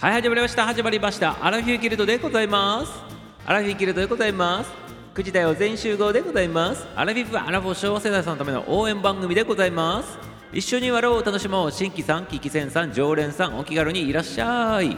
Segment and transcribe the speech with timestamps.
[0.00, 0.66] はい始まりました。
[0.66, 1.44] 始まりました。
[1.44, 2.92] アラフィフギルドでございます。
[3.46, 4.70] アラフィフギルドでございます。
[5.14, 6.84] 9時だよ全集合でございます。
[6.96, 10.18] アラフィフアラフォー昭和世代さんのための応援番組でございます。
[10.52, 11.72] 一緒に笑おう楽しもう。
[11.72, 14.96] 新規さん、聞き専さん、常連さんお気軽にいらっしゃい。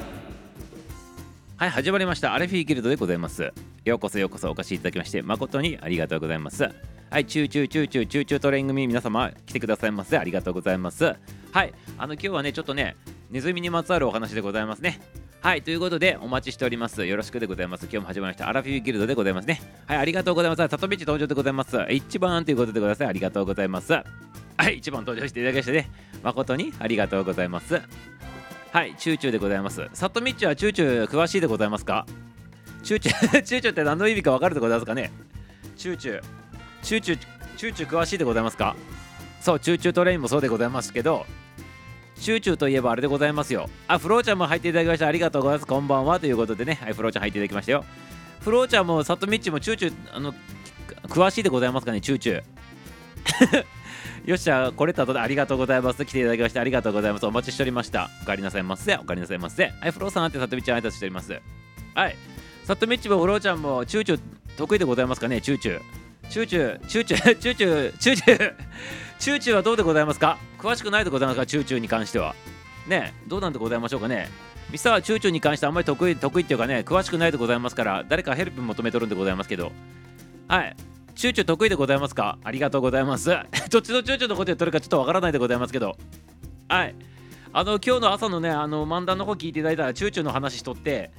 [1.59, 2.35] はい始まりました。
[2.35, 3.53] アラフィフギルドでございます。
[3.85, 6.69] ようこそようこそお越しいただきまして誠にありがとうございます。
[7.11, 10.19] はいチューチューチューチューチューチュートレイン組皆様来てくださいませ。
[10.19, 11.15] ありがとうございます。
[11.53, 12.97] はいあの今日はねちょっとね
[13.31, 15.01] ネズミにまつわるお話でございますね
[15.41, 17.07] はい、ということでお待ちしております。
[17.07, 17.83] よろしくでございます。
[17.85, 18.49] 今日も始まりました。
[18.49, 19.61] アラフィフギルドでございますね。
[19.87, 20.69] はい、ありがとうございます。
[20.69, 21.87] サトミッチ登場でございます。
[21.91, 23.09] 一番ということでござい。
[23.09, 23.93] ありがとうございます。
[23.93, 24.05] は
[24.71, 25.89] い、一番登場していただきましてね、
[26.25, 27.81] 誠にありがとうございます。
[28.73, 29.89] はい、チューチューでございます。
[29.93, 32.07] サトミッチはチューチュー詳しいでございますか？
[32.83, 35.13] チューチュー、 チューチューって何の意味か分かるでございますかね？
[35.77, 36.23] チューチュー、
[36.83, 37.19] チューチュー、
[37.57, 38.75] チューチュー詳しいでございますか？
[39.41, 41.25] そう、チューチュートレインもそうでございますけど、
[42.21, 43.69] チューチューといえばあれでございますよ。
[43.89, 45.07] あ、フローちゃんも入っていただきました。
[45.07, 45.67] ありがとうございます。
[45.67, 46.19] こんばんは。
[46.19, 47.85] ということでね、はい、フローちゃん入っていただきましたよ。
[48.41, 50.35] フローちゃんも、サトミッチもチューチュー、あの、
[51.09, 53.65] 詳しいでございますかね、チューチュー。
[54.25, 56.05] よっしゃ、これたとでありがとうございます。
[56.05, 57.27] 来ていただきましてありがとうございます。
[57.27, 58.11] お待ちしておりました。
[58.23, 58.97] お帰りなさいませ。
[58.97, 59.73] お帰りなさいませ。
[59.81, 61.41] はい、フローさんあってサトミッチ挨拶しております。
[61.95, 62.17] はい、
[62.65, 64.21] サトミッチもフローちゃんもチューチュー
[64.57, 65.81] 得意でございますかね、チューチュー。
[66.29, 68.55] チューチュー、チューチュー、チューチュー、チューチュー、
[69.19, 70.39] チューチューはどうでございますか？
[70.59, 72.35] 詳しくないでございますか、チューチューに関しては。
[72.87, 74.29] ねどうなんでございましょうかね？
[74.71, 79.73] ミスターチューチューに関してあんまり得意得意っていうかね詳しくないでございますから誰かヘルプ求めとるんでございますけど。
[80.49, 80.77] はい。
[81.15, 82.39] チューチュー得意でございますか？
[82.45, 83.31] ありがとうございます。
[83.71, 85.97] どっちのチューチューのこと言ってるかちょっとわからないでございますけど。
[86.69, 86.95] はい。
[87.53, 91.11] あの今日の朝のねあの漫談の方聞いていただいたらチューチューの話しとって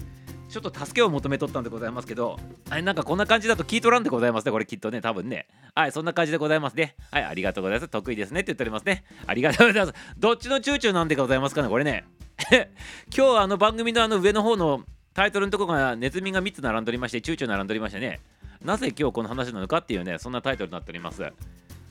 [0.50, 5.48] ちょっと助けを求めとったんでございますけど、はい、なんかこんな感じだと聞いとらんでございますね、これきっとね、多分ね。
[5.76, 6.95] はい、そんな感じでございますね。
[7.12, 7.89] はい、ありがとうございます。
[7.89, 9.04] 得意ですねって言っておりますね。
[9.26, 9.98] ありがとうございます。
[10.17, 12.06] どっちのチューチューなんでございますかね、これね。
[13.16, 18.20] 今日あの番組のあの上の方のタイトルのとこがネズミが3つ並んでおりまして、チューチュー並んでおりましてね。
[18.64, 21.23] なぜ今日この話なのかっていうね、そんなタイトルになっております。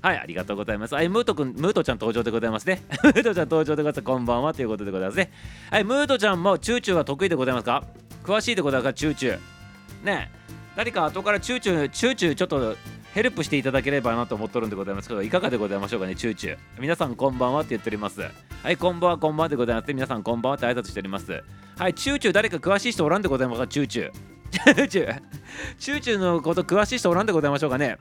[0.03, 0.95] はい、ありがとうございます。
[0.95, 2.83] はい、ムートくん、ムートちゃん登場でございますね。
[3.03, 4.03] ムートちゃん登場でございます。
[4.03, 5.33] こんばんはということでございますね。
[5.71, 7.83] はい、ムートちゃんもチューチューは得意でございますか？
[8.25, 9.39] 詳しいでございますか、チューチュー。
[10.05, 10.31] ね
[10.77, 12.77] 誰か後からチューチュー、チューチューちょっと
[13.15, 16.59] ヘルプしていただければなと思っとるんでございますけど、いかがでございましょうかね、チューチュー。
[16.79, 18.21] 皆さんこんばんはって言っております。
[18.21, 19.93] はい、こんばんは、こんばんはでございます。
[19.95, 21.43] 皆さんこんばんはって挨拶しております。
[21.79, 24.13] はい、チューチュー誰か詳しい人おらんでございますか、チューチュー。
[24.51, 25.23] チューチュー、
[25.79, 27.97] チューチューのこと詳しい人おらんでございましょうかね？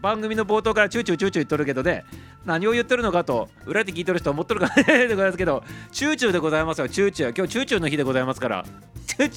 [0.00, 2.04] 番組の冒頭からチューチューチューチュー言っとるけどね
[2.44, 5.62] 何を言ってるのかと裏で聞いてる人思っとるかねでございますけど
[5.92, 8.64] チューチューでございますよチューチュー今日チューチューの日でございますから
[9.06, 9.30] チュー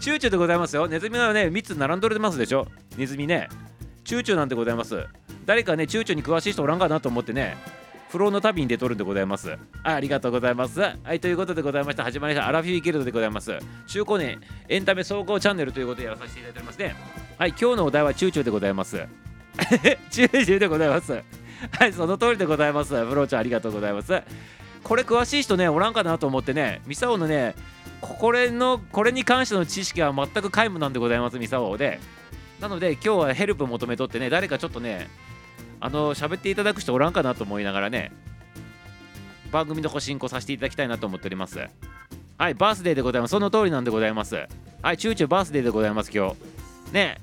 [0.00, 2.66] チューでございますよネズミはね3つ並んどれてますでしょ
[2.96, 3.48] ネズミね
[4.04, 5.06] チューチューなんてございます
[5.46, 7.56] 誰かねチューチューに詳しい人おらんかなと思ってね
[8.10, 9.56] 放浪の旅に出とるんでございます。
[9.84, 10.80] あありがとうございます。
[10.80, 12.02] はい、ということでございました。
[12.02, 12.48] 始まりました。
[12.48, 13.56] アラフィフギルドでございます。
[13.86, 16.96] 中高年エンタメ総合チャンネルということでやらさせていただいておりますね。
[17.38, 19.29] はい、今日のお題はチューチューでございます。
[20.10, 21.22] チューチューでございます。
[21.78, 22.92] はい、その通りでございます。
[23.04, 24.22] ブローちゃん、ありがとうございます。
[24.82, 27.54] これ詳しい人ね、おらんかなと思ってね、ミサオのね、
[28.00, 32.00] これの、これに関しての知識は全く皆無なんでございます、ミサオで。
[32.60, 35.08] なので、今日はヘルプ求めとってね、誰かちょっとね、
[35.80, 38.12] あの、喋っていただく人おらんかなと思いながらね、
[39.50, 41.58] 番組のご進行させていただきたいなと思っております。
[42.38, 43.32] はい、バースデーでございます。
[43.32, 44.46] その通りなんでございます。
[44.82, 46.92] はい、チューチューバースデーでございます、今日。
[46.92, 47.18] ね、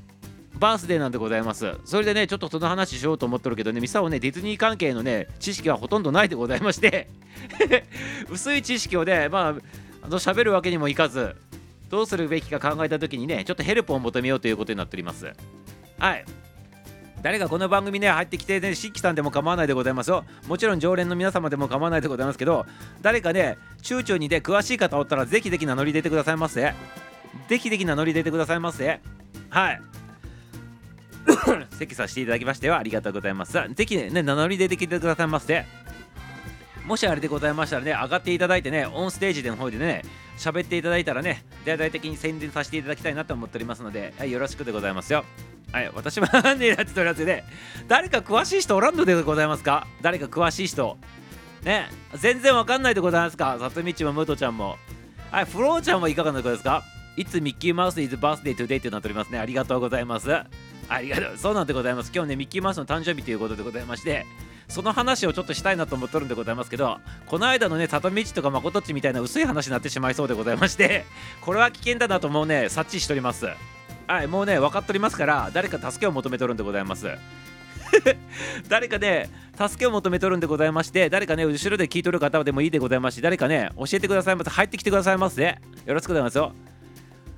[0.58, 1.76] バースデーなんでございます。
[1.86, 7.10] それでね、ちょっとその話しようと思ってるけどね、ミサオね、ディズニー関係のね、知識はほとんどないでございまして
[8.30, 9.56] 薄い知識をね、まあ、
[10.04, 11.36] あの喋るわけにもいかず、
[11.90, 15.32] どうするべきか考えたときにね、ちょっとヘルプを求めようということになっております。
[16.00, 16.26] はい。
[17.22, 22.66] 誰がこの番組ね入ってきてね新規さんでも構わないでございますよもちろん常連の皆様でも構わないでございますけど
[23.02, 26.74] 誰かね中中にで詳しい方おったらぜひぜひ名乗り出てくださいませ
[27.48, 29.02] ぜひぜひ名乗り出てくださいませ
[29.50, 29.82] はい
[31.78, 33.54] 席させていただきましてはありがとうございます。
[33.54, 35.66] ぜひね、名乗り出てきてくださいませ。
[36.86, 40.04] もしあれでございましたらね、上がっていただいてね、オンステージでの方でね、
[40.38, 45.26] 喋っていただいたらね、大々的に宣伝させていただきたいなと思っておりますので、はい、よろしくでございますよ。
[45.74, 47.44] はい、私はね、やっておりますね。
[47.90, 49.86] 誰か詳しい人おらんのでございますか？
[50.02, 50.98] 誰か詳しい人。
[51.64, 53.58] ね、全然わかんないでございますか？
[53.60, 54.78] さとみちもムートちゃんも。
[55.30, 56.84] はい、フローちゃんはいかがなことですか？
[57.18, 59.40] いつミッキーマウス is birthday today ってなっておりますね。
[59.40, 60.30] ありがとうございます。
[60.90, 61.38] ありがとう。
[61.38, 62.12] そうなんでございます。
[62.14, 64.26] 今日ね、ミッキーマウスの誕生日ということでございまして、
[64.68, 71.06] その話をちょっとしたいなと思っとるんでございますけど、この間のね、里道とか誠っちみたいな薄い話になってしまいそうでございまして、
[71.42, 73.48] これは危険だなともうね、察知しております。
[74.08, 77.08] はい、もうね、分かっておりますから、誰か助けを求めとるんでございます。
[78.70, 86.54] 誰かね助けを求めとるんでございまして誰かね後ろで聞いとる方でもいいでございますし誰かね教えてくださいます入ってきてくださいますねよろしくございますよ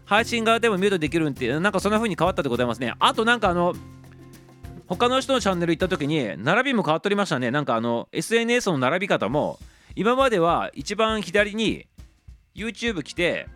[0.09, 2.95] 配信側でもミュートできるんってなんかそんな風に変わったでございますね。
[2.97, 3.75] あとなんかあの
[4.87, 7.51] 他の人のチャンネル行った時に並びも変わっとりましたね。
[7.51, 9.59] なんかあの SNS の並び方も
[9.95, 11.85] 今までは一番左に
[12.55, 13.47] YouTube 来て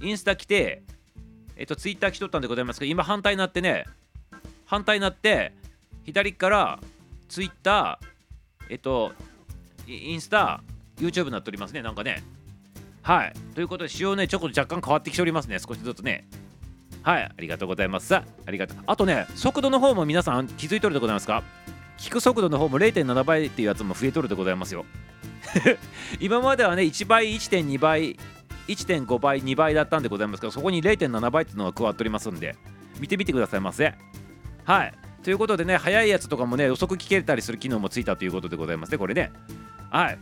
[0.00, 0.82] インスタ来て
[1.56, 3.84] えっと Twitter 来とったんでございますけど今反対になってね
[4.66, 5.52] 反対になって
[6.02, 6.80] 左から
[7.28, 8.00] Twitter
[8.68, 9.12] えっと
[9.86, 10.64] インスタ
[10.96, 11.82] YouTube になっておりますね。
[11.82, 12.24] なんかね。
[13.02, 13.32] はい。
[13.54, 15.58] ということで仕様ねちょっと若干変わってきておりますね。
[15.58, 16.26] 少しずつね。
[17.02, 17.24] はい。
[17.24, 18.06] ありがとうございます。
[18.06, 18.78] さありがとう。
[18.86, 21.42] あとね速度の方も皆さん気づいとるでございますか？
[21.98, 24.84] 聞く速度の方も0.7倍っていうやつも増えとるでございますよ。
[26.20, 28.16] 今まではね1倍1.2倍
[28.68, 32.56] 1.5倍2倍だったんでございますけどそこに0.7倍っていうのが加わっておりますんで
[33.00, 33.94] 見てみてくださいませ。
[34.64, 34.94] はい。
[35.24, 39.32] ということでね早いやつとかもね遅く聞けたりする機能もついたということでございますねこれね。
[39.90, 40.18] はい。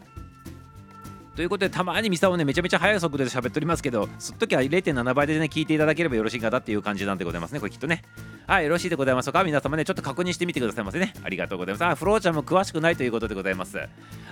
[1.41, 8.03] ということでたまにミサをねめちゃめちゃ速い速度で喋っておりますけどその時は0.7倍でね聞いていただければよろしいかなっていう感じなんでございますねこれきっとね。
[8.47, 9.43] はいよろしいでございますか？
[9.43, 11.15] 皆様ねちょっと確認してみてくださいませね。
[11.25, 11.85] ありがとうございます。
[11.87, 13.79] あフローちゃんも詳しくないということでございます。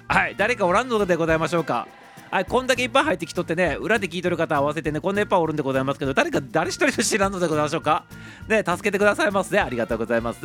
[0.07, 1.89] はい誰かおらんのでございましょうか？
[2.31, 8.05] はい、こんだけいっぱい入ってきとってね、裏で聞いとる方合わせてね、こんないっぱいおるんでございますけど、誰か誰一人知らんのでございましょうか？
[8.49, 9.61] ね、助けてくださいますね。
[9.61, 10.41] ありがとうございます。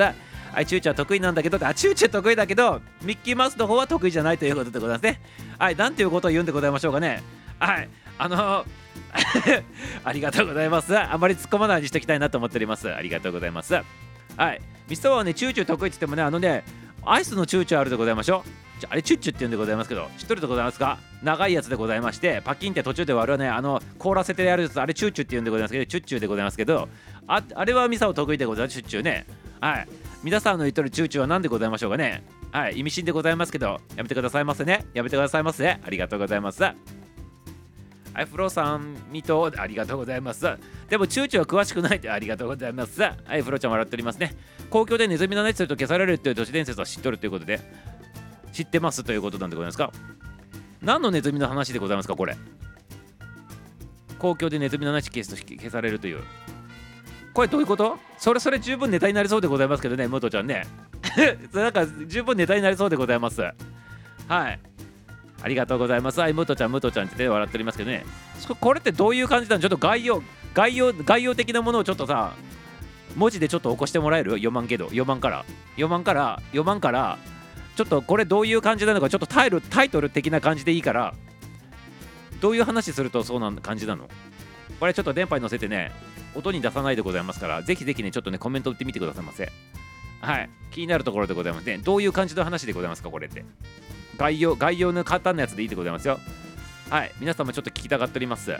[0.54, 5.22] はい、チューチュは得意なんだけど、あ、チューチュ得意だけど、ミッキーマウスの方は得意じゃないということでございますね。
[5.58, 7.24] はい、なんていうことを言うんでございましょうかね。
[7.60, 7.90] はい、
[8.20, 8.66] あの
[10.04, 10.98] ありがとうございます。
[10.98, 12.94] あまり突っ込まないようにしておきたいなと思っております。
[12.94, 13.74] ありがとうございます。
[13.74, 13.82] は
[14.52, 16.64] い、ミストはね、チューチュー得意って言ってもね、あのね、
[17.06, 18.64] アイスのチューチューあるでございましょう。
[18.90, 20.98] あれチュッチュって言うんでございますけど知っとるでございますか？
[21.22, 26.90] 長いやつでございましてパキンって途中で割るねあの凍らせてやるやつあれチュッチューって言うんでございますけどチュッチューでございますけど
[27.28, 29.26] ああれはミサオ得意でございますチュッチューね
[29.62, 29.88] はい
[30.24, 32.24] 皆さんの言っとるチュッチュは何でございましょうかね？
[32.52, 34.86] はい意味深でございますけどやめてくださいませね。
[34.94, 35.70] やめてくださいませ。
[35.70, 36.64] ありがとうございます。
[36.64, 36.76] は
[38.22, 40.46] い、フローさん、ミト、ありがとうございます。
[40.88, 43.02] でも、チューチュは詳しくないってありがとうございます。
[43.02, 44.36] はい、フローちゃん笑っておりますね。
[44.70, 47.60] 公共でネズミの熱すると消されるっていう都市伝説は知っとるということで、
[48.52, 49.92] 知ってますということなんでございますか？
[50.80, 52.38] 何のネズミの話でございますかこれ？
[54.20, 56.22] 公共でネズミの話消すと消されるという。
[57.34, 57.98] これどういうこと？
[58.18, 60.68] それそれ十分ネタになりそうでございますけどねムトちゃんね。
[61.54, 63.42] なんか十分ネタになりそうでございます。
[63.42, 64.60] はい。
[65.42, 66.20] ありがとうございます。
[66.20, 68.06] はいムトちゃんムトちゃんって手で笑っておりますけどね。
[68.60, 69.62] これってどういう感じなの？
[69.62, 70.22] ちょっと概要
[70.54, 72.34] 概要概要的なものをちょっとさ
[73.16, 74.32] 文字でちょっと起こしてもらえる？
[74.34, 74.86] 読まんけど。
[74.86, 75.44] 読まんから。
[75.72, 77.18] 読まんから読まんから
[77.76, 81.16] ちょっとこれどういう感じなのかちょっとタイルタイトル的な感じでいいから
[82.40, 84.08] どういう話するとそうな感じなの？
[84.80, 85.92] これちょっと電波に乗せてね。
[86.36, 89.52] 音に出さないでございますからぜひぜひねちょっとねコメント打ってみてくださいませ。
[90.22, 90.50] はい。
[90.72, 91.66] 気になるところでございます。
[91.66, 93.44] ねどういう感じの話でございますかこれって。
[94.18, 96.20] 概要概要の簡単なやつでいいでございますよ。
[96.90, 97.12] はい。
[97.20, 98.52] 皆様ちょっと聞きたがっております。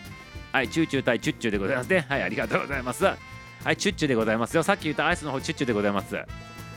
[0.52, 0.70] はい。
[0.70, 2.06] チューチュー対チュッチューでございますね。
[2.10, 2.24] はい。
[2.24, 3.06] ありがとうございます。
[3.06, 3.16] は
[3.72, 3.78] い。
[3.78, 4.64] チュッチューでございますよ。
[4.64, 6.16] さっき言ったアイスの方チュッチューでございます。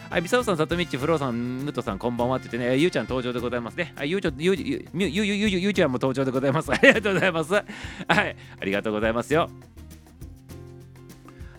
[0.09, 3.93] はい、ミサオさん、サトミッチ、フローさん、ムトさん、こんばんはって言ってね、ゆうちゃん登場でございますね。
[3.97, 6.71] はい、ゆうちゃん、ゆうゆうゆうゆうゆうちゃんも登場でございます。
[6.73, 7.53] ありがとうございます。
[7.55, 7.65] はい、
[8.61, 9.51] ありがとうございますよ。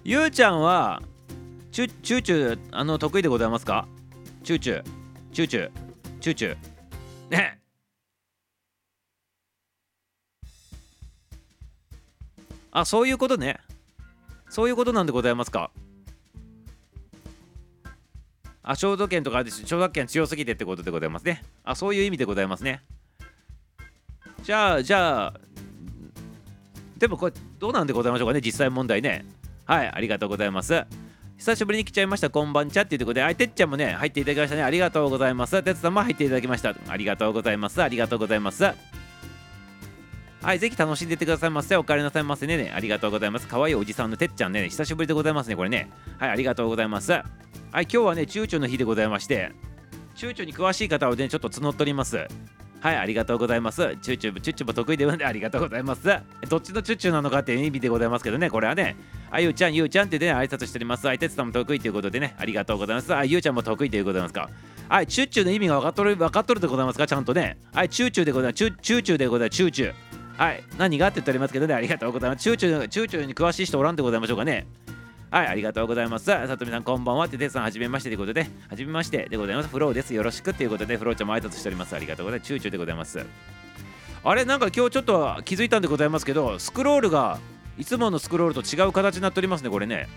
[0.07, 1.01] ゆうちゃんは、
[1.69, 3.89] チュチューチュ、あの、得意でございますか？
[4.41, 4.83] チューチュー、
[5.33, 5.71] チューチュー、
[6.21, 6.57] チューチュー。
[7.29, 7.59] ね。
[12.71, 13.59] あ、そういうことね。
[14.47, 15.71] そういうことなんでございますか？
[18.63, 21.43] あ、肖像権とか肖像権強すぎてってことでございますね。
[21.65, 22.81] あ、そういう意味でございますね。
[24.43, 25.33] じゃあ、じゃあ、
[26.97, 29.25] でもこれどうなんでございましょうかね、実際問題ね。
[29.67, 30.85] はい、ありがとうございます。
[31.37, 34.63] 久しぶりに来ちゃいました、こんばんちゃっていうことで、あいてっちゃんもね、入っていただきましたね。
[34.63, 35.61] ありがとうございます。
[35.61, 36.73] てつさんも入っていただきました。
[36.87, 37.83] ありがとうございます。
[37.83, 38.63] ありがとうございます。
[40.41, 41.75] はい、ぜひ楽しんでいってくださいませ。
[41.75, 42.71] お帰りなさいませね。
[42.73, 43.47] ありがとうございます。
[43.47, 45.91] かわいいおじさんのてっちゃんね、久しぶりでございますね、これね。
[46.17, 47.11] はい、ありがとうございます。
[47.11, 47.23] はい、
[47.71, 49.51] 今日はね、躊躇の日でございまして、
[50.15, 52.25] 躊躇に詳しい方をね、ちょっと募っております。
[52.79, 53.97] はい、ありがとうございます。
[54.01, 56.03] チューチュー、チューチューも得意でありがとうございます。
[56.47, 58.95] どっちのチューチューなのかっていう意味でございますけどね、これはね、
[59.31, 61.09] あゆちゃん、ゆうちゃんってね、挨拶しております。
[61.09, 63.13] あいつさんも得意ということでね、ありがとうございます。
[63.15, 64.49] あゆうちゃんも得意でございますか？
[64.89, 67.57] はい、チューチューの意味が分かっとる、分かっとるでございますか、ちゃんとね。
[67.73, 68.59] はい、チューチューでございます。
[68.59, 69.57] チューチューでございます。
[69.57, 69.93] チューチュー。
[70.37, 72.43] はい、何がって言っておりますけどね、ありがとうございます。
[72.43, 74.67] チューチュー、チューチューに詳しい人おらんでございましょうかね。
[75.29, 76.25] はい、ありがとうございます。
[76.25, 77.27] さとみさん、こんばんは。
[77.27, 79.67] て、てさん、はじめましてということで、はじめましてでございます。
[79.67, 80.13] フローです。
[80.13, 81.93] よろしくということで、フローちゃんも挨拶しております。
[81.95, 82.47] ありがとうございます。
[82.47, 83.25] チューチューでございます。
[84.23, 87.39] あれ、なんか今日ちょっと気づいたんでございますけど、スクロールが
[87.77, 90.07] いつものスクロールと違う形になっておりますね、これね。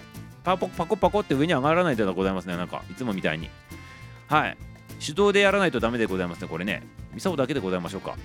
[0.44, 3.50] パコパコパコって上に上がらないでございますね、なんか、いつもみたいに。
[4.30, 4.56] はい
[5.04, 8.16] 手動でやらないとダメでございますねこれねミサオだけでございましょうか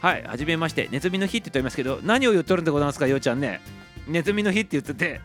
[0.00, 3.60] はいはじめましてネズミの日って言っておりますけど何を言っとるんでございますかようちゃんね
[4.06, 5.20] ネズミの日って言ってて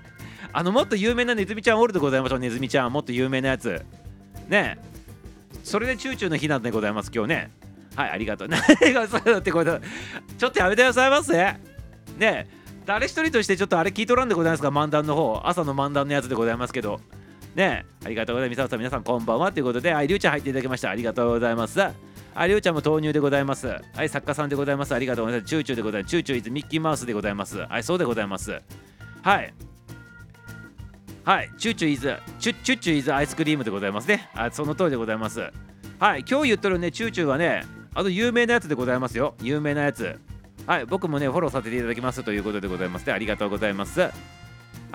[0.51, 3.83] あのもっと有名なネズミちゃんおるでございましょうネズミちゃんもっと有名なやつ
[4.47, 4.79] ね
[5.63, 7.51] それでチューチューの日なんでございます今日ね
[7.95, 8.61] はいありがとう何
[8.93, 9.79] がそうだってこれ
[10.37, 11.33] ちょっとやめてくださいませ
[12.17, 12.47] ね
[12.85, 16.99] 誰一人としてちょっとあれ聞いとらんでございますか漫談の方朝の漫談のやつでございますけど
[17.55, 18.77] ねありがとうございます。
[18.77, 20.89] 皆さんこんばんはということで、はい、りゅうちゃん入っていただきました。
[20.89, 21.79] ありがとうございます。
[21.79, 21.93] は
[22.45, 23.67] い、りゅうちゃんも投入でございます。
[23.67, 24.93] はい、作家さんでございます。
[24.93, 25.49] ありがとうございます。
[25.49, 26.11] チューチューでございます。
[26.11, 27.57] チューチューイズミッキーマウスでございます。
[27.57, 28.61] はい、そうでございます。
[29.23, 29.53] はい。
[31.29, 34.31] はい、チューチューイズ、チュチュチュイズアイスクリームでございますね。
[34.33, 35.41] あその通りでございます。
[35.99, 39.35] はい、今日言っとるね、チューチューはね、あと有名なやつでございますよ。
[39.43, 40.19] 有名なやつ。
[40.65, 43.13] はい、僕もね、フォローさせていただきますということでございますね。
[43.13, 43.99] ありがとうございます。
[43.99, 44.09] は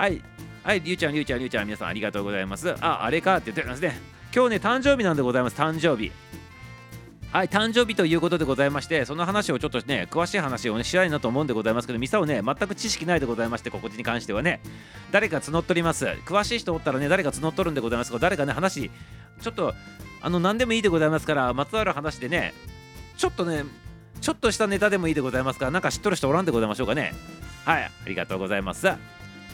[0.08, 0.20] い、
[0.64, 2.74] はい、りゅうちゃん、りゅうちゃん、りゅうちゃん、皆さんありがとうございます。
[2.80, 3.36] あ、あれか？
[3.36, 3.96] って言ってますね。
[4.34, 6.10] 今日ね、誕生日なんでございます、誕生日。
[7.34, 14.60] はい、誕生日ということでございまして、その話をちょっとね、詳しい話をね、したいなと思うんでございますけど、ミサをね、全く知識ないでございまして、ここに関してはね、
[15.10, 16.06] 誰か募っとります。
[16.26, 18.88] 詳しい人おったらね、誰か募っとるんでございますけど、誰かね、話、
[19.40, 19.74] ちょっと、
[20.22, 22.54] あの、何でもいいでございますから、まつわる話でね、
[23.16, 23.64] ちょっとね、
[24.20, 27.14] ちょっとしたネタでもいいでございますから、なんか知っとる人おらんでございましょうかね。
[27.64, 28.86] はい、ありがとうございます。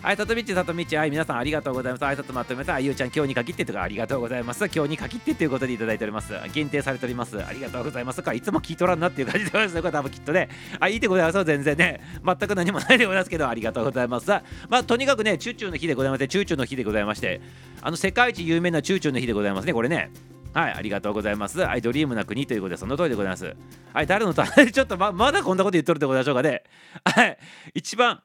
[0.02, 2.02] はい、たとみち、たとみち、はい、皆さんありがとうございます。
[2.04, 2.80] 挨拶待ってました。
[2.80, 4.64] ゆうちゃん、今日に限ってとかありがとうございます。
[4.74, 6.32] 今日に限ってということでいただいております。
[6.54, 7.44] 限定されております。
[7.44, 8.32] ありがとうございますか。
[8.32, 9.82] いつも聞いとらんなっていう感じでございますね。
[9.82, 10.48] これ多分きっとね。
[10.80, 11.44] あ、いいでございます。
[11.44, 12.00] 全然ね。
[12.24, 14.30] 全く何もないでございますけど、ありがとうございます。
[14.30, 17.42] まあ、とにかくね、チューチューの日でございまして、チューチューの日でございまして、
[17.82, 20.10] あの、世界一有名なチューチューの日でございますね、これね。
[20.54, 21.60] はい、ありがとうございます。
[21.60, 23.54] はい、ドリームな国ということで、その通りでございます。
[23.92, 24.42] はい、誰のと、
[24.72, 26.62] ちょっとままだこんなこと言っとるでございましょうかね。
[27.04, 27.38] はい、
[27.74, 28.22] 一番、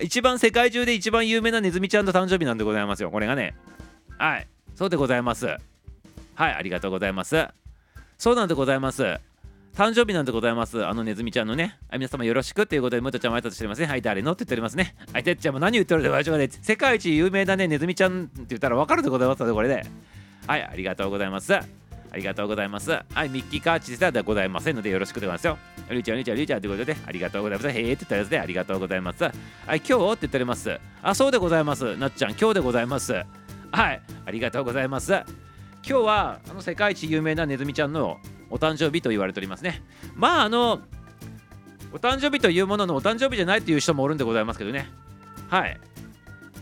[0.00, 3.54] 一番世界中で一番有名なネズミちゃんの誕生日なんでございますよこれがね
[4.18, 5.60] はいそうでございますはい
[6.38, 7.46] ありがとうございます
[8.18, 9.20] そうなんでございます
[9.76, 10.86] 誕生日なんでございます。
[10.86, 11.76] あのネズミちゃんのね。
[11.92, 13.86] 皆様よろしくということで、ムトちゃんも挨拶してますね。
[13.86, 14.94] はい、誰のって言っておりますね。
[15.12, 16.48] はい、てっちゃんも何言ってるでございましょうかね。
[16.48, 19.84] 世界一有名なね、ネズミちゃんって言ったら分かるでございますので、これで、
[20.46, 21.54] はい、ありがとうございます。
[22.14, 22.92] ありがとうございます。
[22.92, 25.58] はい、ミッキーカーチではございませんのでよろしくでございますよ。
[25.90, 27.68] りゅうちゃん、りゅうちゃん、りゅうちゃんということで、ありがとうございます。
[27.70, 29.24] へえって言ったやつで、ありがとうございます。
[29.24, 29.32] はい、
[29.66, 30.78] 今日って言っております。
[31.02, 31.96] あ、そうでございます。
[31.96, 33.14] なっちゃん、今日でございます。
[33.72, 35.12] はい、ありがとうございます。
[35.12, 35.24] 今
[35.82, 39.82] 日は、あの世界一有名なネズミちゃんのお誕生日と言われておりますね。
[40.14, 40.82] まあ、あの、
[41.92, 44.88] お誕生日というもののお誕生日じゃないという人もおるんでございますけどね。
[45.48, 45.80] はい。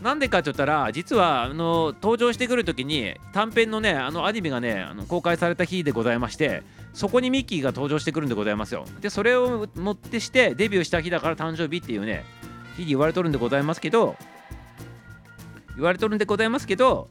[0.01, 8.85] なんでかって言ったら実はあの登場してくる時に短編のねあのアニメがねあの公開された日でございましてそこにミッキーが登場してくるんでございますよ。
[9.01, 12.25] でそれをもってしてデビューした日だから誕生日っていうね
[12.75, 14.15] 日に言われとるんでございますけど
[15.75, 17.09] 言われとるんでございますけど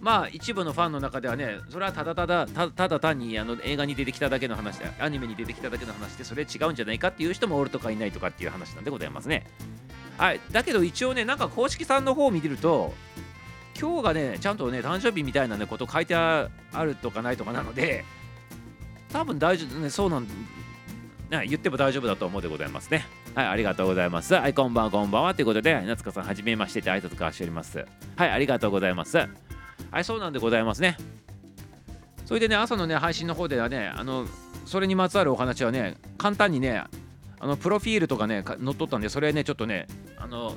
[0.00, 9.46] まあ一部のファンの中ではねそれはただただただ単にあの映画に出てきただけの話でアニメに出てきただけの話でそれ違うんじゃないかっていう人もおるとかいないとかっていう話なんでございますね。
[10.18, 12.94] はい、だけど一応ね、なんか公式さんの方を見てると、
[13.78, 18.04] 今日がね、ちゃんとね、誕生日みたいな、ね、こと書いてあるとかないとかなので、
[19.12, 20.28] 多分大丈夫、ね、そうなん、ね、
[21.46, 23.04] 言っても大丈夫だと思うでございますね。
[23.34, 24.34] はい、ありがとうございます。
[24.34, 25.34] はい、こんばんは、こんばんは。
[25.34, 27.84] ということで、夏子さん、はじめましてって挨拶交わしております。
[28.16, 29.18] はい、ありがとうございます。
[29.18, 29.26] は
[30.00, 30.96] い、そうなんでございますね。
[32.24, 34.26] それでね、朝のね、配信の方ではね、あの、
[34.64, 36.84] それにまつわるお話はね、簡単にね、
[37.38, 39.86] あのプロフィールとかね載っとったんでそれねちょっとね
[40.26, 40.56] あの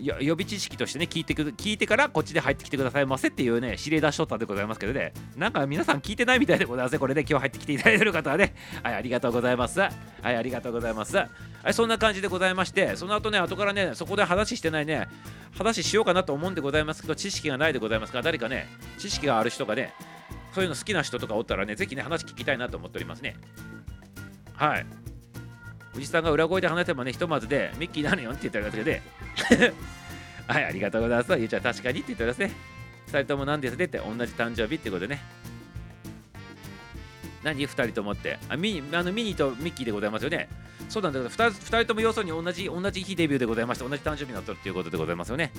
[0.00, 5.12] 予備知識としてね聞いてく聞いてからこっちで入ってきてくださいませっていうね指令出しとったでございますけどね。
[5.36, 8.54] なんか皆さん聞いてないみたいでございますこれで、ね、今日入ってきていただいてる方はね。
[8.82, 9.78] はいありがとうございます。
[9.78, 9.92] はい
[10.24, 11.16] ありがとうございます。
[11.16, 11.28] は
[11.68, 15.06] いそんな感じでございましてその後ね後からねそこで話してないね
[15.52, 18.18] 話しようかなと思うんでございますけど知識がないでございますか。
[18.18, 18.68] ら誰かね
[18.98, 19.92] 知識がある人がね
[20.54, 23.36] そういうの好きな人とかおったらねぜひね話聞きたいなと思っておりますね。
[24.54, 24.86] はい。
[25.96, 29.02] おじさんが裏声で話せばねひとまずでミッキーなのよって言ったらだけで。
[30.46, 32.52] はいありがとうございますゆうちゃん確かにって言ったらですね。
[33.08, 35.22] 2人ともなんですねって同じ誕生日ってことでね。
[37.42, 38.38] 何？2人ともって。
[38.48, 40.48] あミあのミニとミッキーでございますよね。
[40.88, 45.52] そうなんだけど 2, 2人とも要するに同じ同じ日デビューでございまして同じ誕生日になったっていうことでございますよね。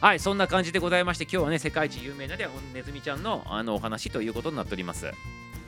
[0.00, 5.12] はいそんな感じでございまして今日はね世界一有名なでネズミちゃんのあのお話ということになっております。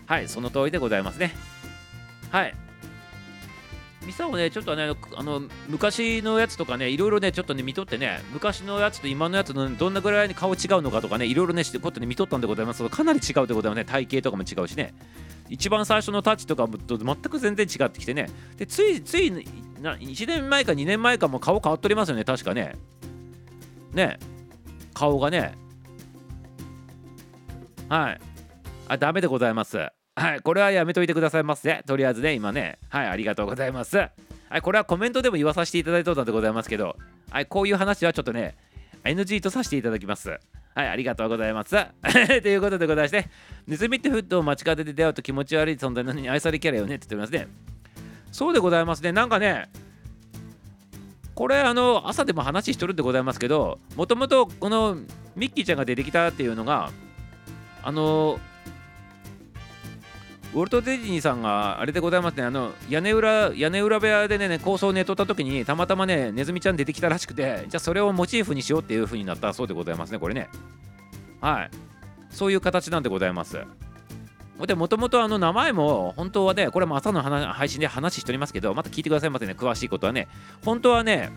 [0.06, 1.34] はいその通りでございますね。
[2.30, 2.54] はい。
[4.06, 12.78] ミサをね、ちょっとね、あの昔のやつとかね、いろいろね、ちょっとね、見とってね、昔のやつと今のやつのどんなぐらいに顔違うのかとかね、いろいろね、こうやってね、見とったんでございます。
[12.78, 14.92] けど、かなり違うでございますね、体型とかも違うしね、
[15.48, 19.30] 一番最初のタッチとかと全く全然違ってきてね、でついつい
[19.80, 22.76] な1年前か2年前かも顔変わっとりますよね確かね。
[23.92, 24.18] ね
[24.94, 25.54] 顔がね。
[27.88, 28.20] はい。
[28.88, 29.78] あダメでございます。
[30.14, 31.82] はいこれはやめといてくださいませ。
[31.86, 32.78] とりあえずね今ね。
[32.88, 33.96] はいありがとうございます。
[33.96, 34.10] は
[34.58, 36.96] いこれはコメントでも言わさせていただいたのでございますけど。
[37.30, 38.56] はいこういう話はちょっとね
[39.04, 40.38] NG とさせていただきます。
[40.74, 41.70] はい、ありがとうございます。
[42.42, 43.28] ということでございまして、
[43.66, 47.48] ネズミってフットを街角で出会うと気持ち悪い存在なのに愛されキャラよねって言っておりますね。
[48.30, 49.12] そうでございますね。
[49.12, 49.68] なんかね、
[51.34, 54.96] これあの朝でも話しとるんでございますけど、もともとこの
[55.34, 56.90] ミッキーちゃんが出てきたっていうのが、
[57.82, 58.38] あの
[60.54, 70.50] ウォルト・ディズニーさんがあれでございますね、あの屋根裏屋根裏部屋でね、構想を寝取った時に、たまたまね、ネズミちゃん出てきたらしくて、じゃあそれをモチーフにしようっていう風になったそうでございますね、これね。
[71.40, 71.70] はい。
[72.30, 73.62] そういう形なんでございます。
[74.66, 80.28] で、もともとあの名前も、本当はね、これも朝の配信で話しておりますけど、また聞いてくださいませね、詳しいことはね。
[80.64, 81.30] 本当はね、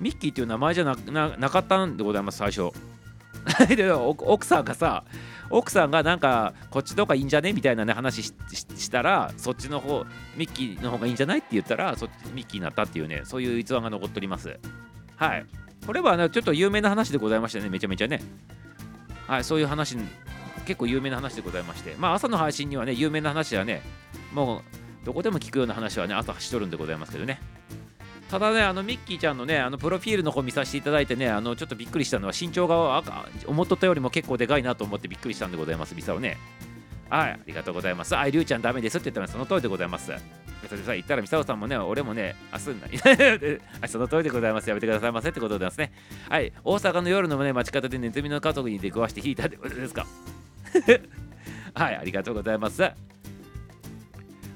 [0.00, 2.70] ミッキーっていう名前じゃなかったんでございます、最初。
[4.26, 5.04] 奥さんがさ
[5.48, 7.52] 奥さんがなんかこっちとかいいんじゃね？
[7.54, 10.04] みたいなね話したらそっちの方
[10.36, 11.38] ミッキーの方がいいんじゃない？
[11.38, 14.58] って言ったらそっちミッキーになったっていうねそういう逸話が残っております。
[15.16, 15.46] はい。
[15.86, 18.20] これはねちょっと有名な話でございましたねめちゃめちゃね。
[19.26, 19.96] はいそういう話
[20.68, 23.80] 結構有名な話でございましてまあ朝の配信にはね有名な話はね
[24.34, 27.40] もうどこでも聞くような話はね朝しとるんでございますけどね
[28.30, 33.02] ただね、あのミッキーちゃんのね、あのプロフィールの方見させていただいてね、あのちょっとびっくりしたのは身長が
[33.46, 36.36] 思っとったよりも結構でかいなと思ってびっくりしたんでございます、ミサオね。
[37.08, 38.14] はい、ありがとうございます。
[38.14, 40.12] あ、りゅうちゃんダメですって言ったらその通りでございます。
[40.68, 42.86] それさ、言ったらミサオさんもね、俺もね、 あ、すんな。
[43.88, 44.68] その通りでございます。
[44.68, 45.92] やめてくださいませってことですね。
[46.28, 50.06] はい、大阪の夜のね、街角でネズミの家族に出くわして引いたってことですか。
[51.74, 52.82] はい、ありがとうございます。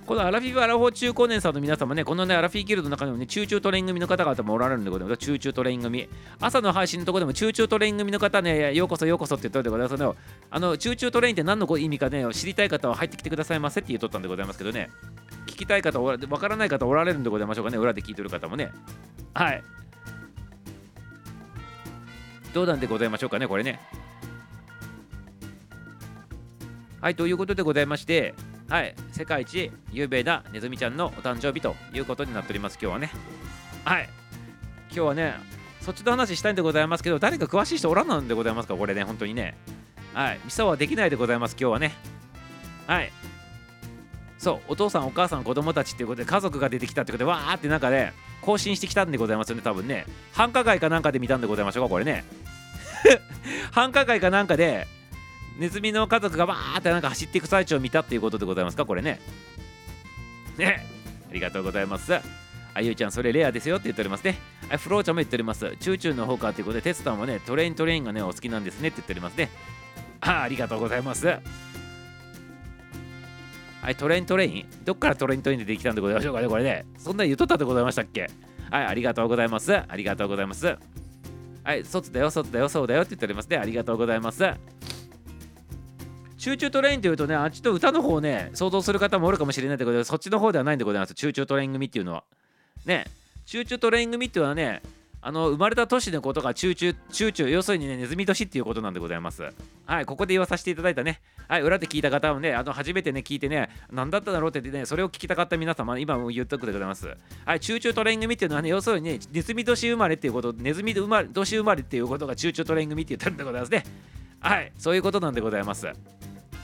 [0.07, 5.19] このアラフィフ・アラフォー中高年さんの皆様ね、このね、アラフィーギルドの中にもね、チューチュートレイン組の方々もおられるんでございます。
[5.19, 6.09] チューチュートレイン組。
[6.41, 10.17] 朝の配信のとこでも、チューチュートレイン組の方ね、ようこそようこそって言っといてございます
[10.51, 14.91] あの、チューチュートレインって何の意味かね、知りたい方は入ってきてくださいませって言っとったんでございますけどね、
[15.47, 18.73] 聞きたい方、わからない方おられるんでございましょうかね、裏で聞いてる方もね。
[19.35, 19.63] はい。
[22.53, 23.81] どうなんでございましょうかね、これね。
[27.03, 28.33] はい、ということでございまして、
[28.69, 33.11] はい、世界一有名なネズミちゃんのお誕生日ということになっております、今日はね。
[33.85, 34.09] はい、
[34.87, 35.35] 今日はね、
[35.81, 39.57] そっちの話したいんでございますけど、誰か詳しい人おらんなんでございますか、これね、本当にね。
[40.15, 41.93] はい、ミサはできないでございます、今日はね。
[42.87, 43.11] はい。
[44.39, 48.13] そう、お父さん、お母さん、子供たちっていうことで、家族が出てきたってことで、わーって中で、
[48.43, 50.07] 更新してきたんでございますよね、多分ね。
[50.33, 52.25] 繁華街かなんかで見たんでございましょうか、これね。
[53.73, 54.87] 繁華街かなんかで、
[55.59, 58.87] ネズミの家族がバーってなんか走っていく最中を見たっていうことでございますか？
[58.87, 59.21] これね。
[60.57, 60.87] ね。
[61.31, 62.13] ありがとうございます。
[62.75, 64.39] あゆいちゃん、それレアですよって言っておりますね。
[64.71, 65.77] あフローちゃんも言っております。
[65.79, 69.51] チューチューの方かということで、テスターもね、トレイントレインがね、お好きなんですねって言っておりますね。
[70.21, 71.27] あありがとうございます。
[71.27, 71.41] は
[73.91, 74.67] い、トレイントレイン？
[74.85, 76.87] どっからトレイントレインでできたんでございましょうかね、これね。
[76.97, 78.31] そんな言うとったでございましたっけ？
[78.71, 79.75] はい、ありがとうございます。
[79.77, 80.79] ありがとうございます。
[81.65, 83.59] はい、卒だよ、卒だよ、そうだよって言っておりますね。
[83.59, 84.45] ありがとうございます。
[86.43, 91.15] チューチュートレインというとね、あっちと歌の方ね、想像する方もおるかもしれないけど、そっちの方ではないんでございます。
[91.15, 92.25] チューチュートレイン組っていうのは。
[92.85, 93.07] ね、
[93.47, 94.83] チューチュートレイン組っていうのはね、
[95.21, 99.53] あの生まれた年のことがチューチュー、要するにね、ネズミ年っていうことなんでございます。
[99.87, 107.07] はい、ここで言わさせていただいたね、はい、裏で聞いた方もね、あの初めてね、聞いてね、何だっただろうってね、それを聞きたかった皆様、今も言っとくでございます。
[107.45, 113.85] はい、チューチュートレイン組っていうのはね、要するにね、ネズミ年生まれっていうこと、ネズミ年生まれっていうことがチューチュートレイン組って言ってるんでございますね。
[114.41, 115.87] はい、そういうことなんでございます。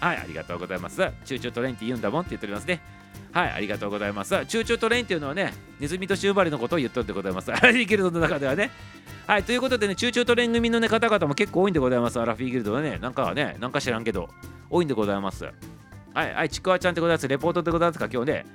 [0.00, 0.96] はい、ありがとうございます。
[1.24, 2.80] チューチュートレインって言うんだもんって言っておりますね。
[3.32, 4.30] はい、ありがとうございます。
[4.46, 7.50] チューチュートレインっていうのはね、ネズミ年生まれのことを言っとるでございます。
[7.52, 8.70] アラフィーギルドの中ではね。
[9.26, 12.20] はい、ということでね、チューチュートレイン組の、ね、方々も結構多いんでございます。
[12.20, 14.28] アラフィーギルドはね、なんかね、なんか知らんけど、
[14.70, 15.44] 多いんでございます。
[16.14, 17.28] はい、はい、ちくわちゃんでございます。
[17.28, 18.46] レポートでございますか、今日ね。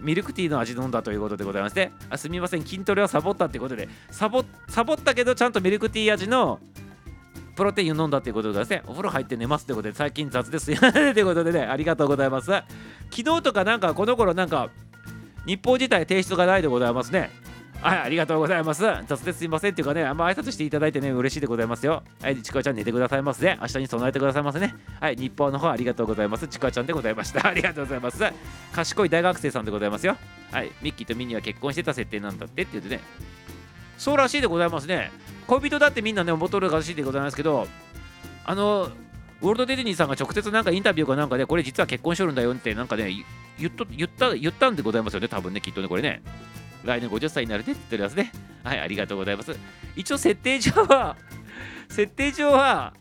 [0.00, 6.58] ミルクティーの味飲んだということでございまして、あすみません、筋トレはサボったってことで、サボサボったけど、ちゃんとミルクティー味の
[7.54, 12.46] プロテイン飲んだということでですね、お風呂入って寝ますということで、最近雑ですよということでね、ありがとうございます。
[12.46, 12.64] 昨
[13.10, 14.70] 日とかなんか、この頃なんか、
[15.46, 17.30] 日報自体提出がないでございますね。
[17.82, 18.84] はい、ありがとうございます。
[19.08, 22.04] 雑ですいませんっていうかね、あんま挨拶していただいてね、嬉しいでございますよ。
[22.22, 23.58] はい、ちくわちゃん寝てくださいませ、ね。
[23.60, 24.72] 明日に備えてくださいませね。
[25.00, 26.46] はい、日報の方ありがとうございます。
[26.46, 27.44] ちくわちゃんでございました。
[27.48, 28.22] ありがとうございます。
[28.72, 30.16] 賢い大学生さんでございますよ。
[30.52, 33.00] はい、ミッキーとミニーは結婚してた設定なんだってって言ってね。
[34.02, 35.12] そうらしいでございますね。
[35.46, 37.68] 恋人だってみんなね、思っとるらしいでございますけど、
[38.44, 38.90] あの
[39.40, 43.12] ウォルト・ディズニーさんが直接なんかインタビューかなんかで、これ実は結婚しとるんだよって、なんかね、
[43.60, 46.20] 言っと言った言ったんでございますよね、多分ね、きっとね、これね。
[46.82, 48.32] 来年50歳になるねって言っておりますね。
[48.64, 49.56] はい、ありがとうございます。
[49.94, 51.16] 一応設定上は、
[51.88, 52.94] 設定上は、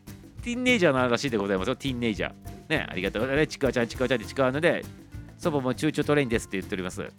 [0.44, 2.34] ティーンエイジャーらしいでございますよ、ティーンエイジャー。
[2.70, 3.48] ね、ありがとうございます。
[3.48, 4.86] ちくわちゃん、ちくわちゃんでちくわので、
[5.40, 7.12] 祖母もチューチュートレインですって言っております。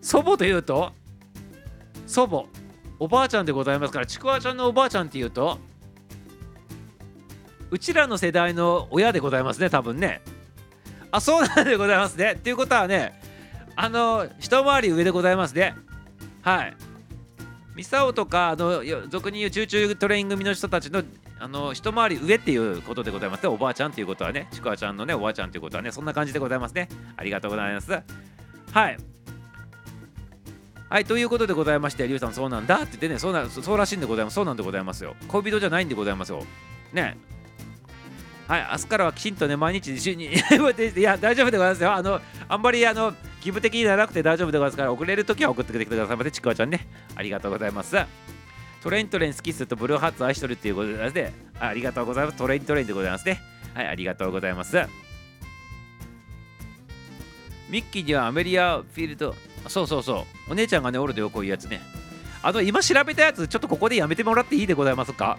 [0.00, 0.92] 祖母というと、
[2.06, 2.44] 祖母、
[2.98, 5.58] おばあちゃんでございますから、ちくわちゃんのおばあちゃんっていうと、
[7.70, 10.22] うちらの世代の親でございますね、多分ね。
[11.10, 12.32] あ、そうなんでございますね。
[12.32, 13.20] っていうことはね、
[13.76, 15.74] あの、一回り上でございますね。
[16.42, 16.76] はい。
[17.76, 21.04] ミサオとか、あの、俗に言うチューチュートレイン組の人たちの、
[21.38, 23.48] あの、一回り上っていうことでございますね。
[23.48, 26.88] おばあちゃんっていうことはね、ちくわちゃんのね、おばあちゃんっていうことはね、そんな感じでございますね。
[27.16, 27.92] ありがとうございます。
[28.72, 28.98] はい。
[30.88, 34.34] はい、ということでございまして、リュウさん、そうなんだって言ってね、そうなそうらしいんでございます。
[34.34, 35.16] そうなんでございますよ。
[35.28, 36.42] 恋人じゃないんでございますよ。
[36.92, 37.18] ね。
[38.46, 41.92] はい、明日からはきちんとね、毎日一緒に いや、大丈夫でございますよ。
[41.92, 46.30] あの、あんまり、あの、義務的にならなくて大丈夫でございますから、遅れるときは送ってきてくださいませ。
[46.30, 46.86] ちくわちゃんね。
[47.14, 47.94] ありがとうございます。
[48.82, 52.38] トレイントレイン好きすとブルーハーツ愛しとるっていうことであ、ありがとうございます。
[52.38, 53.42] トレイントレインでございますね。
[53.74, 55.07] はい、ありがとうございます。
[57.68, 59.34] ミッキーにはアメリアフィールド、
[59.68, 61.80] そうそうそう、お姉ちゃんがね、おるでよ、こういうやつね。
[62.42, 65.38] あの、今調べたやつ、ちょっとここでやめてもらっていいでございますか？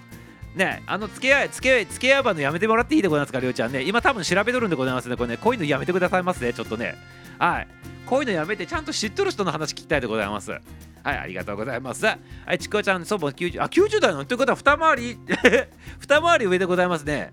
[0.55, 5.37] ねあの付き合い付き合い付き合いばのやめてもらっていいでございますかりょうちゃんね今多分調べとるんでございますねこれね。
[5.37, 6.95] こういうのやめてくださいますねちょっとね。
[7.37, 7.67] はい。
[8.05, 10.51] こういうのやめてちゃんと知っとる人の話聞きたいでございます。
[10.51, 10.61] はい
[11.03, 12.03] ありがとうございます。
[12.03, 12.17] は
[12.51, 14.25] いちくわちゃん祖母90あ90代の？
[14.25, 15.19] ということは二回り。
[16.01, 17.31] 二回り上でございますね。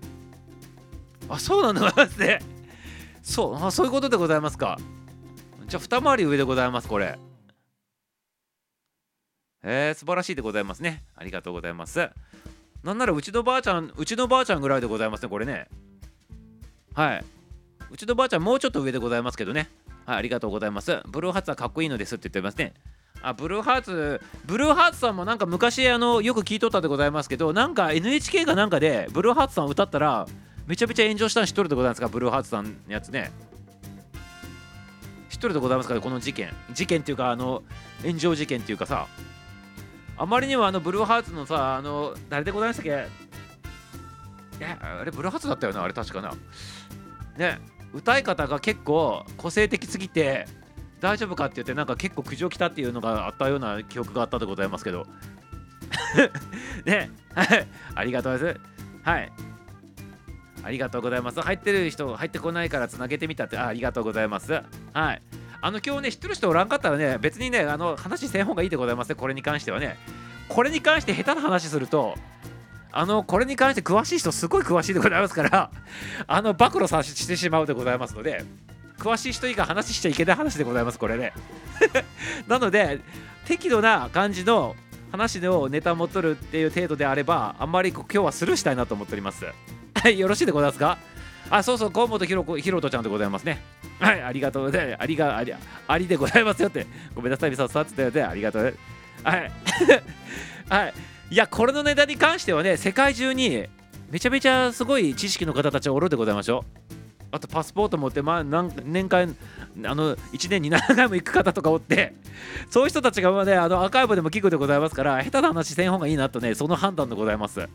[1.27, 2.39] あそうなんでございますね。
[3.27, 4.79] そうあそういうことでございますか。
[5.67, 7.19] じゃあ二回り上でございますこれ。
[9.63, 11.03] えー、素晴らしいでございますね。
[11.13, 12.09] ありがとうございます。
[12.83, 15.67] なんならうちのばあちゃんうちのばあちゃんぐらいでございますねこれね。
[16.95, 17.25] はい。
[17.91, 19.69] うちのばあちゃんもうちょっと上でございますけどね。
[20.05, 21.01] はいありがとうございます。
[21.09, 22.73] ブルーハーツはかっこいいのですって言ってますね。
[23.21, 30.27] あブルーハーツブルーハーツさんもなんか昔あのよく聞いとったでございますけどなんか NHK かなんかでブルーハーツさん歌ったら
[30.67, 32.07] めちゃめちゃ炎上したん知っとるでございますか？
[32.07, 33.31] ブルーハーツさんのやつね
[35.29, 35.99] 知っとるでございますか？
[35.99, 37.63] この事件事件っていうかあの
[38.03, 39.07] 炎上事件っていうかさ
[40.19, 42.89] あまりにもあのブルーハーツのさ、あの、誰でございましたっけ？
[44.59, 46.33] え、あれブルーハーツだったよな、あれ確かな。
[47.37, 47.59] ね、
[47.93, 50.47] 歌い方が結構個性的すぎて、
[51.01, 55.05] 大丈夫かって言って、なんか結構苦情来たっていうのがあったような記憶があったでございますけど。
[56.83, 59.07] ね、はい、ありがとうございます。
[59.07, 59.31] はい。
[60.63, 61.41] ありがとうございます。
[61.41, 64.61] 入ってる人、入ってこないからつなげてみたって、あありがとうございます。
[64.93, 65.21] はい。
[65.59, 69.97] あの今日ね、知ってる人おらんかったらね、別にね、あの話せん方がいいでございますね、これに関してはね。
[70.49, 72.15] これに関して下手な話すると、
[72.91, 75.71] あのこれに関して詳しい人、すごい詳しいでございますから、
[76.27, 78.43] あの暴露させてしまうでございますので、
[78.99, 81.33] 詳しい人以外話しちゃいけない話でございます、これね。
[82.47, 82.99] なので、
[83.45, 84.75] 適度な感じの
[85.11, 89.45] 話をネタ持っとるっていう程度であれば、あんまり今日はスルーしたいなと思っております。
[90.07, 90.97] はい、よろしいでございますか？
[91.49, 93.61] あ、そうそう、河本ひろひろとちゃんでございますね。
[93.99, 95.01] はい、ありがとうございます。
[95.01, 95.53] ありが、あり、
[95.85, 96.87] ありでございますよって。
[97.13, 98.77] ごめんなさい、みささつったよって、ありがとう。
[99.21, 99.51] はい。
[100.69, 100.93] はい。
[101.29, 103.65] いや、これのネタに関してはね、世界中に
[104.09, 106.93] めちゃめちゃすごい知識の方たちおるでございましょう。
[107.29, 109.35] あとパスポート持って、まあ、何年間
[109.83, 112.13] あの1年に何回も行く方とかおって
[112.69, 117.67] そういう人たちが、まあね、あのアーカイブでも聞くでございますから下手な話せん方がいいなとねその判断でございます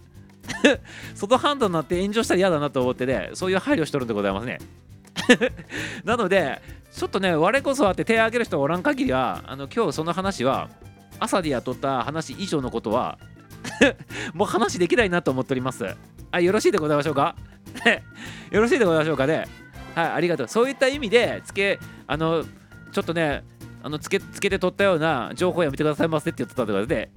[1.15, 4.59] その判断になって炎上したら嫌だなと思ってねそういう配慮しとるんでございますね。
[6.05, 6.61] なので
[6.93, 10.69] ちょっとね我こそはって手を挙げる人がおらん限りはあの今日その話は
[11.21, 13.19] 朝で雇った話以上のことは
[14.35, 15.87] もう話できないなと思っております。
[16.31, 17.37] あよろしいでございましょうか？
[18.51, 19.47] よろしいでございましょうかね？
[19.95, 20.49] はいありがとう。
[20.49, 22.45] そういった意味でつけあの
[22.91, 23.45] ちょっとね
[23.83, 27.11] あのつけつけて取ったような情報やめてくださいませって言ってたところで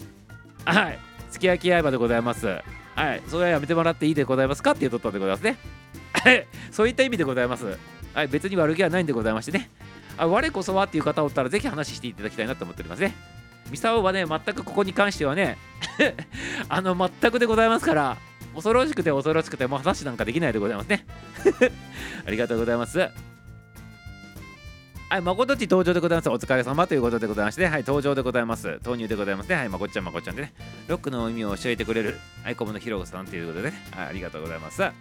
[0.65, 0.99] はい
[1.31, 2.47] 付き合いき刃でございます。
[2.95, 3.21] はい。
[3.27, 5.57] それはやめてもらっていいでございますかって言っとったんでございますね。
[6.13, 7.77] は いそういった意味でございます。
[8.13, 8.27] はい。
[8.27, 9.69] 別に悪気はないんでございましてね。
[10.17, 13.13] あ我こそはっていう方おったらぜひ話していただきたいなと思っておりますね。
[13.69, 15.57] ミサオはね全くここに関してはね
[16.69, 18.17] あの全くでございますから
[18.53, 21.05] 恐ろしくて恐ろしくてもう話なんかできないでございますね。
[22.25, 23.09] ありがとうございます。
[25.15, 26.29] はい、まことち登場でございます。
[26.29, 28.81] お疲れ様ということでございまして、はい、登場でございます。
[28.81, 29.55] 投入でございますね。
[29.55, 30.53] はい、まこっちゃん、まこっちゃんでね、
[30.89, 34.81] ロックの意味を教えてくれる、はい、小室ひろさんということでね、はい、ありがとうございます。
[34.81, 34.91] は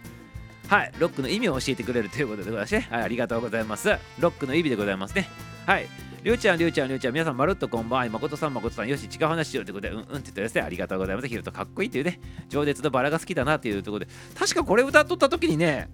[0.85, 3.89] い、ロックの意味を教えてくれるということでございまして、はい、ありがとうございます。
[4.17, 5.27] ロックの意味でございますね。
[5.65, 5.89] はい、
[6.23, 8.09] りょうちゃん、りょうちゃん、りょうちゃん、皆さん、まるっとこんばんは。
[8.09, 11.27] まことさん、まことさん、よし、違う話しようということで、うんうんって言ってですね、ありがとうございます。
[11.27, 15.89] ひろとかっこいいっていうね、情熱のバラが好きだなっていうところで、確かこれ歌っとった時にね、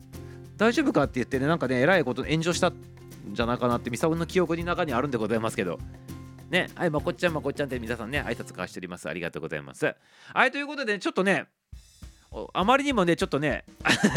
[0.57, 2.71] 大丈夫かって言ってね、なんかね、えらいこと炎上した
[3.31, 5.79] じゃないかなってミサオの記憶に中にあるんでございますけど
[6.51, 9.07] ね、はい、まこっちゃん、まこっちゃんって皆さんね、挨拶交わしております。
[9.07, 9.95] ありがとうございます。
[10.33, 11.45] はい、ということで、ちょっとね、
[12.53, 13.63] あまりにもね、ちょっとね、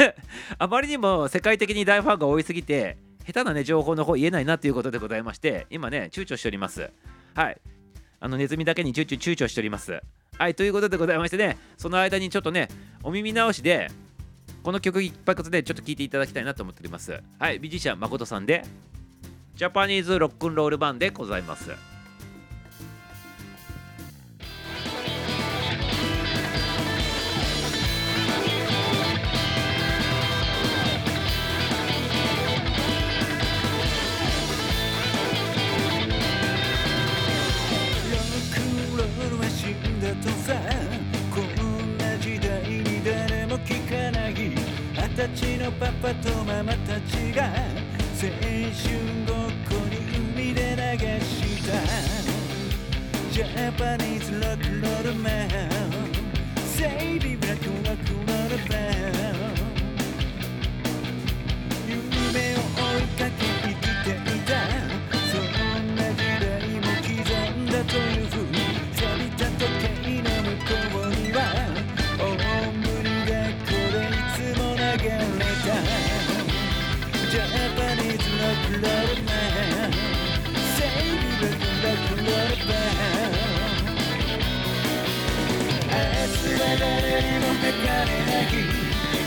[0.58, 6.90] あまりにも世界的に大ファンが多いすぎて、下手なね、情報の方言えないなということでございまして、今ね、躊躇しております。
[7.34, 7.60] はい。
[8.20, 10.00] あのネズミだけに躊躇躊躇しております。
[10.38, 12.68] はい、ということでございましてね、その間にちょっとね、
[13.02, 13.90] お耳直しで、
[14.64, 17.22] この曲一発でちょっと聴いていただきたいなと思っております。
[17.38, 18.64] はい、ミュージシャン誠さんで、
[19.54, 21.93] ジャパニーズロックンロールバンでございます。
[45.64, 47.50] のパパとママたちが青
[48.20, 48.36] 春
[49.26, 49.96] ごっこに
[50.36, 50.84] 海で流
[51.24, 51.72] した。
[53.32, 55.32] ジャパニーズロックロールマン。
[56.66, 56.84] セ
[57.16, 59.32] イビーブラックロックロールマン。
[61.80, 63.53] 夢を追いかけ
[86.76, 88.50] 誰にも測れない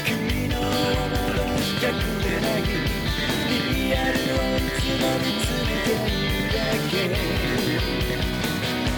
[0.03, 0.59] 昨日を
[1.07, 2.61] 戻したくれない
[3.71, 6.59] リアルをいつも見つめているだ
[6.91, 6.93] け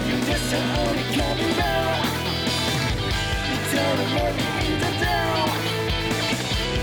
[0.08, 2.02] You just only coming down
[3.54, 5.46] It's all maybe in the down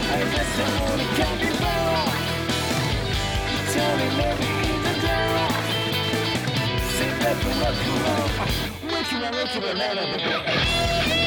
[0.07, 2.07] I just only coming down
[3.59, 5.51] It's only maybe in the down
[6.95, 8.29] Say that for rock and roll
[8.89, 11.23] Making a rock and roll「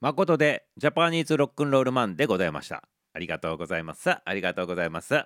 [0.00, 2.84] 誠でジャパニーズロックンロールマンでございました。
[3.12, 4.10] ありがとうございます。
[4.10, 5.24] ありがとうございます。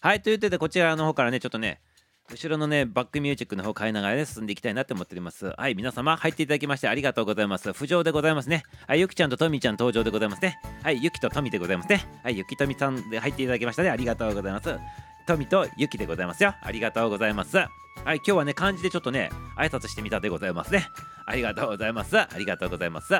[0.00, 1.82] はい、ということで、こちらの方からね、ちょっとね、
[2.30, 5.52] 後ろのね、バックミュージックの方変えながらね、進んでいきたいなと思っております。
[5.54, 7.68] はい、皆様、入っていただきましてありがとうございます。
[7.70, 8.62] 浮上でございますね。
[8.88, 10.58] はい、ゆきちゃんとトミーちゃん登場でございますね。
[10.82, 12.06] はい、ゆきとトミでございますね。
[12.22, 13.90] はい、ゆきとみさんで入っていただきましたね。
[13.90, 14.78] ありがとうございます。
[15.26, 16.54] トミとゆきでございますよ。
[16.62, 17.56] ありがとうございます。
[17.56, 17.66] は
[18.14, 20.88] い、今日はね、漢字でちょっとね、挨拶してみたでございますね。
[21.26, 22.16] ありがとうございます。
[22.16, 23.14] ありがとうございます。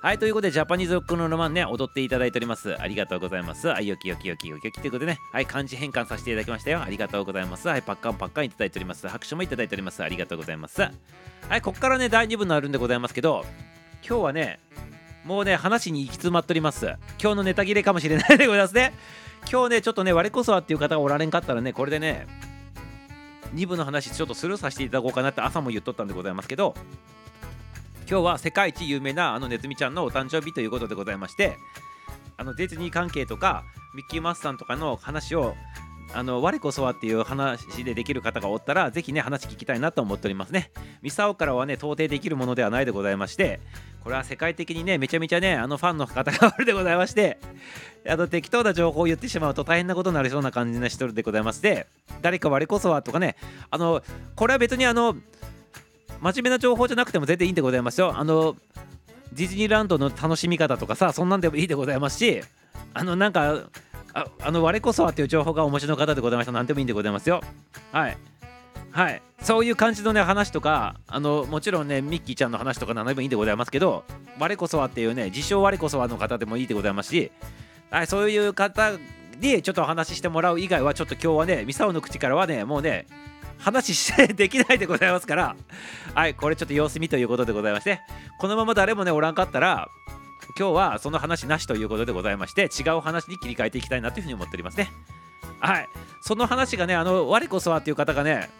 [0.00, 2.80] はい、ということで、ジャパニーズロックンロマンね、踊っていただいております。
[2.80, 3.68] ありがとうございます。
[3.68, 6.82] はい、よきよきよきよきよきということでね、はい、漢字変換させていただきましたよ。
[6.82, 7.68] ありがとうございます。
[7.68, 9.06] はい、パッカンパッカンいただいております。
[9.06, 10.02] 拍手もいただいております。
[10.02, 10.80] ありがとうございます。
[10.80, 10.90] は
[11.56, 13.44] い、ここからね、第2部になるんでございますけど、
[14.06, 14.60] 今日はね、
[15.24, 16.86] もうね、話に行き詰まっております。
[17.20, 18.94] 今日のネタ切れかもしれないでございますね。
[19.50, 22.26] 今日ね、ちょっとね、我こそはっていう方がおられんかったらね、これでね、
[23.54, 26.74] 2部の話ちょっとスルーさせていただこうかなって朝も言っとったんでございますけど、
[28.10, 31.58] 今日は世界一有名なあのネズミちゃんのお誕生日ということでございまして
[32.38, 35.54] あのディズニー関係とかミッキーマウスさんとかの話を
[36.14, 40.70] あの我こそはっていう話でできる方がおったらぜひね話聞きたいなと思っておりますね
[41.02, 43.60] ミサオからはね到底できるものではないでございまして
[44.02, 47.38] これは世界的にねめちゃめちゃねあのファンの方がおるでございまして
[48.08, 51.86] あの適当な情報を言ってしまうと大変なことになりそうな感じな人でございまして
[52.22, 53.36] 誰か我こそはとかね
[53.70, 54.02] あの
[54.34, 55.14] これは別にあの
[56.20, 58.12] 真面目な情報じゃなくても全然いいんでございますよ。
[58.16, 58.56] あの
[59.32, 62.42] ディズニーランドの楽しみ方とかさそんなんでもいいでございますし
[62.94, 63.68] あのなんか
[64.18, 67.40] ああの我こそはっていう情報がお持ちの方でございました何でもいいんでございますよ。
[67.92, 68.18] はい。
[68.90, 74.02] はい、そういう感じのね話とかあのもちろんねミッキーちゃんの話とか何でもいいんでございますけど
[74.40, 77.30] 我こそはっていうね自称我こそはの方でもいいでございますし、
[77.90, 78.92] はい、そういう方
[79.40, 83.06] にちょっとお話ししてもらう以外はちょっと今日はねミサオの口からはねもうね
[83.58, 85.56] 話してできないでございますから
[86.14, 88.00] はいこれちょっと様子見ということでございまして
[88.40, 89.88] このまま誰もねおらんかったら
[90.58, 94.90] 今日はその話なしということでございまして違う話に切り替えていきたいなというふうに思っておりますね。
[95.60, 95.88] はい。
[96.20, 98.50] その話がねあの我こそはっていう方がね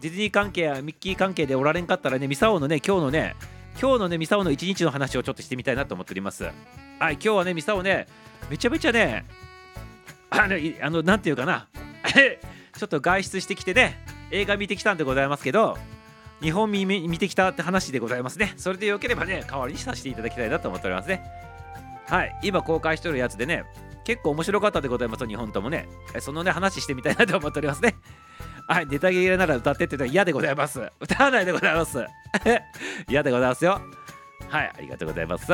[0.00, 3.34] ディズニー関係やミッキー関係でおられんかったらねミサオのね今日のね
[3.80, 6.44] 今日のねミサオの一日の話をちょっとしてみたいなと思っております。
[6.44, 6.50] は
[7.10, 7.14] い。
[7.14, 8.06] 今日はねミサオね
[8.48, 9.24] めちゃめちゃね
[10.30, 11.66] あのあのなんていうかな。
[12.78, 15.76] ちょっと外出してきてね映画見てきたんでございますけど
[16.40, 18.54] 日本見見てきたって話でございますね。
[18.56, 21.47] それでよければね代わりにさせていただきたいなと思っておりますね。
[22.08, 23.64] はい今公開してるやつでね
[24.04, 25.86] 結構面白かったでございます日本ともね
[26.20, 27.94] そのね話してみたいなと思っておりますね
[28.66, 32.04] はいネタ切れなら歌ってって言ったら嫌でございます 歌わないでございます
[33.08, 33.80] 嫌でございますよ
[34.48, 35.52] はいありがとうございます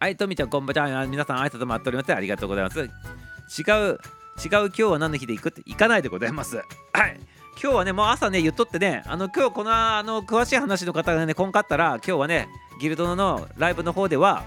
[0.00, 1.06] はい、とみちゃん、こんばんは。
[1.06, 2.14] 皆さん、挨拶待っております。
[2.14, 2.80] ありがとうございます。
[2.80, 3.98] 違う、違う、
[4.36, 6.56] 今日は何の日で行くって行かないでございます。
[6.56, 6.62] は
[7.06, 7.18] い。
[7.62, 12.48] 今日はね、もう朝ね、言っとってね、あの、今日この、あの、詳しい話の方がね、こんかったら、今日はね、
[12.80, 14.44] ギルドのライブの方では、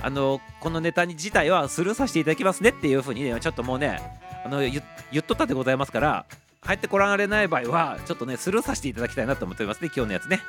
[0.00, 4.00] あの、このネタに自体はスルーさせていただきますねっていうふうにね、ちょっともうね、
[4.44, 4.80] あの、言
[5.18, 6.26] っとったでございますから、
[6.62, 10.40] 入ってこられない場合は、ちょっとね、スルーさせていただきたいなと思っておりますね、今日のやつね。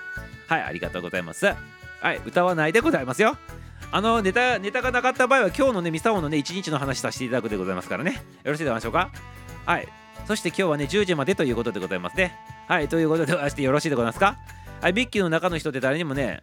[0.48, 1.46] はい、ありがとうございます。
[1.46, 3.38] はい、歌わないでございますよ。
[3.92, 9.10] あのネタネタがなかった場合は今日のねミサオのね一日の話させていただくでございますからねよろしいでしょうか
[9.66, 12.36] はいそして今日はね10時までということでございますね。
[12.68, 14.38] はいということでございましてよろしいでございますか？
[14.82, 16.42] はいミッキーの中の人って誰にもね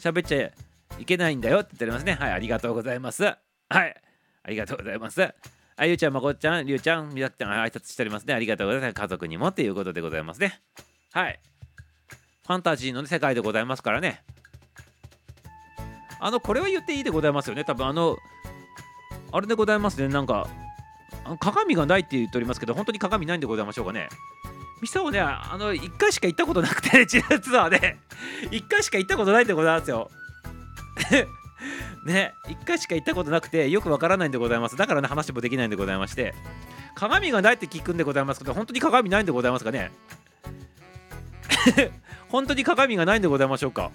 [0.00, 0.50] 喋っちゃ
[0.98, 2.14] いけないんだよって言っておりますね。
[2.14, 3.22] はいありがとうございます。
[3.22, 3.36] はい
[3.68, 5.20] ありがとうございます。
[5.20, 8.34] はいゆちゃんまこっちゃんりゅうちゃんみさきちゃん挨拶しておりますね。
[8.34, 8.94] ありがとうございます。
[8.94, 10.60] 家族にもっていうことでございますね。
[11.12, 11.38] はい。
[12.46, 14.22] ファンタジーの、ね、世界でございますからね。
[16.18, 17.64] あのこれは言っていいでございますよね。
[17.64, 18.16] 多分あの
[19.32, 20.08] あれでございますね。
[20.08, 20.48] なんか
[21.40, 24.08] 鏡がないって言っておりますけど本当に鏡ないんでございましょうかね。
[24.80, 28.00] ミサをねあの1回しか行ったことなくて 実はね。
[28.50, 30.10] 1回しか行ったことないんでございますよ。
[32.04, 34.76] ね1回しか行ったことなくてよくわからないんでございます。
[34.76, 36.34] だからね話もできないんでございまして。
[36.94, 39.92] 鏡がないって聞くんでございますけど本当に鏡ないんでございますかね。
[42.28, 43.90] 本当に鏡がないんでございましょうか。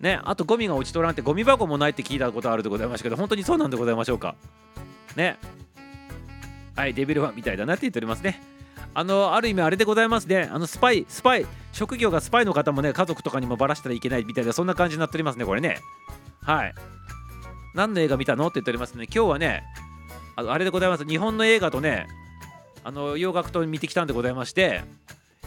[0.00, 4.36] ね、あとゴミが落ちとらんってゴミ箱もないって聞いたことあるでございましたけど本当にそうなんでございましょうか。
[5.18, 5.36] ね。
[6.74, 8.40] はいデビルファンみたいだなって言っておりますね。
[8.94, 10.48] あのある意味あれでございますね。
[10.50, 15.80] あのスパイスパイ職業がスパイの方もね家族とかにもバラしたらいけないみたいなそんな感じになっておりますねこれね。
[16.40, 16.74] はい。
[17.74, 19.04] 何の映画見たのって言っておりますね。
[19.12, 19.64] 今日はね
[20.36, 21.04] あのあれでございます。
[21.04, 22.06] 日本の映画とね
[22.84, 24.82] あの洋楽と見てきたんでございまして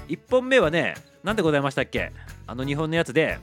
[0.10, 2.12] 1本目はね何でございましたっけ？
[2.46, 3.40] あの日本のやつで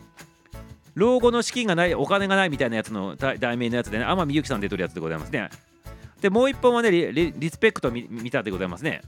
[0.94, 5.48] 老後の資金がないお金がないみたいなやつの題名のやつでね天海祐希さん出てるやつでございますね。
[6.20, 9.02] でもう一本はねリリスペクト見見たでございますね。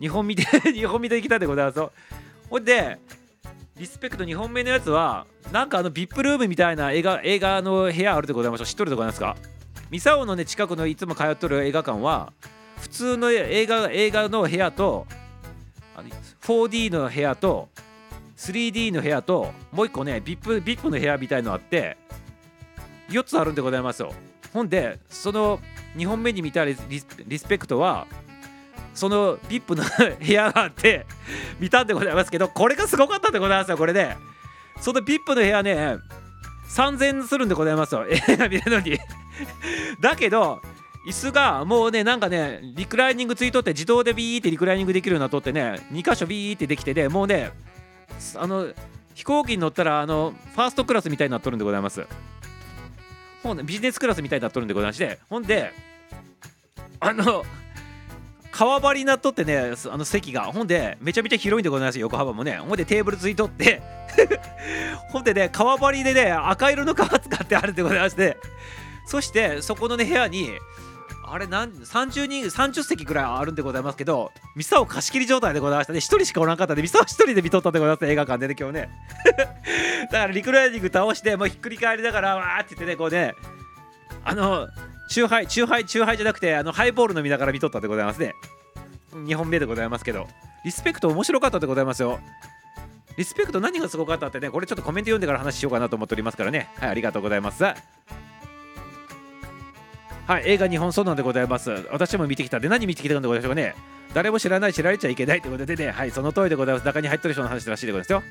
[0.00, 1.92] 日本見て 日本見てきたでございますよ。
[2.48, 2.98] ほんで
[3.76, 8.66] リスペクト2本目のやつはなんかあの VIP ルームみたいな映画映画の部屋あるでございましょう。
[8.66, 9.36] 知っとるでございますか？
[9.90, 12.32] ミサオのね近くのいつも通っとる映画館は
[12.80, 15.06] 普通の映画映画の部屋と
[15.94, 16.08] あの
[16.42, 17.68] 4D の部屋と
[18.36, 21.96] 3D の部屋ともう一個ね VIP, VIP の部屋みたいのあって
[23.10, 24.12] 4つあるんでございますよ。
[24.56, 25.60] ほんでその
[25.96, 28.06] 2本目に見たリスペクトは
[28.94, 29.84] その VIP の
[30.18, 31.04] 部屋があって
[31.60, 34.16] 見たんでございますけどこれがすごかったんでございますよこれで
[34.80, 35.98] その VIP の部屋ね
[36.70, 38.06] 3000円するんでございますよ。
[38.08, 38.98] 映画見るのに。
[40.00, 40.62] だけど
[41.06, 47.52] 椅子がもうねなんかねリクライニングついとって自動でビーってリクライニングできるようになっとってね2箇所ビーってできてでもうね
[48.34, 48.68] あの
[49.14, 52.06] 飛行機に乗ったらあのファーストクラスみたいになっとるんでございます。
[53.46, 55.72] ほんでビジネスクラスみたいになっとるんでございましてほんで
[57.00, 57.44] あの
[58.50, 62.56] 川張りになっとってねあの席がほんでめちゃめちゃ広いんでございます横幅もね。
[62.56, 63.82] ほんでテーブルついとって
[65.12, 68.38] ほんでね川張りでね赤色の革使ってあるんでございまして
[69.06, 70.52] そしてそこのね部屋に
[71.28, 75.92] あれなん30人30席ぐらいあるんでございますけどミサを貸し切り状態でございました。
[75.92, 78.88] ね1人しかおらんかったんでミサは1人で見とったでございます映画館でね今日ね。
[80.12, 83.34] だからリクライニング倒してもうひっくり返りながらわーって言ってねこうね
[84.24, 84.68] あの
[85.08, 88.34] チューハイチューハイチューハイじゃなくてあのハイボール飲みながら見とったでございますね。
[89.12, 90.26] 2本目でございますけど。
[90.66, 92.18] リスペクト面白かったでございますよ。
[93.16, 96.68] リスペクト何がすごかったってねこれちょっとコメント読んでから話しようかなと思っておりますからね。
[96.76, 97.62] はいありがとうございます。
[100.26, 101.70] はい、映画2本そうなんでございます。
[101.90, 103.74] 私も見てきたで、何見てきたんでございましょうかね。
[104.12, 106.86] 誰も知らない、知られちゃいけないということでね、はい、その通りでございます。
[106.86, 108.22] 中に入ってる人の話らしいでございますよ。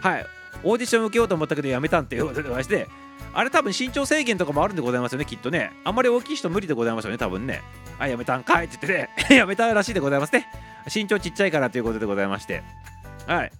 [0.00, 0.26] はい。
[0.62, 2.88] オーディション受けようと思ったけどやめたんっていうことでございまして
[3.32, 7.62] あれ多分身長制限とかもあるんでございますよねきっとねあんまり大きい人無理でございますよね多分ね
[7.98, 10.46] あやめたんかいって言ってね やめたらしいでございますね
[10.92, 12.62] 身長ちっちゃいからということでございまして
[13.26, 13.52] はい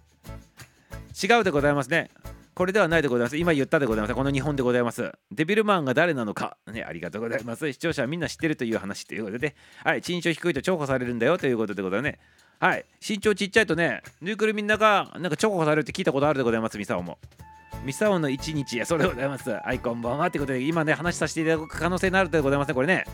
[1.23, 2.11] 違うでございますね
[2.57, 3.37] これではないでございます。
[3.37, 4.15] 今言ったでございます。
[4.15, 5.13] この日本でございます。
[5.31, 6.57] デビルマンが誰なのか。
[6.73, 7.71] ね、ありがとうございます。
[7.71, 9.55] 視聴者はみんな知ってるという話ということで、
[9.85, 12.19] はい、身長低いと重宝されるんだよということでございますね。
[12.59, 17.19] はい、身長ちっちゃいとね、ぬいぐるみんながなんか重宝されるって聞いたことあるでございます、ミサオも。
[17.85, 19.51] ミサオの一日や、そうでございます。
[19.51, 20.31] はい、こんばんは。
[20.31, 23.05] ということで、今ね、話させていただく可能性になるでございますね、これね。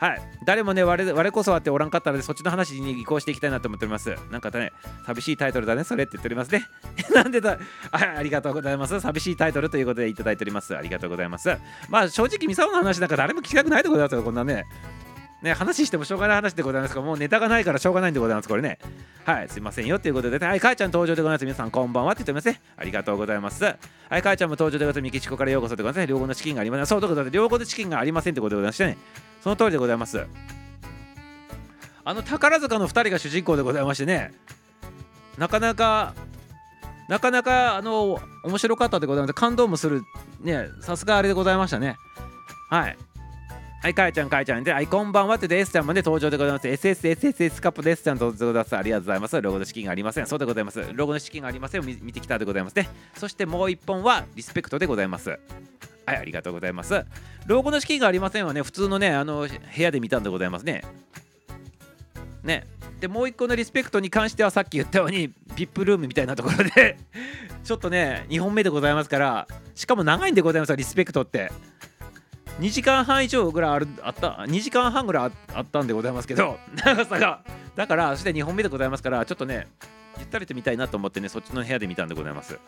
[0.00, 4.16] はい、誰もね我、我こそはっておらんかったので、そっちの話に移行していきたいなと思っております。
[4.30, 4.72] なんかね、
[5.04, 6.64] 寂しいタイトルだね、それって言っておりますね。
[7.14, 7.58] なんでだ
[7.90, 8.98] あ、ありがとうございます。
[8.98, 10.74] 寂しいタイトルということでいただいております。
[10.74, 11.54] ありがとうございます。
[11.90, 14.64] まあ、正直、ミサオの話なんか誰も聞きたくないでございますよ、こんなね。
[15.42, 18.78] ね、話してもしょうがない話でございますが、もうネタがないからしょうがないんでございます、これね。
[19.24, 21.44] はい、すいませんよということで、はい、母ちゃん登場でございます。
[21.44, 22.60] 皆さん、こんばんはって言ってますね。
[22.76, 23.64] ありがとうございます。
[23.64, 23.76] はい、
[24.22, 25.10] 母ちゃんも登場でございます。
[25.10, 26.10] メキシコからようこそでございます。
[26.10, 26.86] 両方のチキンがありません。
[26.86, 28.98] そうということで、両方のチキンがありませんってことでございましてね。
[29.42, 30.26] その通りでございます。
[32.04, 34.32] あの宝塚の2人が主人公でございましてね、
[35.38, 36.14] なかなか、
[37.08, 39.34] なかなか、あの、面白かったでございます。
[39.34, 40.02] 感動もする、
[40.40, 41.96] ね、さすがあれでございましたね。
[42.68, 42.96] はい。
[43.82, 46.68] はい、かえちゃん、かえちゃんで、はい、こんばんはってで、S ちゃんもね、登場でございます。
[46.68, 48.76] SSSSS カップで S ちゃん登場でございます。
[48.76, 49.40] ありがとうございます。
[49.40, 50.26] ロゴの資金がありません。
[50.26, 50.84] そうでございます。
[50.92, 52.90] ロゴの資金がありませんを見見てきたでございますね。
[53.16, 55.30] そしてもう一本は、リスペクトでございます。
[55.30, 55.36] は
[56.12, 57.06] い、ありがとうございます。
[57.46, 60.82] ロゴの資金がありませんはね、普通のね、あの、部屋で見たんでございますね。
[62.42, 62.66] ね。
[63.00, 66.98] で、もう一個のリスペクトに関しては、さっき言ったように、VIP ルームみたいなところで
[67.64, 71.50] ちょっとね、2本目でございますから、しかも長いんでございます、リスペクトって。
[72.60, 77.40] 2時間半以上ぐらいあるあった2時間半ぐらいあったんでございますけど 長さが。
[77.74, 79.66] だからそして2本目でございますからちょっとね
[80.18, 82.58] ゆったりと見たいなと思ってねそっちの部屋で見たんでございます。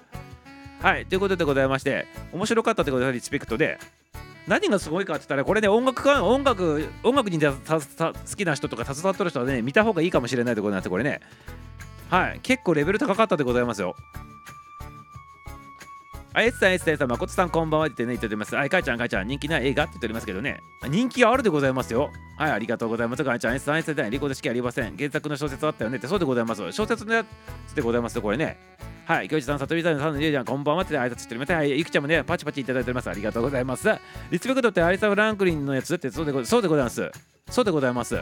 [0.81, 3.79] はいということでございまして面白かったってことでリスペクトで
[4.49, 7.83] 何がすごいかって言ったらこれね音楽か音楽音楽にた好
[8.37, 11.21] きな人とか携わってる人はね見た方がいいかもしれないでございますこれね。
[12.11, 13.95] はい結構レベル高かったでございますよ。
[16.35, 18.57] あ、エスさん、エスさん、エスさん、まことさん、こんばんはってね、言っております。
[18.57, 20.61] あい、かいちゃん、かいちゃん、人気ない映画って言っておりますけどね。
[20.89, 22.11] 人気あるでございますよ。
[22.39, 23.25] はい、ありがとうございます。
[23.25, 24.97] かいちゃん、エスさん、エスさん、リコード式ありません。
[24.97, 26.73] 原作の小説あったよねって、そうでございます。
[26.73, 27.25] 小説のや
[27.69, 28.57] つでございますよ、これね。
[29.05, 31.53] はい、きょうじさん、さとみさん、さん、りゅうちゃん、こんばんはって挨拶しております。
[31.53, 33.11] はい、ゆきちゃんもね、パチパチいただいております。
[33.11, 33.91] ありがとうございます。
[34.31, 37.11] リスペクトってアリサ・フランクリンのやつってそうでごそうでございます。
[37.51, 38.19] そうでございます。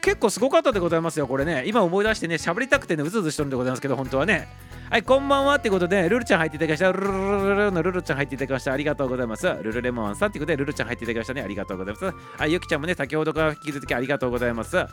[0.00, 1.64] 結構すごかったでございますよ、これね。
[1.66, 4.48] 今思い出してね、喋りたくてね、うずうずしてるんでございますけど、本当はね。
[4.90, 6.92] はい、こんばんはってことで、ルルちゃん入っていただきました。
[6.92, 8.72] ルルルルルのルルちゃん入っていただきました。
[8.72, 9.46] ありがとうございます。
[9.46, 11.42] ルルレモンさんってことで、ルルちゃん入っていただきましたね。
[11.42, 12.12] ありがとうございます。
[12.36, 14.76] はい、ゆきちゃんもね、先ほどから引き続きありがとうございます。
[14.76, 14.88] は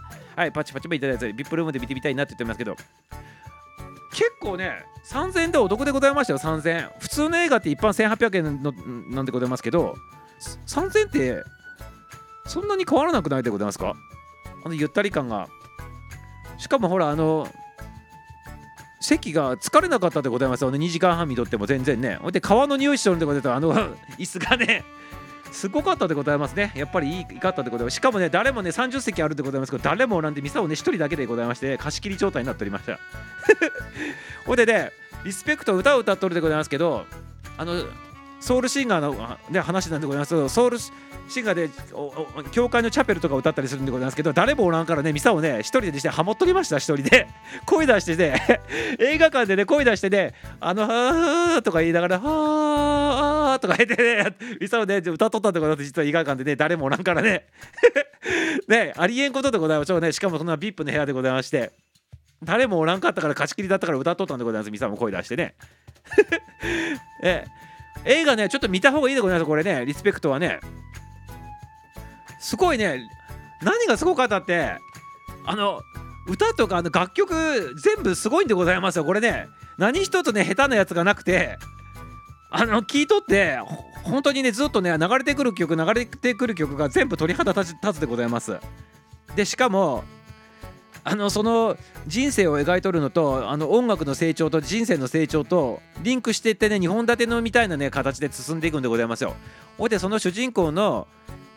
[0.45, 2.75] い、パチパチもいただいて、ビップルームで見てみたいなって言ってますけど、
[4.11, 6.91] 結構ね、3000円でお得でございましたよ、3000円。
[6.99, 8.71] 普通の映画って一般1800円の
[9.09, 9.95] なんでございますけど、
[10.67, 11.43] 3000って
[12.45, 13.95] そんなに変わらなくないでございますか？
[14.63, 15.47] あのゆったり感が。
[16.59, 17.47] しかもほら、あの、
[18.99, 20.77] 席が疲れなかったでございますよね。
[20.77, 22.15] 2時間半見とっても全然ね。
[22.21, 23.73] ほんで川の匂いしとるんでございますあの
[24.17, 24.83] 椅子がね
[25.51, 26.71] すごかったでございますね。
[26.75, 27.95] やっぱりいいかったでございます。
[27.95, 32.99] しかもね誰もね30席あるでございますけど誰もおらんでミサをね1人だけでございまして貸し切り状態になっておりました。
[34.45, 34.91] ほいでね
[35.23, 37.05] リスペクト歌を歌っとるでございますけど
[37.57, 37.85] あの
[38.39, 47.27] ソウルシンガーのね話なんでございますけどソウルシンガーでおお教会のチャペルとか歌ったりするんでございますけど誰もおらんからねミサをね一人でしてハモっとりました一人で。
[47.65, 48.61] 声出してね
[48.99, 57.47] 映画館でね声出してねあのはーとか言いながらはーとか言ってねミサをね歌っとったんでございます実は映画館でね誰もおらんからね。
[58.67, 60.11] ねありえんことでございましょうね。
[60.11, 61.71] しかもそんな VIP の部屋でございまして
[62.43, 65.55] 誰もおらんかったから貸し切りだったから歌っとったんでございますミサも声出してね。
[67.23, 67.45] え
[68.05, 69.85] 映画ねちょっと見た方がいいでございますこれね。
[69.85, 70.59] リスペクトはね。
[72.39, 73.01] すごいね。
[73.61, 74.77] 何がすごかったって
[75.45, 75.81] あの
[76.27, 79.47] 歌とかあの楽曲全部すごいんでございますよこれね。
[79.77, 81.57] 何一つね下手なやつがなくて。
[82.49, 83.59] あの聞いとって
[84.03, 88.57] 本当にねずっとね流れてくる曲流れてくる曲が全部鳥肌立つでございます。
[89.35, 90.05] でしかも
[91.09, 99.33] あのその人生を描いとるのとあの音楽の成長と人生の成長とリンクしていってね2本立てのみたいなね形で進んでいくんでございますよ。
[99.77, 101.07] ほいでその主人公の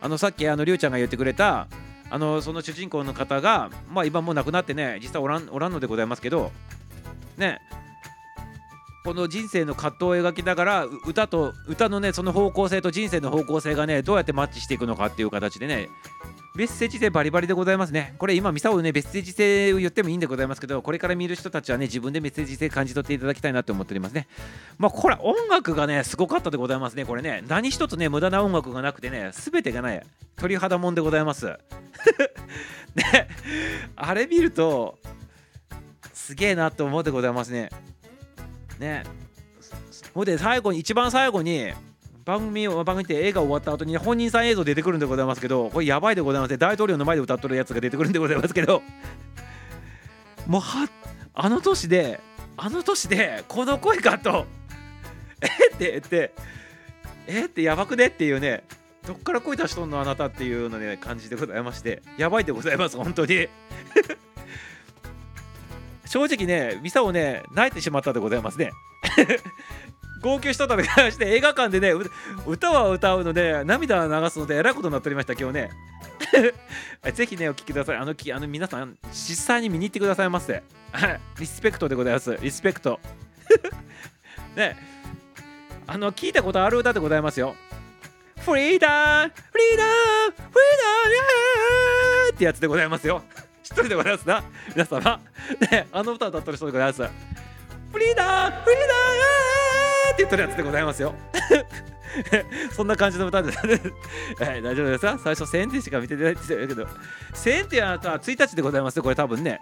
[0.00, 1.66] あのさっきあのりゅうちゃんが言ってくれた
[2.10, 6.52] あのその主人公の方がまあ今もう亡くなってね実際おらんおらんのでございますけど
[7.36, 7.58] ね
[9.04, 15.88] この人生の葛藤を描きながら歌と歌のねその方向性と人生の方向性がねどうやってマッチしていくのかっていう形でね
[16.54, 18.14] メッセージ性バリバリでございますね。
[18.18, 24.26] これ今、ミサオね、メッセージ性を言ってもいいんでございますけど、これから見る人たちはね、自分でメッセージ性感じ取っていただきたいなと思っておりますね。
[24.76, 27.04] まあ、これ、音楽がね、すごかったでございますね。
[27.04, 30.02] これね、何一つね、無駄な音楽がなくてね、すべてがね、
[30.36, 31.46] 鳥肌もんでございます。
[32.96, 33.28] ね、
[33.94, 34.98] あれ見ると、
[36.12, 37.70] すげえなと思うでございますね。
[38.80, 39.04] ね。
[40.14, 41.72] ほんで、最後に、一番最後に、
[42.24, 46.56] 番組を番組って映画終わった後に本人さん映像出てくるんでございますけどこれやばいでございますね。
[46.58, 48.82] 大統領の前で歌っとるやつが出てくるんでございますけど。
[50.46, 50.88] もうは
[51.34, 52.20] あの年で
[52.56, 54.46] あの年でこの声かと。
[55.40, 56.34] えって言って。
[57.26, 58.64] えってやばくねっていうね。
[59.06, 62.02] どっから声出しとんのあなたっていうのね感じでございまして。
[62.18, 63.48] やばいでございます本当に。
[66.04, 68.72] 正直ねミサをね泣いてしまったでございますね。
[70.20, 71.92] 号泣しとったでして映画館でね
[72.46, 75.70] 歌は歌うので涙を流すのでえらいことになっておりました今日ね。
[77.12, 77.96] ぜひねお聴きください。
[77.96, 80.62] あのきあの皆さん実際に見に行ってくださいませ
[81.38, 82.36] リスペクトでございます。
[82.40, 83.00] リスペクト。
[84.56, 84.76] ね。
[85.86, 87.56] あの聞いたことある歌でございますよ。
[88.38, 89.86] フリーダーフリーダー
[90.32, 90.50] フリー
[92.28, 93.22] ダーってやつでございますよ。
[93.62, 94.44] 知ってるでございますな。
[94.68, 95.20] 皆様。
[95.70, 97.02] ねあの歌を歌ってる人でございます。
[97.92, 99.79] フリーダーフリーダー
[100.12, 101.14] って言ってるやつでございますよ。
[102.72, 103.52] そんな感じの歌で、
[104.38, 105.00] はい、大丈夫です。
[105.00, 106.88] か最初1000点しか見てないって言ってるけど。
[107.34, 109.60] 1000円ってやつは1日でございますよこれ多分ね。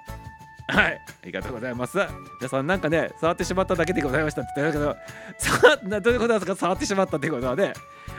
[0.70, 1.98] はいありがとうございます。
[2.40, 4.96] 皆さんなんかね触ってしまっただけでございましたって言ってるけど。
[5.38, 7.72] さどういうことですか触ってしまったってことはね。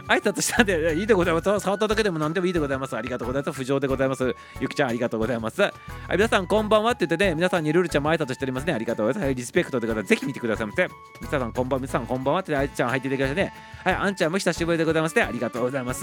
[0.09, 1.59] 挨拶したんでいいでございます。
[1.59, 2.97] 触っただけでも何でもいいでございます。
[2.97, 3.61] ありがとうございます。
[3.61, 5.61] 浮上でございますゆきちゃんありがとうございます。
[5.61, 5.73] はい
[6.13, 8.73] 皆さんこんばんはって言ってね皆さんにルルちゃんも挨拶しておりますね。
[8.73, 9.35] ありがとうございます。
[9.35, 10.89] リスペクトという方ぜひ見てくださいませ。
[11.21, 11.81] 皆さんこんばんは。
[11.81, 13.53] 皆さんこんばんはってあいちゃん入っていただきましてね。
[13.83, 13.93] はい。
[13.93, 15.21] あんちゃんも久しぶりでございますね。
[15.21, 16.01] ありがとうございます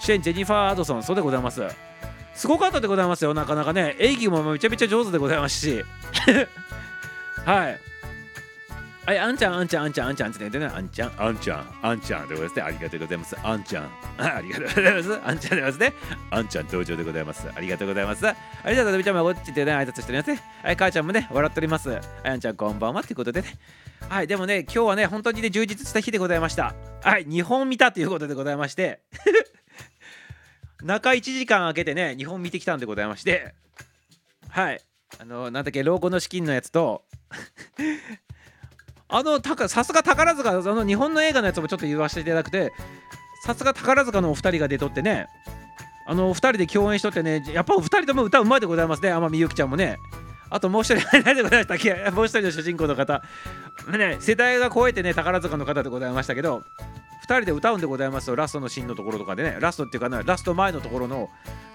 [0.00, 1.62] シェンジェニファー・アドソンそうでございます。
[2.34, 3.32] すごかったでございますよ。
[3.32, 3.96] なかなかね。
[3.98, 5.82] 演技もめちゃめちゃ上手でございますし。
[7.46, 7.80] はい。
[9.06, 12.62] はい、あんちゃん、あんちゃん、あんちゃん、あんちゃんって言ってね、あんちゃん、あんちゃん、あんちゃんでございますね。
[12.62, 13.36] ありがとうございます。
[13.40, 15.20] あんちゃん、 ありがとうございます。
[15.24, 15.92] あんちゃんでございますね。
[16.30, 17.48] あんちゃん登場でございます。
[17.54, 18.26] ありがとうございます。
[18.26, 18.34] あ
[18.64, 19.04] りがとうございます。
[19.04, 20.42] ちゃんもこっちでね、挨拶しておりますね。
[20.64, 21.88] はい、母ちゃんもね、笑っております。
[21.88, 23.54] はい、あんちゃん、こんばんはっていうことでね。
[24.08, 26.74] はい、でもね、今日はね、本当にね、充実した日でございました。
[27.04, 29.02] はい、2本見たということでございまして、
[30.82, 33.54] 中1時間空けてね、2本見てきたんでございまして、
[34.48, 34.80] はい、
[35.20, 37.04] あの、なんだっけ、老後の資金のやつと、
[39.08, 42.72] あのさすが宝塚あの日本の映画のやつもちょっと言わせていただくて
[43.44, 45.28] さすが宝塚のお二人が出とってね
[46.06, 49.96] あのお二人で共演しとってねやっぱお二人とも歌うまいでございますね天海祐希ちゃんもね。
[50.48, 52.10] あともう一人 何でございましたっけ？
[52.12, 53.22] もう一人の主人公の方。
[53.88, 56.62] ね世代が超えてね宝塚の方でございましたけど
[57.28, 58.36] 2人で歌うんでございますよ。
[58.36, 59.56] ラストのシーンのところとかでね。
[59.58, 61.28] ラストっていうかねラスト前のところの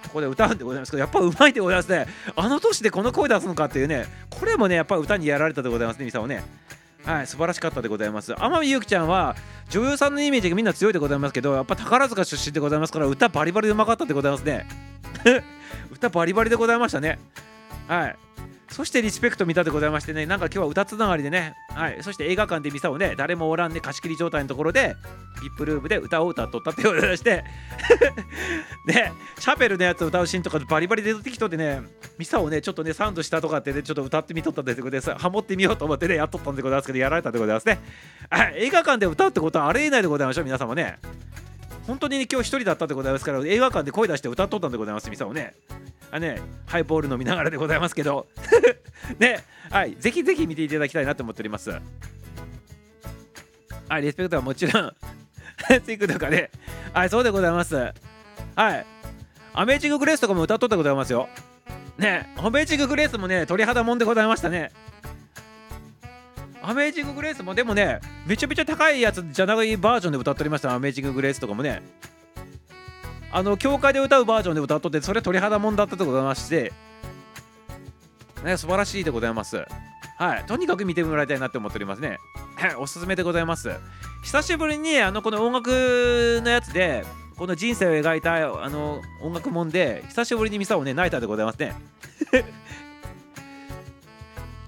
[0.04, 2.08] ここで歌うんでございますけどやっぱうまいでございますね。
[2.38, 4.06] あの年でこの声出すのかっていうね。
[4.30, 6.44] これもねやっぱ歌にやられたでございますねミサをね。
[7.06, 8.34] はい、素晴らしかったでございます。
[8.38, 9.36] 天海祐希ちゃんは
[9.70, 14.68] 女優さんのイメージがみんな強いでございますけど、やっぱ宝塚出身でございますから、歌バリバリでうまかったでございますね。
[15.92, 17.20] 歌バリバリでございましたね。
[17.88, 18.16] はい。
[18.72, 24.96] そしてリスペクト見たでございましてね、なんか今日は歌つながりでね、はい、そして映画館で見たをね、誰もおらんで貸し切り状態のところで、
[25.42, 27.44] ビップルームで歌を歌っとったってことでして、
[28.88, 31.82] ね、シャペルのやつを歌うシーンとかバリバリ出てきとってね、
[32.18, 37.80] ミサをね、ちょっとね、サウンドしたとかってね、ちょっと歌ってみとったってことでさ、ハモってみようと思ってね、やっとったんでございますけど、やられたでございますね。
[38.30, 40.98] はい、映画館で歌うってことはありえないでございましょう、皆様ね。
[41.92, 45.56] 本当に、ね、今日一人だったでございますから映画館で声出して歌っとったんでございますミサをね。
[46.10, 48.28] あねハイボール飲みながらでございますけど。
[49.20, 51.70] ねはいぜひぜひ見ていただきたいなと思っております。
[53.90, 54.94] はいリスペクトはもちろん
[55.84, 56.50] ツイクとかね
[56.94, 57.76] はいそうでございます。
[57.76, 57.92] は
[58.74, 58.86] い。
[59.54, 61.28] アメージンググレースとかも歌っとったでございますよ。
[61.98, 64.72] ねアメージンググレースもね鳥肌もんでございましたね。
[66.62, 70.74] アメージング・グレースもでもねめちゃめちゃ高いやつじゃないバージョンで歌っておりました。
[70.74, 71.82] アメージング・グレースとかもね。
[73.34, 76.74] あの教会で歌うバージョンで歌っとってそれ鳥肌もんだったでございまして。
[78.44, 79.66] ね素晴らしいでございます。
[80.18, 80.44] はい。
[80.46, 82.18] とにかく見てもらいたいなって思っておりますね。
[82.78, 83.72] おすすめでございます。
[84.24, 87.04] 久しぶりにあのこの音楽のやつで
[87.38, 91.74] この人生を描いたあの音楽もんで久しぶりにミサをね泣いたでございますね。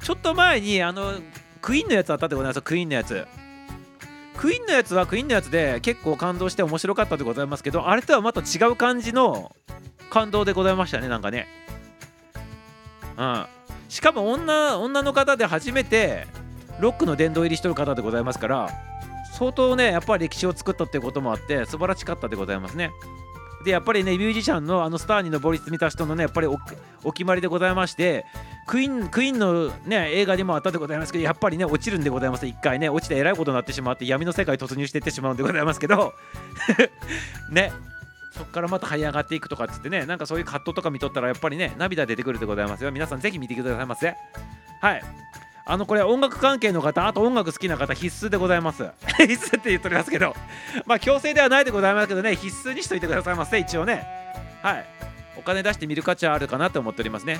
[0.01, 1.13] ちょっと前にあの
[1.63, 3.25] クイーンのやつあったってことなんですクイーンのやつ。
[4.37, 9.55] クイーンのやつはクイーンのやつで結構感動して面白かったでございますけどあれとはまた違う感じの
[10.09, 11.47] 感動でございましたねなんかね。
[13.17, 13.45] うん。
[13.87, 16.27] しかも女女の方で初めて
[16.81, 18.69] ロックの殿堂入りしてる方でございますから
[19.31, 22.91] 相当ねやっぱり歴史を作ったっていうこともあって素晴らしかったでございますね。
[23.63, 28.25] でやっぱりねミュージシャンのあのスターに上り詰めた人のねやっぱりお決まりでございまして
[28.67, 32.45] クイーンクイーンのね映画にもあったでございますけどやっぱりね落ちるんでございます。
[32.45, 36.13] 一回ね落ちてえらいことになってしまって闇の世界突入していってしまうんでございますけど
[37.51, 37.71] ね。
[38.31, 42.91] そっからまた這い上がっていくとかっつってねなんかそういう葛藤とか見とったらやっぱりね涙出てくるでございますよ。
[42.91, 44.15] 皆さんぜひ見てくださいませ。
[44.81, 45.03] はい。
[45.65, 48.89] あのこれ音楽関係の方あと音楽好きな方必須でございます。
[49.17, 50.35] 必須って言っておりますけど。
[50.85, 54.05] まあ強制ではないでございますけどね必須にしといてくださいませ一応ね。
[54.61, 54.85] はい。
[55.37, 57.39] お金出して見る価値はあるかなと思っておりますね。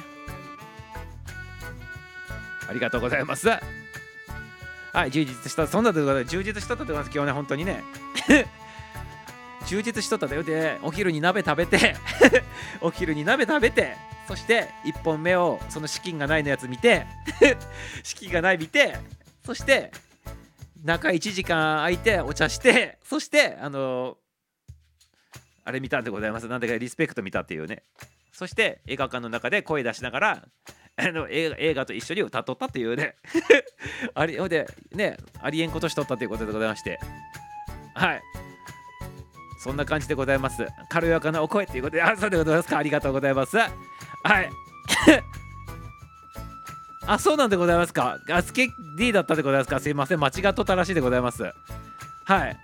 [2.69, 3.49] ありがとうございます。
[3.49, 7.11] はい充実したそんなとことで 充実しとったと思います。
[7.13, 7.83] 今日ね本当にね。
[9.65, 11.95] 充実しとったでお昼に鍋食べて
[12.81, 13.95] お昼に鍋食べて
[14.27, 17.05] そして1本目をその資金がないのやつ見て
[18.03, 18.97] 資金がない見て
[19.45, 19.91] そして
[20.83, 24.17] 中1時間空いてお茶してそしてあの
[25.65, 26.47] あれ見たんでございます。
[26.47, 27.83] なんでかリスペクト見たっていうね。
[28.31, 30.45] そして映画館の中で声出しながら
[30.97, 33.15] あの映画と一緒に歌っとったっていうね。
[34.13, 36.99] ありでねありえんことしとったということでございまして。
[37.95, 38.21] はい。
[39.63, 40.67] そんな感じでございます。
[40.89, 42.77] 軽やかなお声ということであそうでございますか。
[42.77, 43.57] ありがとうございます。
[44.23, 44.49] はい
[47.05, 52.57] あそうなんでございますかあスケ D だったでございますかすいません間違っとったらしいでございますはい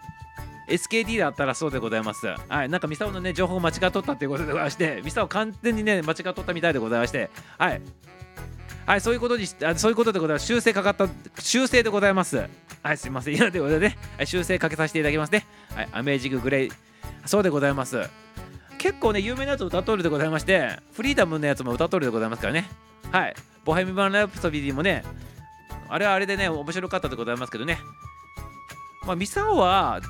[0.69, 2.27] SKD だったらそうでございます。
[2.27, 7.81] はい、なんかミサオのね、情報間違っとったっていうことでございまして、ミサオ完全にね、間違っとったみたいでございまして、はい。
[8.85, 10.45] はい、そういうことにあそういうことでございます。
[10.45, 11.07] 修正かかった、
[11.39, 12.47] 修正でございます。
[12.83, 13.35] はい、すいません。
[13.35, 15.45] いや、ということでね、はい、修正かけさせていただきますね。
[15.75, 16.71] はい、アメージンググレイ、
[17.25, 18.09] そうでございます。
[18.79, 22.67] 結構ね、有名なやつを歌っとるでございまして、フリーダムのやつも歌っとるでございますからね。
[23.11, 25.03] はい、ボヘミバン・ラプソディもね、
[25.89, 27.77] あれはあれでね、面白かったでございますけどね。
[29.05, 30.01] まあ、ミサオは、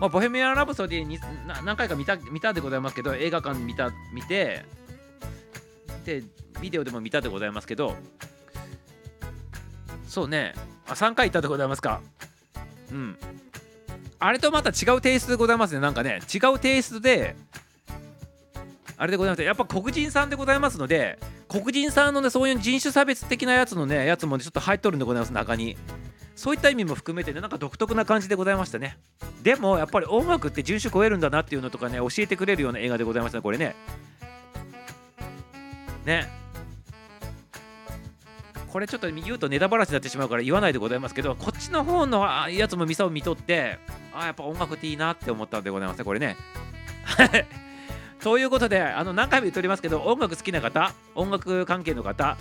[0.00, 1.18] まあ、ボヘミアン・ラプソディに
[1.64, 4.64] 何回か見た見たでございますけど映画館見た見て
[6.04, 6.22] で
[6.60, 7.94] ビデオでも見たでございますけど
[10.06, 10.54] そうね
[10.86, 12.00] あ3回行ったでございますか
[12.90, 13.16] うん
[14.18, 15.80] あれとまた違うテイストでございますね。
[15.80, 17.36] なんかね違うテイストで
[18.96, 19.42] あれでございます。
[19.42, 25.76] やっぱ黒人さんでございますので黒人さんのねそういう人種差別的なやつのねやつもねちょっと入っとるんでございます中に。
[26.36, 28.98] そういった意味も含めてねなんか独特な感じでございましたね。
[29.42, 33.76] でもやっぱり音楽って人種超えるんだなっていうのとかね教えてくれるような映画でございましたねこれね。
[36.04, 36.43] ね。
[38.74, 43.78] これちょっと言うとネタバラシになってしまうから言わないでございますけどこっちの方のやつもミサを見とって
[44.12, 46.36] あやっぱ音楽っていいなって思ったんでございますねこれね。
[48.20, 52.36] ということであの何回も言っておりますけど音楽好きな方音楽関係の方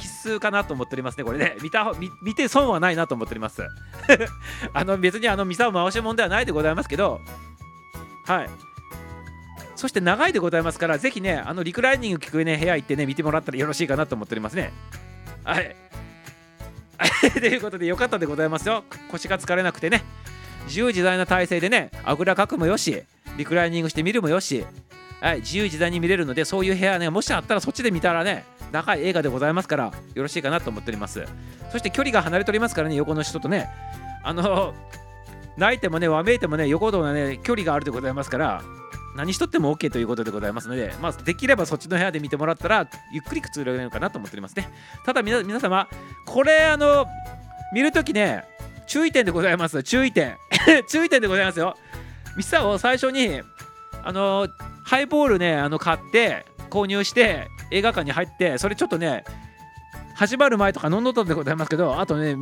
[0.00, 1.54] 必須かなと思っておりますねこれね。
[1.62, 3.62] 見た見見て損はないなと思っております。
[4.74, 7.20] あの別にあのミサを回しもんではないでございますけど
[8.24, 8.50] はい。
[9.76, 14.72] そして長いでございますからぜひねあのリクライニング聞くね部屋行ってね見てもらったらよろしいかなと思っておりますね。
[15.46, 15.76] はい。
[17.38, 18.84] ということでよかったでございますよ。
[19.10, 20.02] 腰が疲れなくてね。
[20.66, 23.02] 自由自在な体勢でねあぐらかくもよし
[23.36, 24.66] リクライニングして見るもよし
[25.20, 31.24] はい、自由自在に見れるのでそういう部屋ねもしあったらそっちで見たらね長い映画でございますからよろしいかなと思っております。
[31.72, 33.68] そして距離が離れておりますからね横の人とね
[34.22, 34.74] あの
[35.56, 38.62] 泣いてもねわめいてもね横とのね距離があるでございますから
[39.16, 44.68] 何しとっても OK ということでございますので、まあ、できればそっちの部屋で見てもらったらゆっくりくつろげるのかなと思っておりますね。
[45.04, 45.88] ただ皆様
[46.26, 47.06] これあの
[47.72, 48.44] 見るときね
[48.86, 49.82] 注意点でございます。
[49.82, 50.36] 注意点。
[50.88, 51.76] 注意点でございますよ。
[52.36, 53.40] ミスターを最初に
[54.04, 54.46] あの
[54.84, 59.24] ハイボールねあの買って購入して映画館に入ってそれちょっとね
[60.14, 62.36] 始まる前とか飲んどったんでございますけどあとね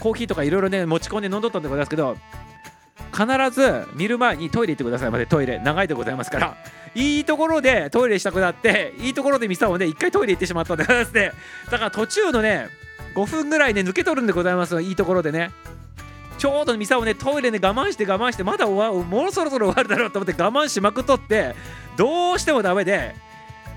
[0.00, 2.16] コーヒーとかいろいろね持ち込んで飲んどったんでございますけど
[3.12, 6.56] 必ず見る前にトイレ行ってくださいまでトイレ長いでございますから。
[6.94, 11.32] いいところでトイレしたくなっていいところでミサをね一回トイレ行ってしまったんでございますね
[11.70, 12.68] だから途中のね
[13.14, 15.50] 5分ぐらいね抜け取るんでございますいいところでね。
[16.38, 21.54] ちょうどミサをねトイレで我慢して我慢してまだ終わもうそろそろ終わるだろうと思って我慢しまくっとって
[21.96, 23.14] どうしてもダメで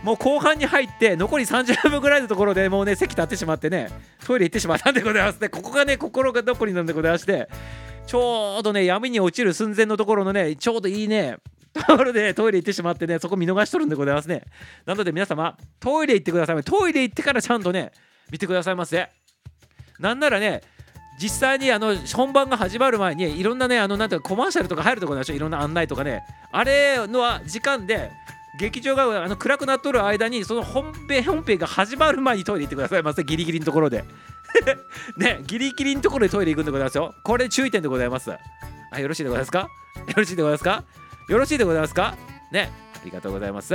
[0.01, 3.89] もう後半に入って残り30分ぐらいのところでもうね席立ってしまってね
[4.25, 7.47] トイレ行ってしまったんでございますねここがね心が残りなんでございまして。
[8.05, 11.37] ちょうどね闇に落ちる寸前のところのねちょうどいいね
[11.73, 14.43] ところでトイレ行ってしまってねそこ見逃しとるんでございますね。
[14.85, 17.91] なので皆様トイレ行ってくださいトイレ行ってからちゃんとね
[18.31, 19.09] 見てくださいませ。
[19.99, 20.61] なんならね
[21.19, 26.23] 実際にあの本番が始まる前にいろんなねあのなんてコマーシャルとか入るところでしょいろんな案内とかね。
[26.51, 28.11] あれのは時間で
[28.57, 33.23] 劇場があの暗くなっとる間にその本編本編が始まる前にトイレ行ってくださいませ。
[33.23, 34.05] ギリギリのところで。
[35.17, 38.31] ねギリギリのところでトイレ行くんでございますよこれ注意点でございます
[38.91, 39.69] あよろしいでございますか？
[40.07, 40.83] よろしいでございますか？
[41.27, 42.15] よろしいでございますか？
[42.51, 43.73] ねありがとうございます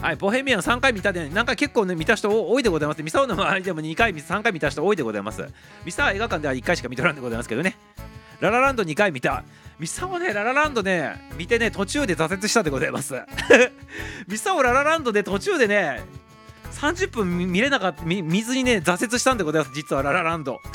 [0.00, 3.02] はい、ボヘミアン3回見たで、なんか結構ね、見た人多いでございます。
[3.02, 5.44] ミサオの周りでも2回、3回見た人多いでございます。
[5.84, 7.76] ミサオ映画館では1回しか見とらんでございますけどね。
[8.40, 9.42] ララランド2回見た。
[9.80, 13.14] ミサオね、ララランドね、見てね、途中で挫折したでございます。
[14.28, 16.00] ミサオララランドで途中でね、
[16.72, 20.60] 30分見れなかった、見ずにね、挫折したんでございます、実はララランド。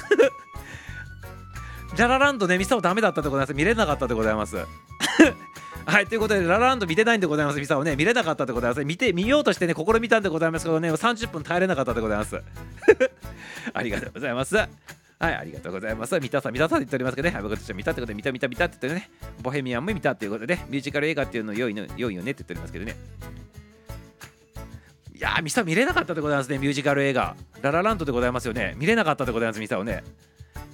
[1.97, 3.53] ララランドね、ミサオダメだったでございます。
[3.53, 4.57] 見れなかったでございます。
[5.85, 8.85] はい、ということで、ララランド見てないんでございます、ミサオね、見れなかったでございます。
[8.85, 12.41] 見て、見ようとしてね、試みたんでございますけどね、30分耐えれなかったでございます。
[13.73, 14.55] ありがとうございます。
[14.55, 16.19] はい、ありがとうございます。
[16.19, 19.09] 見たさ、見たさって言っておりますけどね、はい、僕たちは見たってことで、見た見た見たって言ってね、
[19.41, 22.95] ボヘミアンも見たっていうことで、ねミュージカル映画っていうの良いの良いよねって言っておりますけどね。
[25.15, 27.35] いや、ミサ見れなかったでございますね、ミュージカル映画。
[27.61, 28.73] ララランドでございますよね。
[28.77, 30.03] 見れなかったでございます、ミサオね。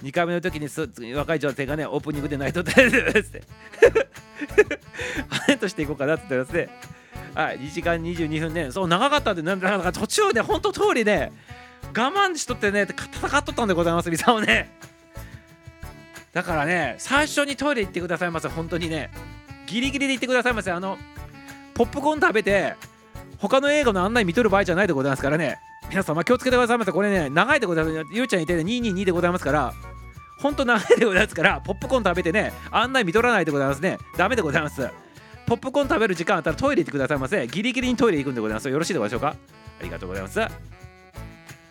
[0.02, 3.42] 2回目の時にす若い女性がね、オープニングで泣いとったって。
[5.28, 6.70] ハネとしていこうかなって言ってますね。
[7.34, 11.32] はい、2時間22分ね、そう長かったんで、なんだか途中で本当通りね、
[11.88, 14.74] 我慢しとってね、戦っとったんでございます、ミサオね。
[16.32, 19.10] だからね、最初にトイレ行ってくださいませ、本当にね。
[19.66, 20.72] ギリギリで行ってくださいませ。
[20.72, 20.96] あの、
[21.74, 22.74] ポップコーン食べて、
[23.40, 25.58] 他の映画の案内見とる場合じゃないでございますからね。
[25.88, 26.92] 皆様気をつけてくださいませ。
[26.92, 28.06] これね、長いでございます。
[28.12, 29.72] ゆうちゃんいてね、222でございますから、
[30.38, 33.98] ほんと長いでございますから、ポップコーン食べてね、案内見とらないでございますね。
[34.16, 34.88] ダメでございます。
[35.46, 37.46] ポップコーン食べる時間あったらトイレ行ってくださいませ。
[37.46, 38.68] ギリギリにトイレ行くんでございます。
[38.68, 39.28] よろしいでしょうか
[39.80, 40.79] ありがとうございます。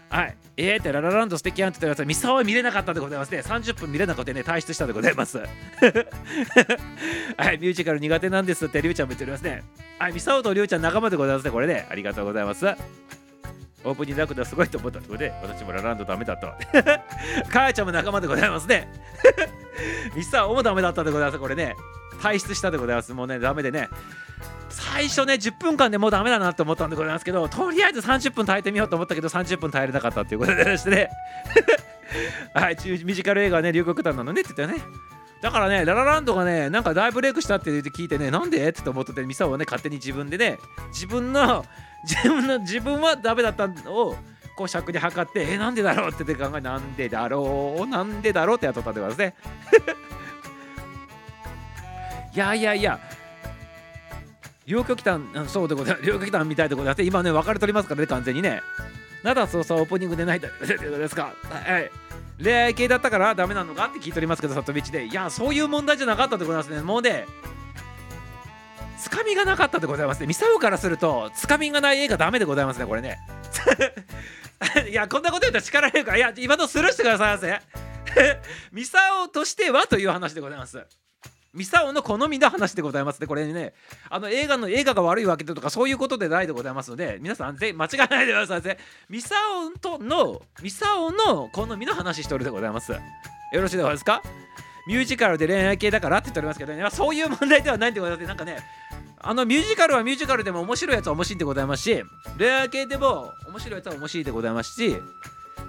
[0.10, 0.36] はい。
[0.58, 2.06] えーってララランド素敵やんって言ってください。
[2.08, 3.40] ミサオは見れなかったでございますね。
[3.40, 5.38] 30分見れなくてね、退出したでございます。
[7.38, 7.58] はい。
[7.60, 9.64] ミュージカル苦手なんですってリュウちゃんも言っておりますね。
[10.00, 10.14] はい。
[10.14, 11.52] ミサオとリュウちゃん仲間でございますね。
[11.52, 11.88] これね。
[11.90, 12.66] ありがとうございます。
[13.86, 16.48] オープニングダクダすごいと思ったところで、私もラランドダメだと。
[17.50, 18.92] かやちゃんも仲間でございますね。
[20.16, 21.40] ミサオもダメだったでございます。
[21.40, 21.76] これね。
[22.22, 23.14] 退出したでございます。
[23.14, 23.90] もうね、ダメでね。
[24.70, 31.10] 最初ね、10分間でもうダメだなと思ったんでございますけど、とりあえず30分耐えてみようと思ったけど、30分耐えれなかったっていうことでしてね。
[32.54, 34.86] はい、ミュージカル映画はね、龍谷団なのねって言ったよね。
[35.42, 40.58] だからね、ララランドがね、なんか大ブレイクしたって聞いてね、なんでって思ってて、ミサオはね、勝手に自分でね、
[40.92, 41.66] 自分の、
[42.04, 44.18] 自分の、自分はダメだったのを、
[44.58, 50.00] こう尺で測って、え、なんでだろうって考え、なんでだろう、なんでだろうってやっとったんでございますね。
[52.34, 53.00] いやいやいや、
[54.66, 56.06] 両極端、そうでございます。
[56.06, 57.04] 両極端みたいでございます。
[57.04, 58.62] 今ね、分かれとりますからね、完全にね。
[59.24, 61.34] なだそうそう、オープニングで泣いたってことですか。
[61.50, 61.92] はい。
[62.42, 63.86] 恋愛系だったからダメなのか？
[63.86, 65.06] って聞いておりますけど、里道で。
[65.08, 66.82] いや、そういう問題じゃなかったでございますね。
[66.82, 67.26] もうね、
[69.00, 70.28] つかみがなかったでございますね。
[70.28, 73.18] ミサオからすると、つかみがない映画ダメでございますね、これね。
[74.90, 77.60] いや、こんなこと言ったら力入るから、いや、今のスルーしてくださいませ。
[78.72, 80.86] ミサオとしてはという話でございます。
[81.54, 83.28] ミサオの好みの話でございますね。
[83.28, 83.74] これね、
[84.10, 88.78] あの映画の映画が悪いわけでとかそういうことでないでございますので、皆さんぜ間違えないでくださいね。
[89.10, 89.36] ミサ
[89.74, 92.92] オとの、ミサオの好みの話しておるでございます。
[92.92, 93.00] よ
[93.54, 94.22] ろしいでございますか？
[94.88, 98.28] ミュージカルで恋愛系だからって言っておりますけどね、そういう問題ではないんでございます。
[98.28, 98.58] なんかね、
[99.20, 102.04] あのミュージカルはミュージカルでも面白いやつは面白いでございますし、
[102.38, 104.98] 恋愛系でも面白いやつは面白いでございますし、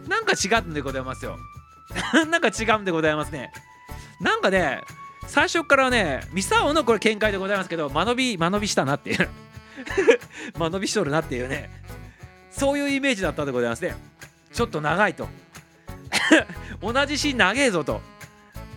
[0.09, 1.37] なんか違うんでございますよ。
[2.31, 3.53] なんか違うんでございますね。
[4.21, 4.83] なんかね、
[5.27, 9.29] 最初からね、ミサオのこれ見解でございますけど、間延び、間延びしたなっていう。
[10.59, 11.71] 間延びしとるなっていうね。
[12.51, 13.95] そういうイメージだったでございますね。
[14.53, 15.29] ちょっと長いと。
[16.83, 18.01] 同じシーン長えぞと。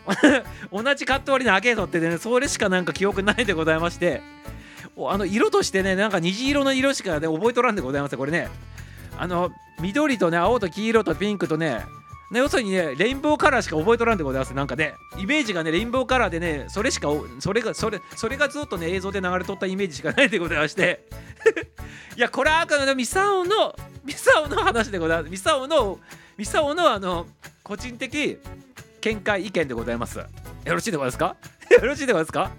[0.71, 4.21] 同じカット割り長えぞってね、それしかなんか記憶ないでございまして、
[4.97, 8.49] あの色としてね、なんか虹色の色しかね、覚えとらんでございますこれね。
[9.17, 11.85] あの、緑とね、青と黄色とピンクとね、
[12.33, 14.53] ね、要するにね、レインボーカラーしか覚えとらんでございます。
[14.55, 17.09] なんかね、イメージがね、レインボーカラーでね、それしか、
[17.39, 21.05] それが、それ、それがずっとね、映像で流れとったイメージしかないでございまして。
[22.17, 25.29] いや、これはあくまでミサオの、ミサオの話でございます。
[25.29, 25.99] ミサオの、
[26.35, 27.27] ミサオの、あの、
[27.61, 28.39] 個人的
[29.01, 30.17] 見解、意見でございます。
[30.17, 30.25] よ
[30.65, 31.35] ろしいでございますか？
[31.69, 32.51] よろしいでございますか？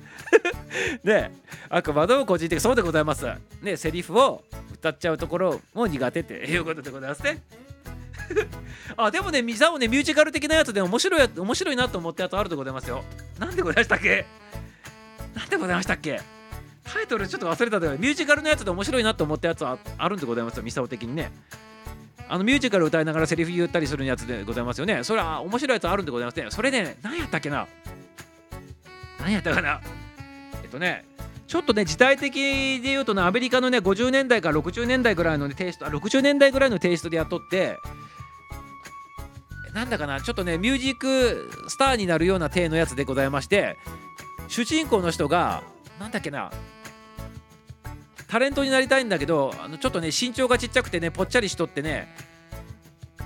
[1.02, 1.32] ね
[1.68, 3.26] あくまでも個人的、そうでございます。
[3.60, 4.44] ね、セリフを
[4.74, 7.42] 歌っちゃうところも苦手っていうことでございますね。
[8.96, 13.04] あでもね、ミサオね、ミュージカル的なやつで面白い面白いなと思ったやつあるでございますよ。
[13.38, 14.26] なんでございましたっけ？
[15.34, 16.20] なんでございましたっけ？
[16.84, 21.32] タイトルちょっと忘れたでミュージカルのやつで面白いなと思ったやつはあるんでございますよ、ミサオ的にね。
[22.28, 25.04] あのミュージカル歌いながらセリフ言ったりするやつでございますよね。
[25.04, 26.46] それは面白いやつあるんでございますね。
[26.50, 27.66] それね、何やったっけな？
[29.20, 29.80] 何やったかな？
[30.62, 31.04] えっとね、
[31.46, 37.78] ちょっとね、時代的で言うとね、アメリカのね、50年代から60年代ぐらいの、ね、テイスト、あ60年代ぐらいのテイストでやっとって、
[39.74, 43.76] なんだかな、ちょっとね、ミュージックスターになるような体のやつでございまして、
[44.48, 45.62] 主人公の人が、
[45.98, 46.50] なんだっけな
[48.26, 52.08] タレントになりたいんだけどあのちょっとね身長がちっちゃくてねぽっちゃりしとってね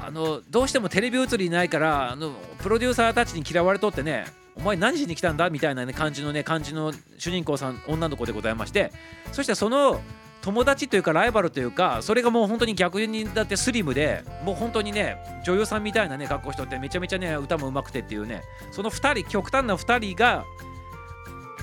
[0.02, 5.48] あのどうしてもテレビ映りないからあのプロデューサーたちに嫌われとってねお前何しに来たんだ？
[5.48, 8.92] みたいな、ね、感じのね感じの主人公さん女の子でございまして
[9.32, 10.02] そしてその
[10.42, 20.44] 友達というかライバルというかそれがもう本当に逆にだってスリムでもう本当にね女優さんみたいなね格好しとってめちゃめちゃね歌も上手くてっていうねその2人極端な2人が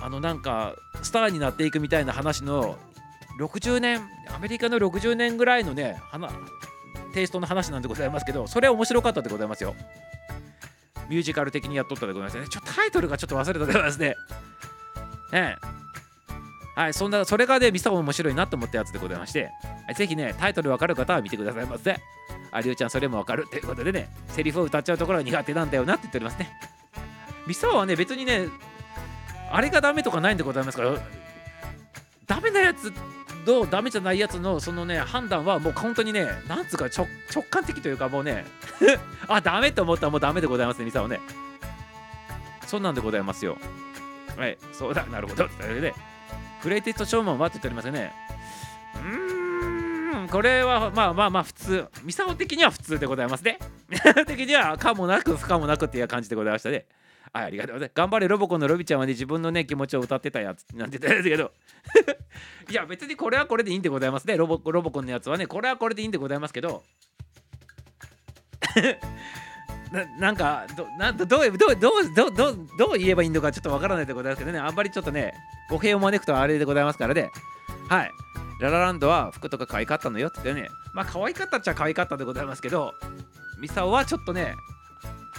[0.02, 2.78] あのなんかスターになっていくみたいな話の
[3.40, 4.02] 60年
[4.34, 5.98] アメリカの60年ぐらいのね
[7.14, 9.74] テイストの話なんでございますけどそれは面白かったでございますよ。
[11.10, 12.48] ミュージカル的にやっとったでございますね。
[12.48, 14.16] ちょタイトルがちょっと忘れたでございますね。
[15.32, 15.58] ね
[16.76, 19.50] はいそんなそれがねミサオ面白いなと思ったやつでございまして
[19.96, 22.00] ぜひねタイトルわかる方は見てくださいませ。
[22.52, 26.50] ありゅうちゃんそれもわかるっていうことでねセリフを歌っちゃうところが苦手なんだよなって言っておりますね。
[27.48, 28.48] ミサオはね別にね
[29.52, 30.98] あれがダメとかないんでございますから
[32.26, 32.92] ダメなやつ
[33.46, 37.08] とダメじゃないやつのそのね判断はもう本当にねなんつうか直
[37.50, 38.46] 感的というかもうね
[39.28, 41.20] あダメと思ったらもうダメでございますねミサオね。
[42.66, 43.58] そんなんでございますよ。
[44.38, 45.48] はいそうだなるほど。
[45.50, 45.94] それで
[46.66, 48.12] グレイテストショーマンはって言っておりますよね
[48.96, 56.88] うーんこれはまあまあまあ普通ミサオ的には普通でございますねミサオ的にはかもなく不可もなくっていう感じでございましたね
[57.32, 57.98] はい、ありがとうございます。
[57.98, 61.52] 頑張れロボコンのロビちゃんはね、自分のね、気持ちを歌ってたやつなんて言ったんですけど、
[62.72, 64.38] いや、別にこれはこれでいいんでございますね。
[64.38, 66.84] ロボロボコンのやつはね、これはこれでいいんでございますけど、
[70.20, 71.90] なんかどなんどうどうどうど
[72.28, 75.34] うどうどう言えばいいのかちょっとわからないでございますけどね、あんまりちょっとね、
[75.70, 77.32] 語弊を招くとあれでございますからね、
[77.88, 78.12] はい。
[78.60, 82.94] ララランドは服とか可愛かったのよって言ってね、まあ可愛かったっちゃ可愛かったでございますけど、
[83.60, 84.56] ミサオはちょっとね、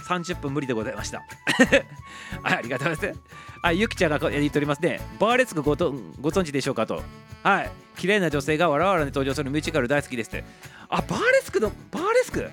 [0.07, 1.21] 30分無理でございました。
[2.41, 3.21] はい、ありがとうございます。
[3.61, 5.01] あ、ゆきちゃんが言っておりますね。
[5.19, 7.03] バーレスクごとご存知でしょうかと。
[7.43, 7.71] はい。
[7.97, 10.43] 綺麗な女性がわらわらに登場するミュージカル大好きですって。
[10.89, 12.49] あ、バーレスクの、バーレスク？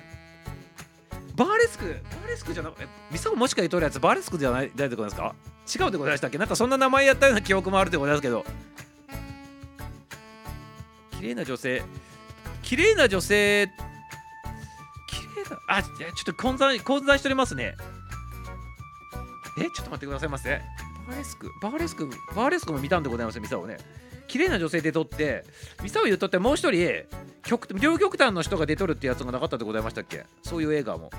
[1.35, 5.35] バーレスクバーレスクじゃなくて、ミサオもしか言うとるやつ、バーレスクじゃないでございますか？
[5.67, 6.37] 違うでございましたっけ？
[6.37, 8.45] なんかそんな名前やったような記憶もあるでございますけど。
[11.11, 11.83] 綺麗な女性。
[12.61, 13.67] 綺麗な女性
[15.07, 17.75] 綺麗なあ、ちょっと混在混在しておりますね。
[19.57, 20.61] え、ちょっと待ってくださいませ。
[21.07, 23.77] バーレスク、バーレスク、バーレスクも見たんでございますよ、ミサをね。
[24.27, 25.43] 綺麗な女性で撮って、
[25.83, 27.05] ミサを言っとってもう一人、
[27.43, 30.25] 極両極端の人が出とるってやつがなかったでございましたっけ？
[30.43, 31.09] そういう映画も。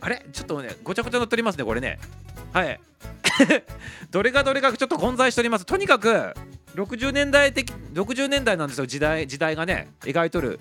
[0.00, 0.24] あれ？
[0.32, 1.98] ちょっとね、ごちゃごちゃ乗っておりますね、これね。
[2.52, 2.80] はい。
[4.10, 5.66] どれがどれがちょっと混在しております。
[5.66, 6.34] とにかく、
[6.74, 10.60] 60年代的、60年代なんですよ、時代、時代がね、描いとる。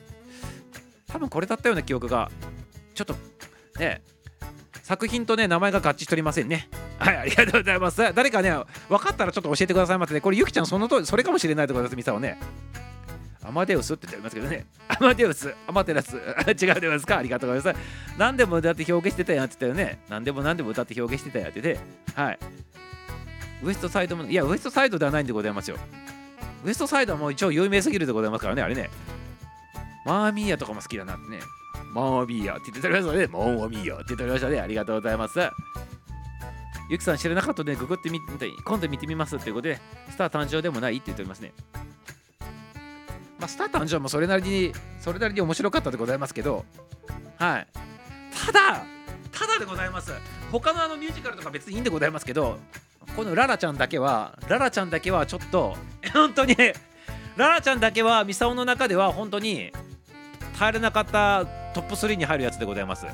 [1.08, 2.30] 多分これだったような記憶が
[2.94, 3.16] ちょっと
[3.80, 4.02] ね
[4.86, 6.70] 作品とね名前が合致しておりませんね。
[7.00, 8.14] はいありがとうございます。
[8.14, 8.52] 誰かね
[8.88, 10.22] 分かったらちょっと教えてくださいませね。
[10.22, 12.38] これゆきちゃんその通りそれかもしれないと思いますミサをね。
[13.44, 14.68] アマデウスって言ってますけどね。
[14.88, 16.16] アマデウスアマテラス。
[16.62, 17.18] 違うでますか？
[17.18, 17.86] ありがとうございます。
[18.20, 20.04] 何でも歌って表現してたやんって言ったよね。
[20.08, 21.80] 何でも何でも歌って表現してたやんってて。
[22.14, 22.40] はい。
[23.64, 25.78] ウエストサイドもいやウエストサイドではないんでございますよ。
[26.64, 28.92] ウエストサイドはもう一応有名すぎるでございますからねあれね。
[30.06, 31.40] マーミーヤとかも好きだなってね。
[31.96, 33.28] マーミーヤって言っておりましたね。
[33.28, 34.60] マーミーヤって言っておりましたね。
[34.60, 35.40] ありがとうございます。
[36.90, 39.80] ゆきさん知らなかったので、ググってみて、今度見てみますということで、
[40.10, 41.54] スター誕生でもないって言っておりますね。
[43.40, 46.66] まあ、スター誕生もそれなりに、それなりに面白かったでございますけど、
[47.38, 47.68] はい。
[48.46, 48.84] ただ、
[49.32, 50.12] ただでございます。
[50.52, 52.60] 他のあのミュージカルとか別にいいんでございますけど、
[53.16, 55.78] このララちゃんだけは、ララちゃんだけはちょっと、
[56.12, 56.58] 本当に、
[57.38, 59.72] ララちゃんだけは、ミサオの中では本当に、
[60.58, 63.06] 耐えれなかったトップ3に入るやつでございます。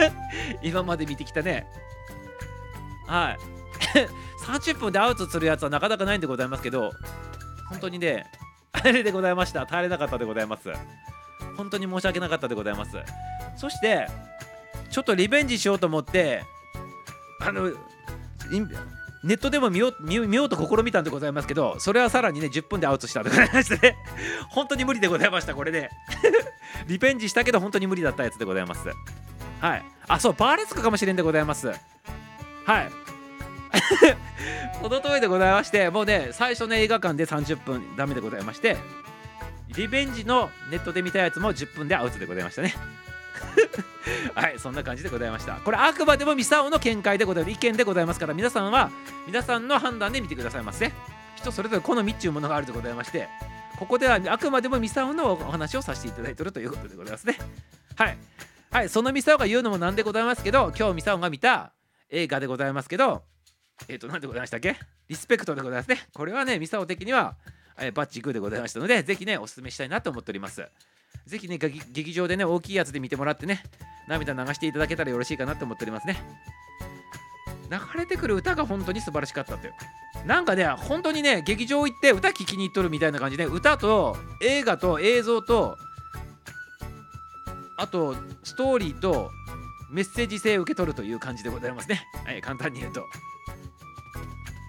[0.62, 1.66] 今まで見てきたね。
[3.06, 3.38] はい。
[4.46, 6.90] 30分でアウトするやつはなかなかないんでございますけど
[7.68, 8.24] 本当にね
[8.72, 9.66] あれでございました。
[9.66, 10.72] 耐えれなかったでございます。
[11.56, 12.96] 本当に申し訳なかったでございます。
[13.56, 14.06] そして
[14.90, 16.42] ちょっとリベンジしようと思って
[17.40, 17.70] あの
[19.24, 23.96] ネットでも見ようと試みたんでございますけどそれはさらにね10分でアウトしたでございましてね。
[24.50, 25.90] 本当に無理でございましたこれで、ね、
[26.86, 28.88] リベンジしたけど本当に無理だったやつでございます。
[29.60, 29.84] はい。
[30.06, 31.68] あそうバーレスクかもしれんでございます。
[31.68, 32.90] はい。
[34.80, 38.76] その通りでございましてもうね最初の映画館で30分ダメでございまして
[39.76, 42.74] リベンジのネットで見たやつも10分でアウトでございましたね。
[44.34, 45.54] はいそんな感じでございました。
[45.56, 47.54] これあくまでもミサオの見解でございます。
[47.54, 48.90] 意見でございますから皆さんは
[49.26, 50.92] 皆さんの判断で見てくださいませ。
[51.36, 53.28] 人それぞれ好みっていうものがあるでございまして
[53.78, 57.38] ここではあくまでもミサオのお話をさせていただいているということでございますね。
[57.96, 58.18] はい。
[58.70, 61.72] はいそのミサオが言うのもなんでございますけど今日ミサオが見た
[62.10, 63.22] 映画でございますけど
[63.88, 64.76] えっ、と何でございましたっけ？
[65.08, 66.06] リスペクトでございますね。
[66.12, 67.36] これはねミサオ的には、
[67.78, 70.68] えバッチグーでございましたのでぜひねおすすめしたいなと思っております。
[71.26, 73.62] ぜひね劇場でね大きいやつで見てもらってね
[74.08, 76.22] 涙流していただけたらよろしいかなと思っておりますね。
[77.70, 79.72] 流れてくる歌が本当に素晴らしかったって
[80.26, 85.76] なんかね本当にね劇場行って歌聴きに行っとるみたいな感じで歌と映画と映像と
[87.76, 89.30] あとストーリーと
[89.90, 92.06] メッセージ性を受け取るという感じでございますね。
[92.24, 93.04] はい簡単に言うと。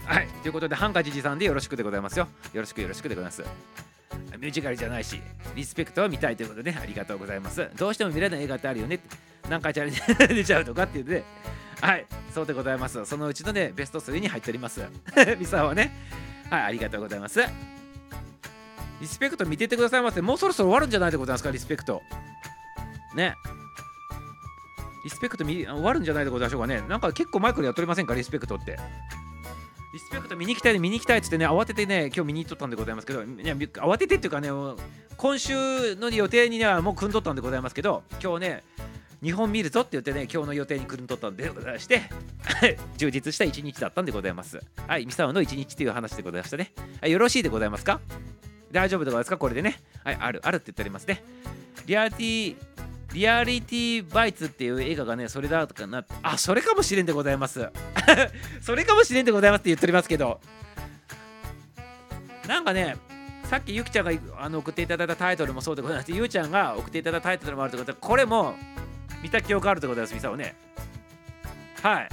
[0.06, 2.28] はいということでハンカチじさんでよろしくでございますよ。
[2.54, 3.44] よろしくよろしくでございます。
[4.38, 5.22] ミュージカルじゃないし
[5.56, 7.70] リスペクトは見たいということで、ね、ありがとうございます。
[7.78, 8.96] どうしても見れない映画ってあるよね。
[8.96, 9.18] って
[9.50, 10.02] 何回チャレンジ
[10.36, 11.24] 出ちゃうとかっていうので
[11.82, 13.04] はいそうでございます。
[13.06, 14.82] そのうちのねベスト3に入っております。
[15.40, 15.92] ミサはね。
[16.50, 17.42] はいありがとうございます。
[19.02, 20.22] リスペクト見ててくださいませ。
[20.22, 21.52] もうそろそろ終わるんじゃないでございますか？
[21.52, 22.02] リスペクト。
[23.16, 23.36] ね。
[25.06, 26.82] リスペクト見終わるんじゃないでございましょうかね。
[26.90, 28.14] なんか結構マイクでやっておりませんか？
[28.16, 28.78] リスペクトって。
[29.94, 34.50] リスペクト見に行きたい見に行きたいっつってね慌ててね今日見に行っとったんでございますけどいや慌ててっていうかね
[35.18, 38.64] 今週の予定にはもう組んどったんでございますけど今日ね
[39.24, 42.04] 日本見るぞって言ってね今日の予定に組んどったんでございまして
[42.98, 44.62] 充実した一日だったんでございます。
[44.88, 46.72] はいミサオの一日という話でございましたね、
[47.02, 48.00] はい、よろしいでございますか？
[48.72, 49.38] 大丈夫でございますか？
[49.38, 49.82] これでね。
[50.04, 51.24] はいあるあるって言っておりますね。
[51.86, 52.56] リアリティ
[53.14, 57.70] リアリティバイツっていう映画がねそれだとかなあそれかもしれんでございます。
[58.62, 60.40] それかもしれんでございますって言っておりますけど。
[62.48, 62.98] なんかね
[63.50, 68.56] さっきゆきちゃんがあの送っていただいたタイトルもそうでございましてゆうちゃんが送っていただいたタイトルもあるということでこれも
[69.24, 70.56] 見た記憶あるということですミサをね。
[71.82, 72.10] はい。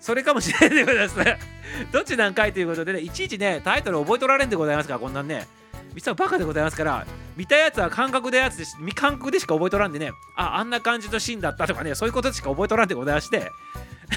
[0.00, 1.16] それかもしれないでございます。
[1.92, 5.46] どっちなんかいということでねいちいちねタイトル覚えとられんでございますからこんなんね。
[5.96, 7.06] ミサはバカでございますから
[7.38, 13.50] 見たやつは感覚でやつでし感覚でしか覚えとらんでねああんな感じのシーンだったとかねそういうことしか覚えとらんでございまして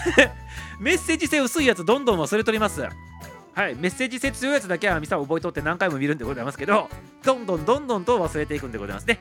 [0.82, 2.82] メッセージ性薄いやつどんどん忘れとります。
[2.82, 6.88] はいメッセージ性強いやつだけはミサは覚えとって何回も見るんでございますけど
[7.23, 9.19] どんどんどんどんと忘れていくんでございますね。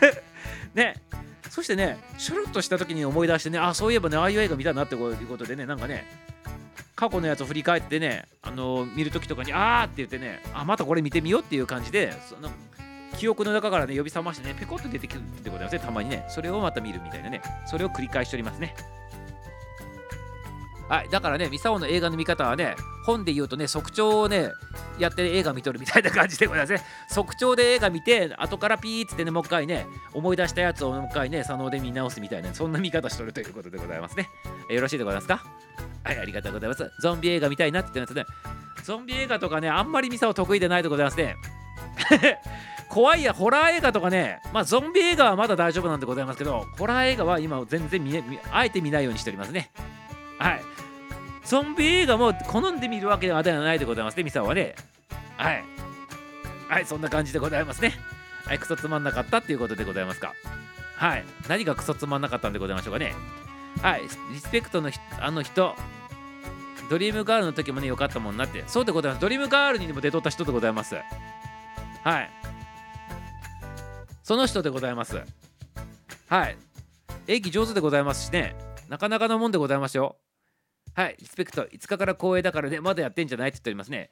[0.74, 0.94] ね。
[1.50, 6.06] そしてねシュルッとした時に思い出してねあそういえばねああいう映画見たなってことでねなんかね
[7.00, 12.50] 過去のやつを振り返ってね、あの見るときとかに、あーって言ってね、あ、またこれ見てみようっていう感じで、その
[13.16, 18.74] 記憶の中からね、呼び覚ましてね、ペコッと出てくるってことですね、たまにね、それをまた見るみたいなね、それを繰り返しておりますね。
[20.90, 22.74] はい、だからね、ミサオの映画の見方はね、
[23.04, 24.50] 本で言うとね、即調をね、
[24.98, 26.82] やってる映画見とるみたいな感じでございますね。
[27.08, 34.28] 即調で映画見て、後からピーっつってね、もう一回ね、思い出したやつをもう一回ね、佐野で見直すみたいな、そんな見方しとるということでございますね。
[34.68, 35.44] えよろしいでございますか？
[36.02, 36.90] はい、ありがとうございます。
[37.00, 38.34] ゾンビ映画見たいなって言ってますね。
[38.82, 41.36] ゾンビ映画とかね、あんまりミサオ得意でないでございますね。
[42.88, 48.20] 怖いや、ホラー映画とかね、まあゾンビ映画はまだ大丈夫なんでございますけど、ホラー映画は今全然、見
[48.50, 49.70] あえて見ないようにしておりますね。
[50.40, 50.62] はい。
[51.44, 54.74] ゾンビ映画も好んで見るわけではないでございますね、ミサはね。
[55.36, 55.64] はい。
[56.68, 57.92] はい、そんな感じでございますね。
[58.46, 60.34] はい、クソつまんなかったっていうことでございますか。
[60.96, 61.24] はい。
[61.48, 63.14] 何がクソつまんなかったんでございましょうかね。
[63.82, 64.08] はい、リ
[64.40, 65.74] スペクトのあの人、
[66.88, 68.64] ドリームガールの時もね、良かったもんなって。
[68.66, 69.20] そうでございます。
[69.20, 70.96] ドリームガールにも出とった人でございます。
[72.02, 72.30] はい。
[74.22, 75.20] その人でございます。
[76.28, 76.56] はい。
[77.26, 78.54] 演技上手でございますしね、
[78.88, 80.16] なかなかのもんでございますよ。
[80.94, 84.10] はい、リスペクト、5日から公演だからね、まだやってんじゃないって言っておりますね。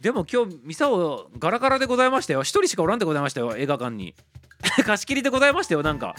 [0.00, 2.40] でも今日、ミサオガラガラでございましたよ。
[2.40, 4.14] 1人しかおらんでございましたよ、映画館に。
[4.84, 6.14] 貸し切りでございましたよ、なんか。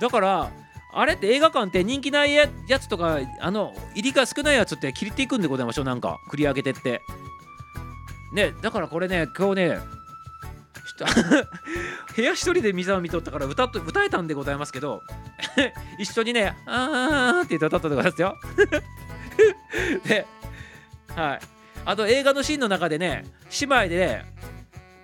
[0.00, 0.52] だから
[0.92, 2.48] あれって映画館って人気ないや
[2.80, 7.02] つとかあの入りが少ないやつって切りていくんでございましょうなんか繰り上げてって
[8.32, 9.78] ねだからこれね今日ね
[12.16, 15.02] 部屋一人で水を見とったから歌と歌えたんでございますけど
[15.98, 18.36] 一緒にね「あー」って言って歌ったでございますよ。
[20.06, 20.26] で
[21.14, 21.40] はい。
[21.84, 23.24] あと映画のシーンの中でね
[23.60, 24.32] 姉妹でね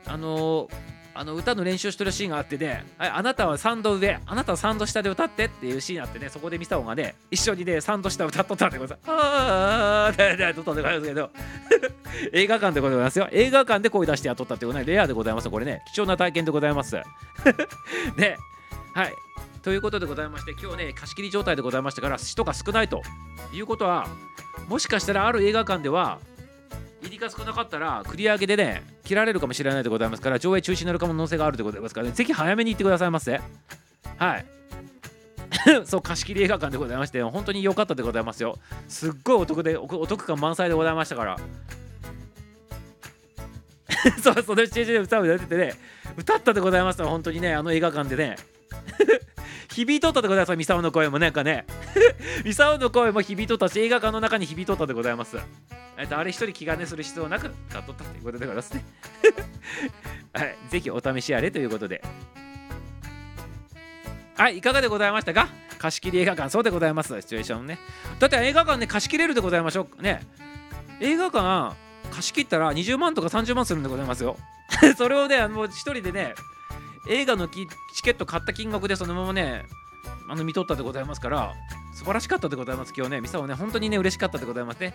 [0.07, 9.11] あのーあの歌の練習してるシーンがあってね、はい、あなたは3度上、あなたは3度下で歌ってっていうシーンあってね、そこでミサオがね、一緒にね、3度下歌っとったんでございます。
[9.11, 11.31] あーってやっとったんでございますけど、
[12.33, 13.29] 映画館でございますよ。
[13.31, 16.97] 映画館で声出してやっとったってことね、レアでございますこれね、貴重な体験でございます。
[18.17, 18.37] ね、
[18.95, 19.13] はい。
[19.63, 23.03] ということでございまして、今日ね、貸し切り状態でございましたから、人が少ないと
[23.53, 24.09] いうことは、
[24.69, 26.19] もしかしたらある映画館では、
[27.03, 33.41] 入りが少なかったら繰り上げでね切られるかもしれないでございますから上映中止になる可能性があるでございますからねぜひ早めに行ってくださいませ。
[34.17, 34.47] はい。
[35.85, 38.59] そう貸し切り映画館でございまして本当に良かったでございますよ。
[38.89, 41.37] すっごいお得でお得感満載でございましたから。
[44.23, 45.75] そうそのシチュエーションで歌を歌っててね
[46.17, 48.37] 歌ったでございますよ本当にねあの映画館でね。
[49.71, 51.67] 響いとったでございますミサオの声もなんかね。
[52.45, 55.37] ミサオの声も響いとったし映画館の中に響いとったでございます。
[55.99, 58.85] えっとあれ一人気兼ねする必要なく買っとったということでございますね。
[60.33, 62.03] はいぜひお試しあれということで。
[64.37, 65.49] はいいかがでございましたか？
[65.79, 67.21] 貸し切り映画館そうでございます。
[67.21, 67.79] シチュエーションね。
[68.19, 70.03] だって映画館ね貸し切れるでございましょう。
[70.03, 70.23] ね。
[71.01, 71.77] 映画館
[72.11, 74.37] 貸し切ったら20万とか30万するんでございますよ。
[74.97, 76.35] それをねもう一人でね
[77.09, 77.67] 映画のチ
[78.03, 79.65] ケット買った金額でそのままね
[80.29, 81.55] あの見とったでございますから。
[82.03, 83.21] 素晴らしかったでございます今日ね。
[83.21, 84.93] ミサオね本当にね嬉しかったでございますね。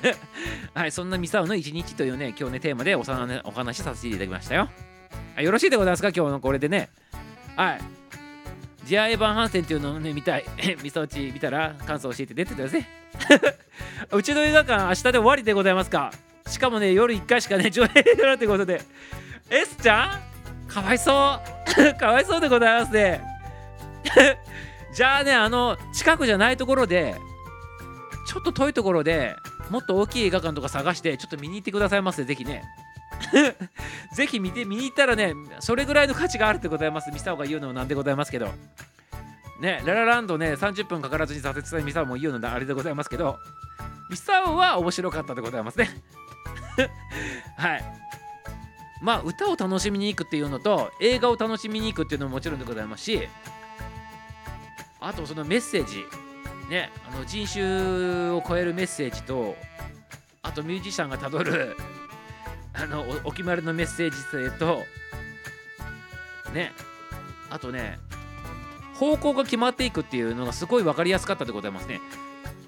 [0.74, 4.68] はいそんなミサオの一日というね今日ねテーマでおさ、ね、お話しさせていただきましたよ。
[5.36, 6.10] はいよろしいでございますか？
[6.14, 6.90] 今日のこれでね。
[7.56, 7.80] はい。
[8.84, 10.44] ジアエヴァン・ハンセンっていうのをね見たい。
[10.84, 12.86] ミサオチ見たら感想教えて出てください
[14.12, 16.12] うちの映画館明日で終わりでございますか？
[16.46, 18.82] しかもね夜1回しかね上映だなということで。
[19.48, 20.20] S ちゃ
[20.68, 20.70] ん？
[20.70, 21.40] かわいそ
[21.88, 21.94] う。
[21.98, 23.22] かわいそうでございますね。
[24.94, 27.20] じゃあねあの近くじゃないところで
[28.26, 29.36] ちょっと遠いところで
[29.70, 32.62] もっと大きい映画館とか探してちょっと見に行ってくださいませぜひね。
[34.14, 37.10] ぜひ見て見に行ったらねそれぐらいの価値があるってございます。
[37.10, 38.52] ミサオが言うのもなんでございますけど。
[39.60, 43.38] ねララランドね30分かからずに挫折したミサオも言うのであれでございますけど。
[44.10, 45.88] ミサオは面白かったでございますね。
[47.56, 47.84] はい。
[49.00, 53.28] まあ歌を楽しみに行くっていうのと映画を楽しみに行くっていうのももちろんでございますし
[55.06, 56.06] あとそのメッセージ
[56.70, 59.54] ねあの人種を超えるメッセージと
[60.42, 61.76] あとミュージシャンがたどる
[62.72, 64.82] あのお決まりのメッセージ性と
[66.54, 66.72] ね
[67.50, 67.98] あとね
[68.94, 72.00] 方向が決まっていくっていうのがすごい分かりやすかったでございますね。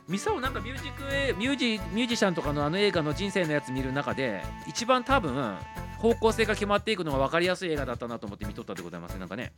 [0.09, 5.57] ミサオなんかミュージックミュージミュージシャンとかのあの映画の人生のやつ見る中で一番多分
[5.99, 9.53] 方向性が決まっていくのが分かりやすい映画だったなと思って見とったでございますねなんかね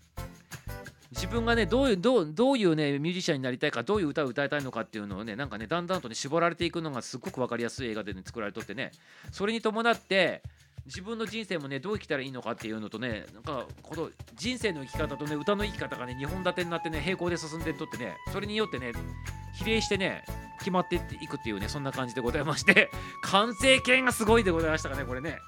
[1.13, 8.93] 自分がねどういうどうどういうねミュージシャンになりたいかどういう歌を歌いたいのかっていうのをねなんかねだんだんとね絞られていくのがすっごく分かりやすい映画で、ね、作られとってね。
[9.33, 10.43] それに伴って
[10.89, 18.93] 自分の人生もねどう生きたらいいのかっていうのとねなんかこの人生の生き方とね歌の生き方がね2本立てになってね平行で進んでとってねそれによってね
[19.59, 20.25] 比例してね
[20.59, 22.91] 決まっていくっていうねそんな感じでございまして
[23.23, 25.39] 完成形がすごいでございましたかねこれね。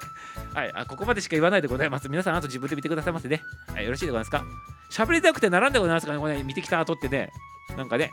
[0.54, 2.08] はいあここまでしか言わないでございます。
[2.08, 3.42] 皆さんあと自分で見てくださいませね。
[3.68, 4.44] はいよろしいでございますか？
[4.90, 7.30] 喋りたくて並んでございますかねこれね見てきた後ってね
[7.76, 8.10] なんかね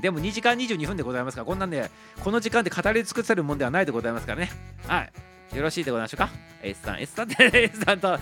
[0.00, 1.90] でも2時間22分でございますからこんなんで
[2.22, 4.50] この時間で語り尽くせるもんではないでございますからね
[4.86, 5.12] はい
[5.54, 6.30] よろしいでございましょうか
[6.62, 8.20] ?S さん、S さんって S さんと笑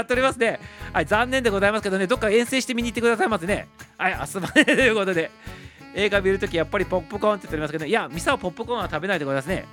[0.00, 0.60] っておりますね。
[0.92, 3.66] はい、残念でございますけどね、どっか遠征して見に行ってくださいませね。
[3.96, 5.30] はい、明日までということで、
[5.94, 9.66] 映画見るときやっぱりポップコーンって言っておりますけど、いや、ミサオポップコーンは食べないでございますね。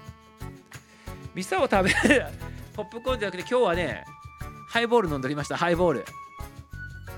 [1.35, 1.91] ミサオ食べ、
[2.73, 4.03] ポップコーンじゃなくて今日はね、
[4.67, 6.05] ハイボール飲んでおりました、ハイボール。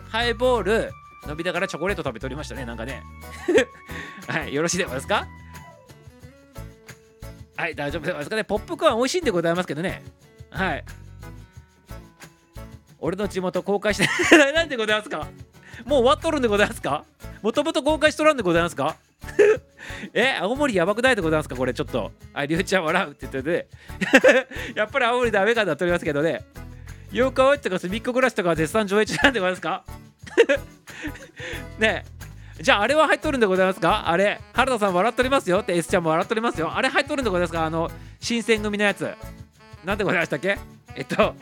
[0.10, 0.92] ハイボール、
[1.28, 3.04] 伸びながらチョコレート食べておりましたね、なんかね。
[4.28, 5.28] はい、よろしいでございますか？
[7.58, 8.44] はい、大丈夫でございますかね？
[8.44, 10.04] ポップコーン美味しいんでございますけどね。
[10.50, 10.86] はい。
[13.00, 14.08] 俺の地元公開して
[14.54, 15.28] なんでございますか？
[15.86, 17.04] もう終わっとるんでございますか？
[17.42, 18.96] もともと公開しとらんでございますか？
[20.14, 21.56] え青森やばくないでございますか？
[21.56, 22.12] これちょっと。
[22.34, 23.68] あ、りゅうちゃん笑うって言ってて、
[24.76, 26.44] やっぱり青森ダメかなとりますけどね。
[27.12, 29.84] 8日終とかすみっこ暮らしとか絶賛上映中なんでございますか？
[31.80, 32.04] ね
[32.60, 32.64] え。
[32.64, 34.10] じゃああれは入っとるんでございますか？
[34.10, 35.60] あれ原田さん笑っとりますよ。
[35.60, 36.76] って S ちゃんも笑っとりますよ。
[36.76, 37.66] あれ入っとるんでございますか？
[37.66, 37.90] あの
[38.20, 39.10] 新選組のやつ。
[39.86, 40.58] なんでございましたっけ？
[40.96, 41.36] えっと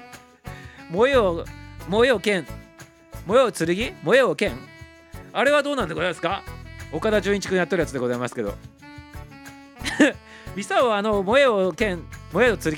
[0.91, 1.45] 燃えよ
[1.89, 2.45] 燃えよ剣。
[3.26, 3.95] 燃えよ剣？
[4.03, 4.51] 燃えよ剣？
[5.34, 6.43] あれはどうなんでございますか？
[6.91, 8.54] 岡田准一君やっとるやつでございますけど。
[10.55, 12.71] ミサオはあの燃えよ剣燃えよ剣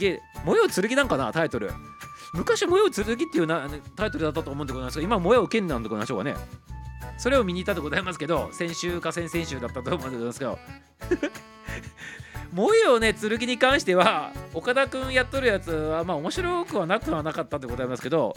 [0.46, 1.34] 燃えよ剣なんかな？
[1.34, 1.72] タイトル。
[2.38, 6.36] 昔燃えよ剣っていうなタイトルだったと思うんでございますけど今燃えよ剣なんでございましょうかね
[7.18, 10.60] それを見に行ったでございますけど先週か先々週だったと思うんでございますけど
[12.52, 18.36] 萌えよね剣に関しては岡田君やっとるやつはまあ面白くはなくはなかったでございますけど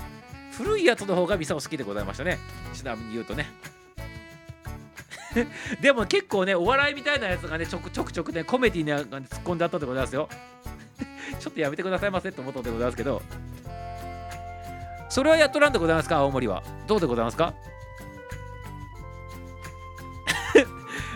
[0.52, 2.38] 古いやつの方がミサオ好きでございましたね。
[2.74, 3.46] ちなみに言うとね。
[5.80, 10.28] でも結構ねお笑いみたいなやつがねちょくちょくちょくねコメディーに突っ込んであったでございますよ。
[11.38, 13.22] ちょっとやめてくださいませって思ったでございますけど
[15.10, 17.52] それはやっとらんでございますか青森はどうでございますか？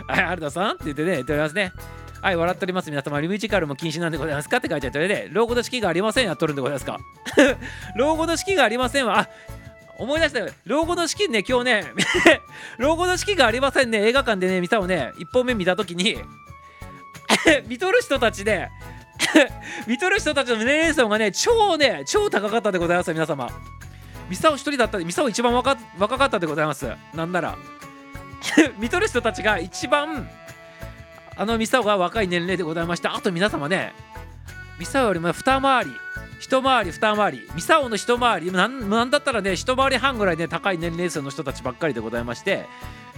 [0.07, 1.73] はい、原田さんって言ってね、言っておりますね。
[2.21, 2.91] はい、笑っております。
[2.91, 6.99] 皆様、ミュージカルも禁止なんでございますかって書いてあってね、老後の式がありませんやっとるんでございますか？
[7.97, 9.29] 老後の式がありませんは、あ
[9.99, 10.49] 思い出したよ。
[10.67, 11.85] 老後の式ね、今日ね、
[12.79, 16.19] 老後の式がありませんね、映画館でね、見たをね、1本目見たときに、
[17.69, 18.69] 見とる人たちで、
[19.87, 23.49] 見とる人たちの年齢層がね、超ね、超高かったでございます、皆様。
[24.29, 27.57] ミサオ一人だったミサオ一番若若かったでございますなんなら
[28.79, 30.29] 見とる人たちが一番
[31.37, 33.93] あのミサオが若い年齢でございましてあと皆様ね
[34.79, 35.91] ミサオよりも二回り
[36.41, 42.67] 一回り二回りミサオの一回りなんなんだったらね一回り半ぐらいね高い年齢層の人たちばっかりでございまして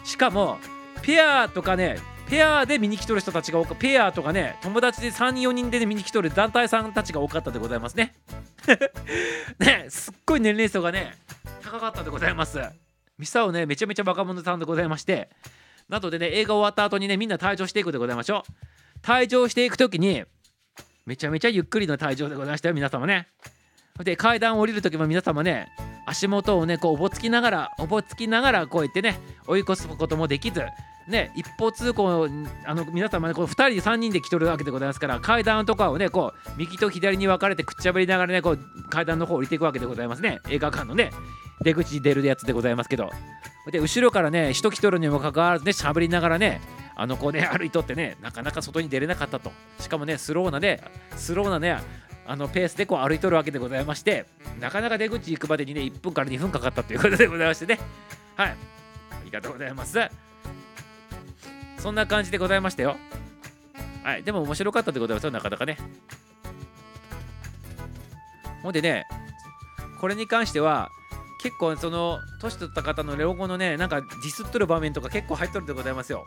[0.04, 0.58] しかも
[1.02, 8.14] ペアとかねペアで見に来とる人たちが多かペアとかね友達で34人で、ね、見に来とる団体さんたちが多かったでございますね。
[9.58, 11.14] ねすっごい年齢層がね
[11.62, 12.60] 高かったでございます。
[13.18, 15.30] ミサオねめちゃめちゃ若者さんでございまして。
[15.88, 19.06] なのでね映画終わった後にねみんな退場していくでございましょう。
[19.06, 20.24] 退場していく時に
[21.04, 23.28] めちゃめちゃゆっくりの退場でございましたよ皆様ね。
[24.04, 25.68] で階段を降りる時も皆様ね
[26.06, 30.62] 足元をねこうおぼつきながらおぼつきながらこうやってね追い越すこともできず
[31.08, 32.28] ね一方通行
[32.64, 38.58] あの皆様ねこう2人3人で来とるわけでございますから階段とかをねこう右と左に分かれてくっちゃべりながらねこう
[38.88, 40.40] 階段の方降りていくわけでございますね。
[40.48, 41.10] 映画館のね
[41.62, 43.10] 出口に出るやつでございますけど。
[43.70, 46.60] で後ろからね人来とるにもかかわらずね喋りながらね
[46.94, 49.50] あの子ね歩いとってねなかなか外に出れなかったと。
[49.80, 50.80] しかもねスローなね
[51.16, 51.78] スローなね
[52.28, 54.26] あのペースでこう歩いとるわけでございまして
[54.60, 57.78] なかなか出口行くまでにね1分から2分かかったということでございましてね。
[58.36, 58.48] はい。
[58.50, 58.54] あ
[59.24, 59.98] りがとうございます。
[61.78, 62.96] そんな感じでございましたよ。
[64.02, 64.22] はい。
[64.22, 65.78] でも面白かったでございますよなかなかね。
[68.62, 69.06] ほんでね
[70.00, 70.88] これに関しては
[71.42, 76.24] 結構その年取った方のロゴのねなんかディスっとる場面とか結構入っとるでございますよ。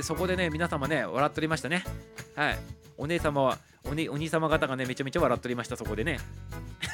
[0.00, 1.84] でそこでね皆様ね笑っとりましたね。
[2.34, 2.58] はい。
[2.96, 6.18] お姉様はお,、ね、お兄様方がねめちゃめちゃ笑っとりましたそこでね。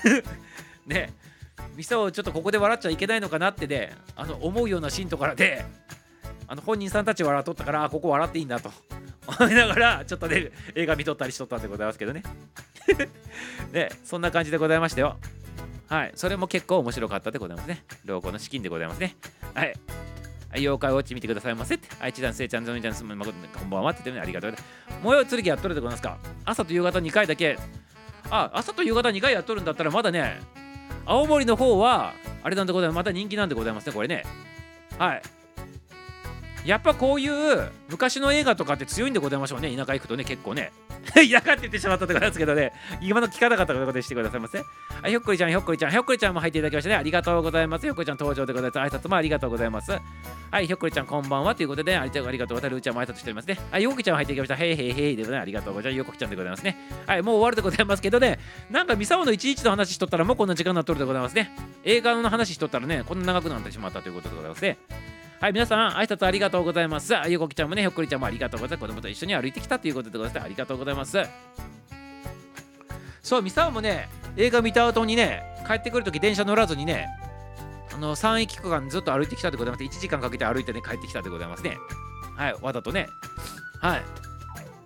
[0.86, 1.12] ね。
[1.76, 5.64] ミサをちょっとここで笑っちゃいけないのかなってねあの思うようなシーンとかで
[6.48, 8.72] あの本人さんたち笑っとったからここ笑っていいんだと。
[9.28, 12.24] 思いながらちょっとね映画見とったりしとったんでございますけどね。
[13.70, 15.16] ねそんな感じでございましたよ。
[15.86, 16.12] はい。
[16.16, 17.84] それも結構面白かったでございますね。
[18.04, 19.14] 老後の資金でございますね。
[19.54, 19.74] はい。
[20.55, 21.89] 妖怪ウォッチ見てくださいませって。
[22.01, 24.55] 愛知団、せいちゃん、ゾミちゃん、すむません、こんばんはって言ってね、ありがとう。
[25.02, 27.59] 模様剣やっとるでございますか朝と夕方2回だけ。
[28.31, 30.40] あ、朝と夕方2回やっとるんだったら、まだね、
[31.05, 32.12] 青森の方は、
[32.43, 32.97] あれなんでございます。
[32.97, 34.24] また人気なんでございますね、これね。
[34.98, 35.23] はい。
[36.66, 39.70] やっぱこういう昔の映画とかって強いんでございましょうね。
[39.70, 40.72] 田舎行くとね、結構ね。
[41.14, 44.59] 田舎って言ってしまったところなんですけどね、今の聞かなかったことでしてくださいませ。
[44.59, 44.64] は
[45.06, 46.97] い、ひょっこりちゃん、ひょっこりちゃん、ひょっこりちゃんも入っていただきましたね。
[46.97, 47.82] ありがとうございます。
[47.82, 48.97] ひょっこりちゃん登場でございます。
[48.97, 49.93] 挨拶もありがとうございます。
[50.51, 51.55] はい、ひょっこりちゃん、こんばんは。
[51.55, 52.56] ということで、ありがとう、ありがとう。
[52.56, 53.59] またルーちゃんも挨拶しておりますね。
[53.70, 54.56] はい、よこきちゃんも入ってきました。
[54.56, 55.43] へいへいへいでございます。
[55.43, 55.98] ありがとうございます。
[55.98, 56.76] よこきちゃんでございますね。
[57.06, 58.40] はい、もう終わるでございますけどね、
[58.70, 61.52] なんかミサオの11の話しとったらもうこんな時間になっとるでございますね。
[61.84, 64.78] 映画の話しとったらね、こんな長くなってしまったということでございますね。
[65.38, 67.12] はい、皆さん、挨拶ありがとうございます。
[67.28, 68.88] ゆこきちゃんもね、ひょっこりちゃんもありがとうございます。
[68.88, 70.44] 子供と一緒に歩いてきたということでございます。
[70.44, 71.18] ありがとうございます。
[73.22, 74.08] そう、ミサオもね、
[74.38, 77.06] 映画見た後にね、帰ってくるとき電車乗らずにね、
[77.94, 79.84] あの3駅区間ずっと歩いてきたでございます。
[79.84, 81.76] 1時間かけて歩いてね、帰ってきたでございますね。
[82.34, 83.06] はい、わざとね。
[83.82, 84.02] はい。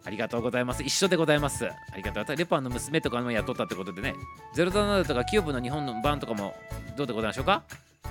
[0.04, 0.82] ありがとうございます。
[0.82, 1.64] 一緒でございます。
[1.64, 2.36] ありがとうございます。
[2.36, 4.16] レパンの娘とかも雇ったってことでね、
[4.56, 6.56] 07とかキューブの日本の版とかも
[6.96, 7.62] どうでございましょうか？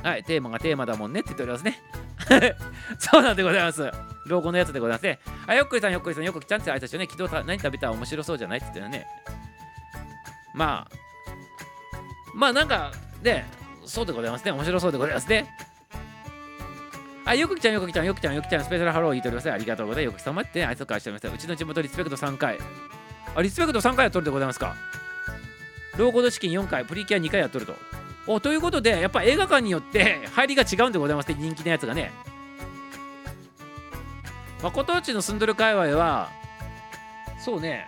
[0.02, 1.82] はい、テーマがテーマだもんねって言っておりますね。
[3.00, 3.92] そうなんでございます。
[4.26, 5.20] 老後のやつでございますね。
[5.48, 9.08] あ、よっくりさん、よっくりさん、よくきちゃんって挨拶ね、昨日何食べたら面白そうじゃないって言ってね。
[10.54, 10.98] まあ、
[12.36, 12.92] まあなんか、
[13.22, 13.46] ね、
[13.86, 14.52] そうでございますね。
[14.52, 15.50] 面白そうでございますね。
[17.26, 19.52] あ、よくきちゃん、よくきちゃん、よくきちゃん、よくきちゃん、スペシャルハロー言っております。
[19.52, 20.14] ありがとうございます。
[20.14, 21.36] よく様って挨拶返しております。
[21.36, 22.58] うちの地元リスペクト3回。
[23.36, 24.76] あ、リスペクト3回やっとるでございますか。
[25.98, 27.76] 老後の資金4回、プリキュア2回やっとると。
[28.32, 32.12] おということでやっぱ映画館によって 入りが違うんでございますね人気のやつがね
[34.62, 36.30] 誠内の住んどる界隈は
[37.40, 37.88] そうね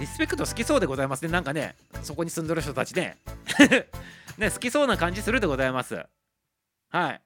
[0.00, 3.18] リスペクト好きそうでございますねなんかねそこに住んどる人たちね
[4.36, 6.04] ね好きそうな感じするでございます
[6.90, 7.20] はい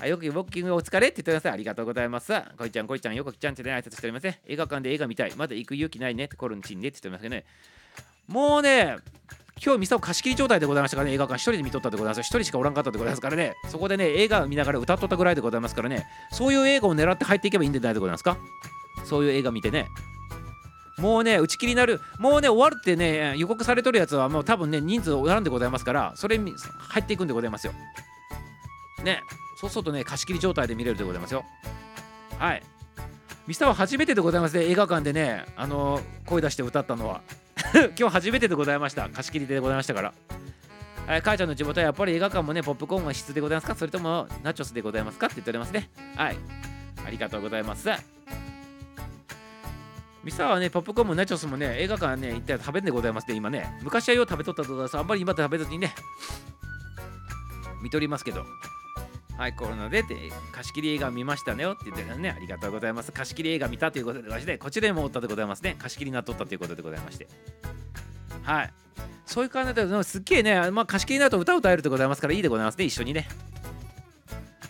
[0.00, 1.52] あよくウォーキングお疲れって言ってください。
[1.52, 2.32] ありがとうございます。
[2.58, 4.40] こいちゃん、こいちゃん、よくきちゃんってね、挨拶しておりますね。
[4.44, 5.32] 映画館で映画見たい。
[5.36, 7.44] まだ行く勇気ないねってコルンチンでって言ってますけどね。
[8.26, 8.96] もうね、
[9.62, 12.20] 今日ミサを貸し切り状態でございましたからね、映画館一人で見とったでございます。
[12.20, 18.36] 一人しかおらんかったでございますからね、そこでね、映画を見ながら歌っとったぐらいでございますからね、そういう映画を狙って入っていけばいいんじゃないでございますか？
[19.04, 19.86] そういう映画見てね。
[20.98, 27.72] もうね、打ち切りになる、もうね、終わるってね、予告されとるやつはもう多分ね、人数おらんでございますから、それに入っていくんでございますよ。
[29.02, 29.20] ね、
[29.60, 31.44] そうするとね、貸し切り状態で見れるでございますよ。
[32.38, 32.62] はい。
[33.46, 37.22] ミサは初めてでございますね、映画館でね、あの声出して歌ったのは。
[37.98, 39.08] 今日初めてでございました。
[39.08, 40.12] 貸し切りでございましたから。
[41.06, 43.74] はい、母ちゃんの地元はやっぱり映画館もね、ポップコーンが質でございますか？
[43.74, 45.26] それともナチョスでございますか？
[45.26, 45.90] って言っておりますね。
[46.16, 46.36] はい。
[47.06, 47.88] ありがとうございます。
[50.22, 53.78] ミサはね、ポップコーンもナチョスもね、映画館ね、行ったら食べんでございますね、今ね。
[53.82, 54.96] 昔はよう食べとったと思います。
[54.96, 55.94] あんまり今食べずにね、
[57.82, 58.46] 見とりますけど。
[59.36, 60.14] はい、コロナでて
[60.52, 63.12] 貸し切り映画見ましたねよって言ってたね、ありがとうございます。
[63.12, 65.76] 貸し切り映画見たということでございまして、こちらにもおったでございますね。
[65.78, 67.26] 貸し切りになっとったということでございまして。
[68.42, 68.72] はい。
[69.26, 73.26] そういう感じで、すっげえね、まあ、貸し切りになると歌を歌えるでございますから、いいでございますね、一緒にね。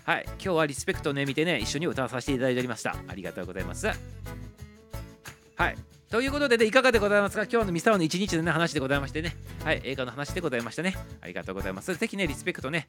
[0.05, 2.97] はい、今日はリスペクトね、見てね、一緒に歌わさせていただいておりました。
[3.09, 3.87] ありがとうございます。
[3.87, 5.77] はい。
[6.11, 7.43] ということでね、いかがでございますか？
[7.45, 9.35] 今日のミサオの一日の、ね、話でございましてね。
[9.65, 10.95] はい、映画の話でございましたね。
[11.21, 11.95] ありがとうございます。
[11.95, 12.89] ぜひね、リスペクトね、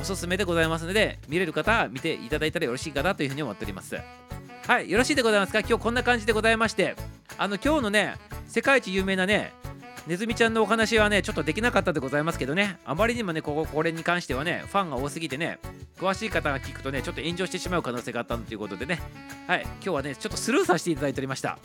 [0.00, 3.96] おすすめでございますので、見れる方は見ていただいたらよろしいかなというふうに思っております。
[4.66, 5.60] はい、よろしいでございますか？
[5.60, 6.94] 今日こんな感じでございまして、
[7.36, 8.14] あの、今日のね、
[8.46, 9.52] 世界一有名なね、
[10.06, 15.58] ネズミちゃんのお話はね、ちょっとできなかったでございますけどね、あまりにもね、こここれに関してはね、ファンが多すぎてね、
[15.98, 19.00] 詳しい方が聞くとね、ちょっと炎上してしまう可能性があったということでね、
[19.46, 21.58] はい、今日はね、ちょっとスルーさせていただいておりました。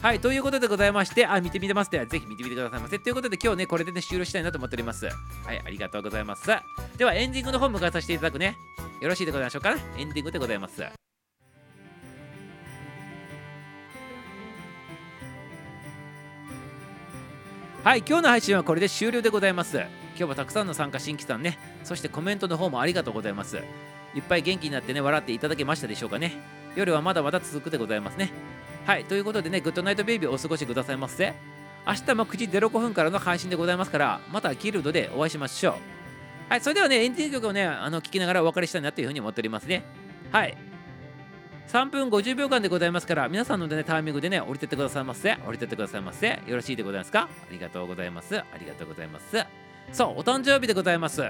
[0.00, 3.00] はい、ということでございまして、あ、見てみてますでは、ぜひ見てみてくださいませ。
[3.00, 5.06] ということで、今日ね、これでね、終了したいなと思っております。
[5.06, 5.10] は
[5.52, 6.46] い、ありがとうございます。
[6.96, 8.56] では、エンディングの方向かわさせていただくね。
[9.02, 9.76] よろしいでございましょうか？
[9.96, 10.82] エンディングでございます。
[17.82, 19.78] はい、今日の配信はこれで終了でございます。
[19.78, 23.56] 今日はたくさんの参加新規さんね、そしてコメントの方もありがとうございます。
[24.14, 26.36] いっぱい元気になってね、笑っていただけましたでしょうかね。
[26.76, 28.32] 夜はまだまだ続くでございますね。
[28.88, 31.34] はい、ということでね、グッドナイトベイビーお過ごしくださいませ。
[31.86, 35.74] 明日も9時05分からの配信でございますから、またキルドでお会いしましょう。
[36.48, 39.84] はい、それではね、エンディング曲をね、あの聞きながらお別れしたいなというふうに思っておりますね。
[40.32, 40.56] はい。
[41.68, 45.36] 3分50秒間でございますから、皆さんの、ね、タイミングでね、降りてってくださいませ。
[45.46, 46.40] 降りてってくださいませ。
[46.46, 47.28] よろしいでございますか？
[47.28, 48.38] ありがとうございます。
[48.38, 49.36] ありがとうございます。
[49.92, 51.20] そう、お誕生日でございます。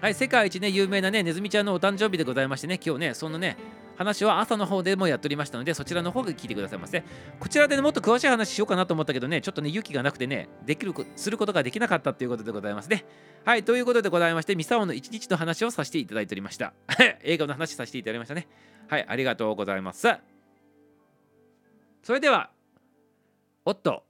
[0.00, 3.56] はい、世界一ね、有名なね、ネズミちゃんのお誕生日でございましてね、今日ね、そのね、
[3.96, 7.02] 話は朝の方でもやっておりましたので、そちらの方で聞いてくださいませ。
[7.38, 13.04] こちらで、ね、もっと詳しい話しようかなと思ったけどね、ちょっとね、勇気がなくてね、できるすることができなかったということでございますね。
[13.44, 16.72] はい、ということでございまして、ミサオの一日の話をさせていただいておりました。
[17.22, 18.48] 映画の話させていただきましたね。
[18.88, 20.08] はい、ありがとうございます。
[22.02, 22.50] それでは、
[23.64, 24.04] おっと、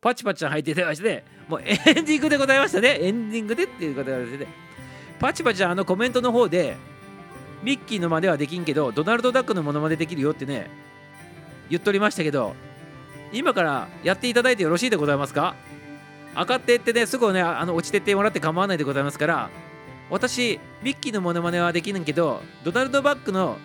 [0.00, 2.98] パチパチちゃん入っていただきまして、ね、もうエンディングでございましたね。
[3.00, 4.46] エンディングでっていうことです、ね、
[5.18, 6.76] パチパチちゃん、あのコメントの方で、
[7.62, 10.70] ミッキーのまではできんけど、ドナルド・ダックのものまでできるよってね、
[11.68, 12.54] 言っとりましたけど、
[13.32, 15.54] 今からやっていただいてよろしいでございますか？
[16.34, 19.50] 上がってってね、すぐね、あの落ちてってもらって構わないでございますから、
[20.10, 23.58] 私、ミッキーのモノマネはできるんけど、ドナルド・バックの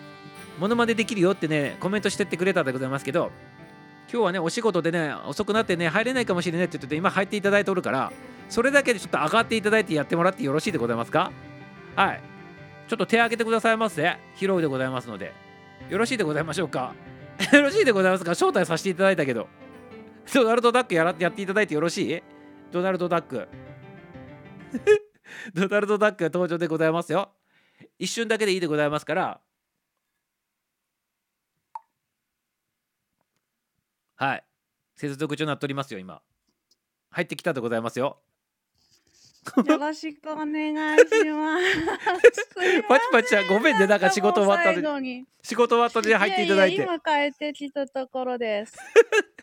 [0.58, 3.30] モノマネできるよってね、コメントしてってくれたでございますけど、
[4.12, 8.12] 今日はね、お仕事でね、遅くなってね、入れないかもしれないって言ってて、今入っていただいておるから、
[8.48, 11.32] それだけでちょっと上がっていただいてやってもらってよろしいでございますか？
[11.96, 12.20] はい。
[12.88, 14.02] ちょっと手を挙げてくださいませ。
[14.36, 15.32] 披露でございますので。
[15.90, 16.94] よろしいでございましょうか？
[17.52, 18.30] よろしいでございますか？
[18.32, 19.48] 招待させていただいたけど。
[20.34, 22.22] ドナルド・ダックやらやっていただいてよろしい？
[22.72, 23.48] ドナルド・ダック。
[25.54, 27.32] ドナルド・ダック登場でございますよ。
[27.98, 29.40] 一瞬だけでいいでございますから。
[34.16, 34.44] はい。
[34.96, 36.22] 接続中になっておりますよ、今。
[37.10, 38.22] 入ってきたでございますよ。
[39.68, 42.46] よろしくお願いします。
[42.88, 46.76] パチパチちゃんごめんねなんか仕事終わったで最後に仕事終わったで入っていただいて。
[46.80, 48.76] やや今帰ってきたところです。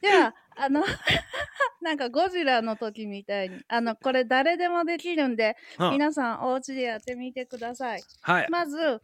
[0.01, 0.83] じゃあ、あの、
[1.81, 8.03] なんかゴジラの時みたいに、あの、これ誰でもできるんで、うん皆さんお家でやってみてください。
[8.21, 8.47] はい。
[8.49, 9.01] まず、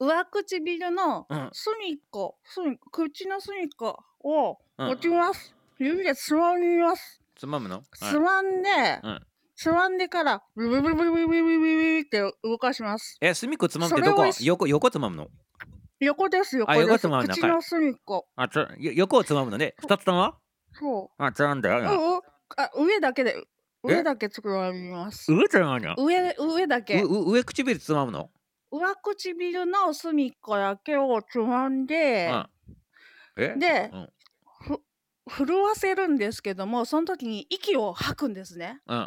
[0.00, 5.54] 上唇のうん隅っこ、隅口の隅っこをうん持ちます。
[5.78, 7.22] 指でつまみます。
[7.36, 8.68] つまむの、はいつまんで、
[9.02, 9.26] うん
[9.56, 13.16] つまんでから、ブブブブブブブブブブって動かします。
[13.22, 15.28] え、隅っこつまむってどこ横横つまむの
[15.98, 16.88] 横です、横あです。
[16.88, 18.26] 横つまんだ口の隅っこ。
[18.36, 19.74] あつ横をつまむのね。
[19.78, 20.34] 二つとも
[20.72, 22.22] そあ、つまんだよ。
[22.56, 23.34] あ上だけで、
[23.82, 25.32] 上だけつまみます。
[25.32, 27.02] 上つまむの上、上だけ。
[27.02, 28.30] 上唇つまむの
[28.70, 32.30] 上唇の隅っこだけをつまんで、
[33.36, 34.08] で、うん
[35.28, 38.80] 震わせるんですけども、その時に息を吐くんですね。
[38.86, 39.06] うん。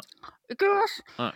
[0.50, 1.04] いきます。
[1.18, 1.32] うんっ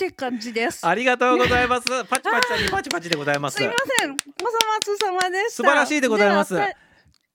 [0.00, 0.86] て感じです。
[0.86, 1.86] ありがとうございます。
[2.06, 3.56] パチパチちゃんにパチパチでございます。
[3.56, 4.12] すいません。
[4.12, 5.50] おさまつさまでした。
[5.50, 6.56] 素晴らしいでございます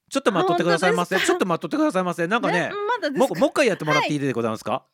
[0.10, 1.20] ちょっと待っとってくださいませ。
[1.20, 2.26] ちょっと待っとってくださいませ。
[2.28, 4.86] なんかね、まだもうもう一回やってもらっていいでございますか、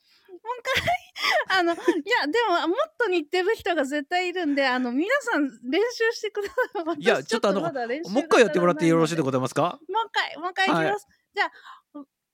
[1.50, 1.84] あのいや
[2.28, 7.02] でももっと似てる人が絶対いるんであの皆さん練習してください。
[7.02, 9.80] いや私ちょっとあのもう一回やってもらってよろしいでがございますか？
[9.90, 11.08] もう一回もう一回いきます。
[11.36, 11.52] じゃあ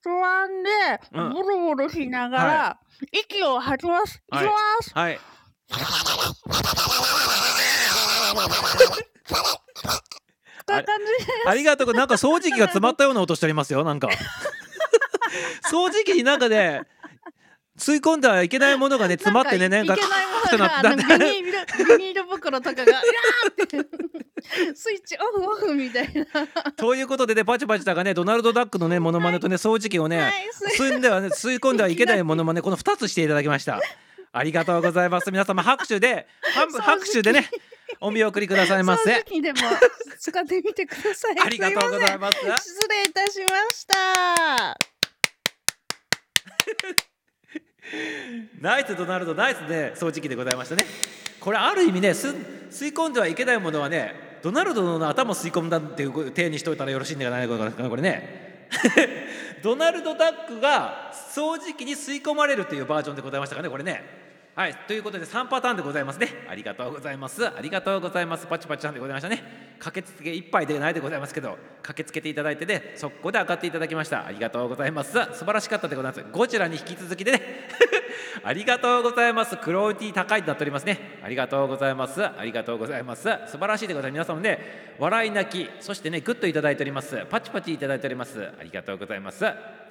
[0.02, 0.70] 不安で
[1.12, 2.80] うんボロボロしながら、
[3.12, 4.16] 息を吐きます。
[4.16, 4.52] いきはいま
[4.82, 4.90] す。
[4.94, 5.20] はい。
[10.66, 14.08] こんな感じでありがとうなんか掃除機が詰まったような音しておりますよなんか
[15.70, 16.82] 掃除機になんかね
[17.78, 24.08] 吸い込んではいけないものがね詰まってねなんかいけないものがあのビニールビニール袋とかがいやーって
[24.74, 26.72] スイッチオフオフみたいな。
[26.72, 30.32] ということでねパチパチタがねドナルドダックのねモノマネとね掃除機をね、
[30.76, 33.80] 吸んではね吸い込んではいけないモノマネこの2つしていただきました。
[34.32, 35.30] ありがとうございます。
[35.30, 36.26] 皆様拍手で
[36.80, 37.48] 拍手でね
[38.00, 39.58] お見送りくださいま掃せ除機でも
[40.18, 41.36] 使ってみてください。
[41.40, 42.38] ありがとうございます。
[42.38, 44.78] 失礼いたしました。
[48.60, 50.84] ナイスドナルドナイスね掃除機でございましたね。
[51.40, 52.28] これある意味ねす
[52.70, 58.66] 吸い込んではいけないものはねドナルドの頭を吸い込んだっていう手にしといたらよろしいんじゃないかなこれね。
[59.62, 64.27] ドナルドダックが掃除機に吸い込まれるというバージョンでございましたかねこれね。
[64.58, 66.30] はいということで3パターンでございますね。
[66.50, 67.46] ありがとうございます。
[67.46, 68.44] ありがとうございます。
[68.48, 69.76] パチパチさんでございましたね。
[69.78, 74.26] 駆けつけ一杯でないでございますけど駆けつけていただいてね速攻で上がっていただきました。
[74.26, 75.12] ありがとうございます。
[75.12, 76.24] 素晴らしかったでございます。
[76.32, 77.68] ゴジラに引き続きでね。
[78.42, 79.56] ありがとうございます。
[79.58, 81.20] クローティー高いとなっておりますね。
[81.22, 82.26] ありがとうございます。
[82.26, 83.22] ありがとうございます。
[83.46, 84.26] 素晴らしいでございます。
[84.26, 87.24] 皆様ね笑い泣きそしてねグッといただいております。
[87.30, 88.44] パチパチいただいております。
[88.58, 89.44] ありがとうございます。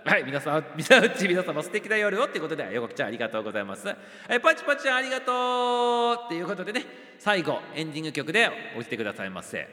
[0.07, 3.93] はい皆さん 皆うち皆様素敵な夜をということで横木ちゃんありがとうございます。
[4.29, 6.85] えパチパチちゃんありがとうっていうことでね
[7.19, 9.67] 最後エンディング曲で押してくださいませ。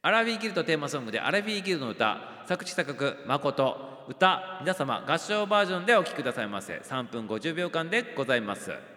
[0.00, 6.78] アラビーギルドテーマソングでアラビーギルドの歌作詞作曲誠歌皆様合唱バージョンでお聴きくださいませ。
[6.78, 8.95] 3分50秒間でございます。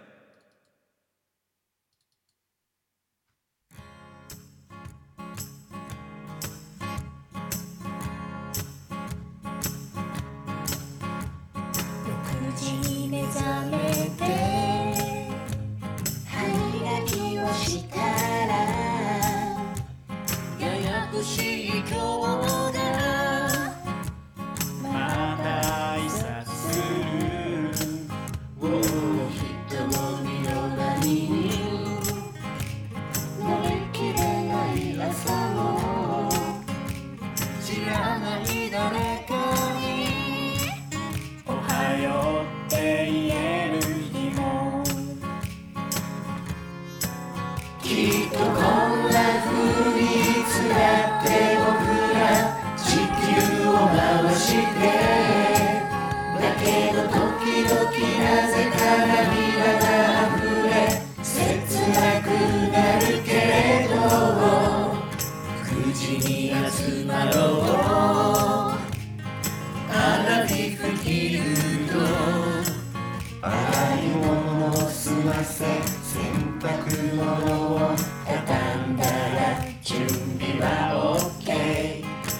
[75.59, 76.23] せ洗
[76.61, 77.91] 濯物を
[78.25, 80.07] 畳んだら準
[80.39, 81.49] 備は OK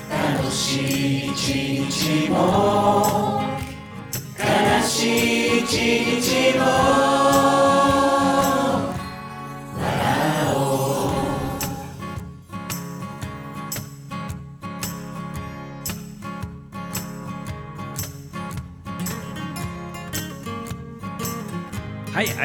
[0.10, 1.36] 楽しい一
[1.84, 3.42] 日も
[4.40, 4.44] 悲
[4.88, 6.09] しい一日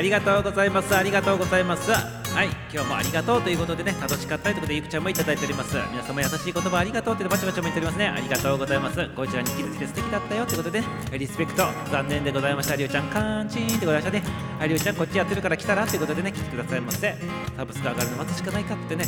[0.05, 0.95] りがとうございます。
[0.95, 1.91] ありがとうございます。
[1.91, 2.49] はい。
[2.71, 5.79] 今日もありがとうということでね楽しかったということでゆくちゃんもいただいております。
[5.91, 8.09] 皆様優しい言葉ありがとうってバチバチも言っておりますね。
[8.09, 9.09] ありがとうございます。
[9.17, 10.87] こちらに引き続きで素敵だったよということでね。
[11.19, 11.67] リスペクト。
[11.91, 12.77] 残念でございました。
[12.77, 14.23] りゅうちゃんカーンチーンってございましたね。
[14.59, 17.17] はいりおちゃんこっちやってるから来たらっていうことでね来てくださいませ。
[17.57, 19.07] サブスク上がるの待つしかないかってね。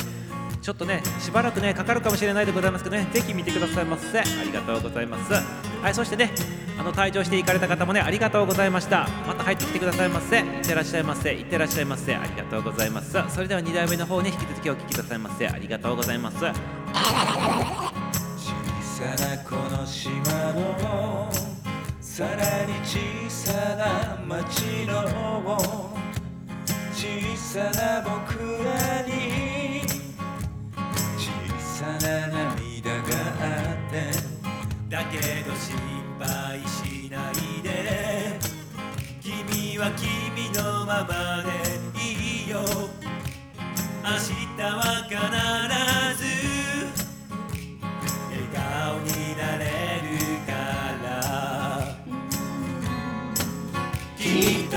[0.66, 4.18] ちょっとねしばらくねかかるかもしれないでございますけどねぜひ見てくださいませ。
[4.18, 5.32] ありがとうございます。
[5.32, 5.40] は
[5.90, 6.32] いそしてね
[6.76, 9.06] あの退場していかれた方もねありがとうございました。
[9.28, 10.40] また入ってきてくださいませ。
[10.40, 11.32] いってらっしゃいませ。
[11.32, 12.16] いってらっしゃいませ。
[12.16, 13.16] ありがとうございます。
[13.28, 15.46] それでは2代目の方に引き続きお聞きくださいませ。
[15.46, 16.38] ありがとうございます。
[16.38, 16.52] 小さ
[19.24, 20.20] なこの島
[20.52, 21.30] の
[22.00, 22.98] さらに小
[23.30, 25.04] さな町の
[26.92, 29.55] 小さな僕らに
[31.86, 33.00] な涙が
[33.40, 33.94] あって
[34.88, 35.76] だけど心
[36.18, 38.38] 配しないで
[39.20, 41.48] 君は君のままで
[42.00, 42.58] いいよ。
[44.02, 45.16] 明日は必
[46.16, 46.24] ず
[48.30, 49.64] 笑顔になれ
[50.02, 50.08] る
[50.46, 50.52] か
[51.02, 51.06] ら。
[54.16, 54.22] き
[54.64, 54.76] っと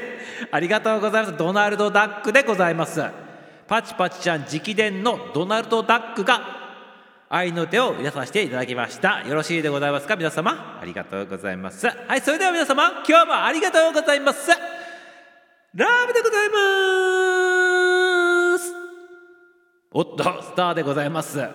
[0.51, 1.37] ありがとうございます。
[1.37, 3.03] ドナルドダックでございます。
[3.71, 6.41] パチパチちゃん直伝のドナルドダックが
[7.29, 9.25] 愛の手を入れさせていただきました。
[9.25, 10.17] よろしいでございますか？
[10.17, 10.77] 皆様。
[10.81, 11.87] ありがとうございます。
[11.87, 14.51] はいそれでは皆様今日もありがとうございます。
[15.73, 18.73] ラブでございます。
[19.93, 21.41] おっとスターでございます。
[21.41, 21.49] あ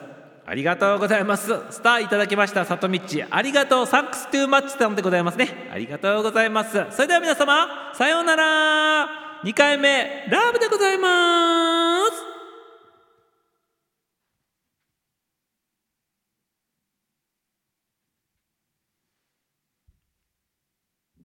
[0.55, 1.49] りがとうございます。
[1.71, 2.65] スターいただきました。
[2.65, 2.99] 里道。
[3.31, 3.87] ありがとう。
[3.87, 5.69] サンクストゥーマッチさんでございますね。
[5.71, 6.83] ありがとうございます。
[6.93, 9.26] それでは皆様さようなら。
[9.47, 12.36] 2回目ラブでございます。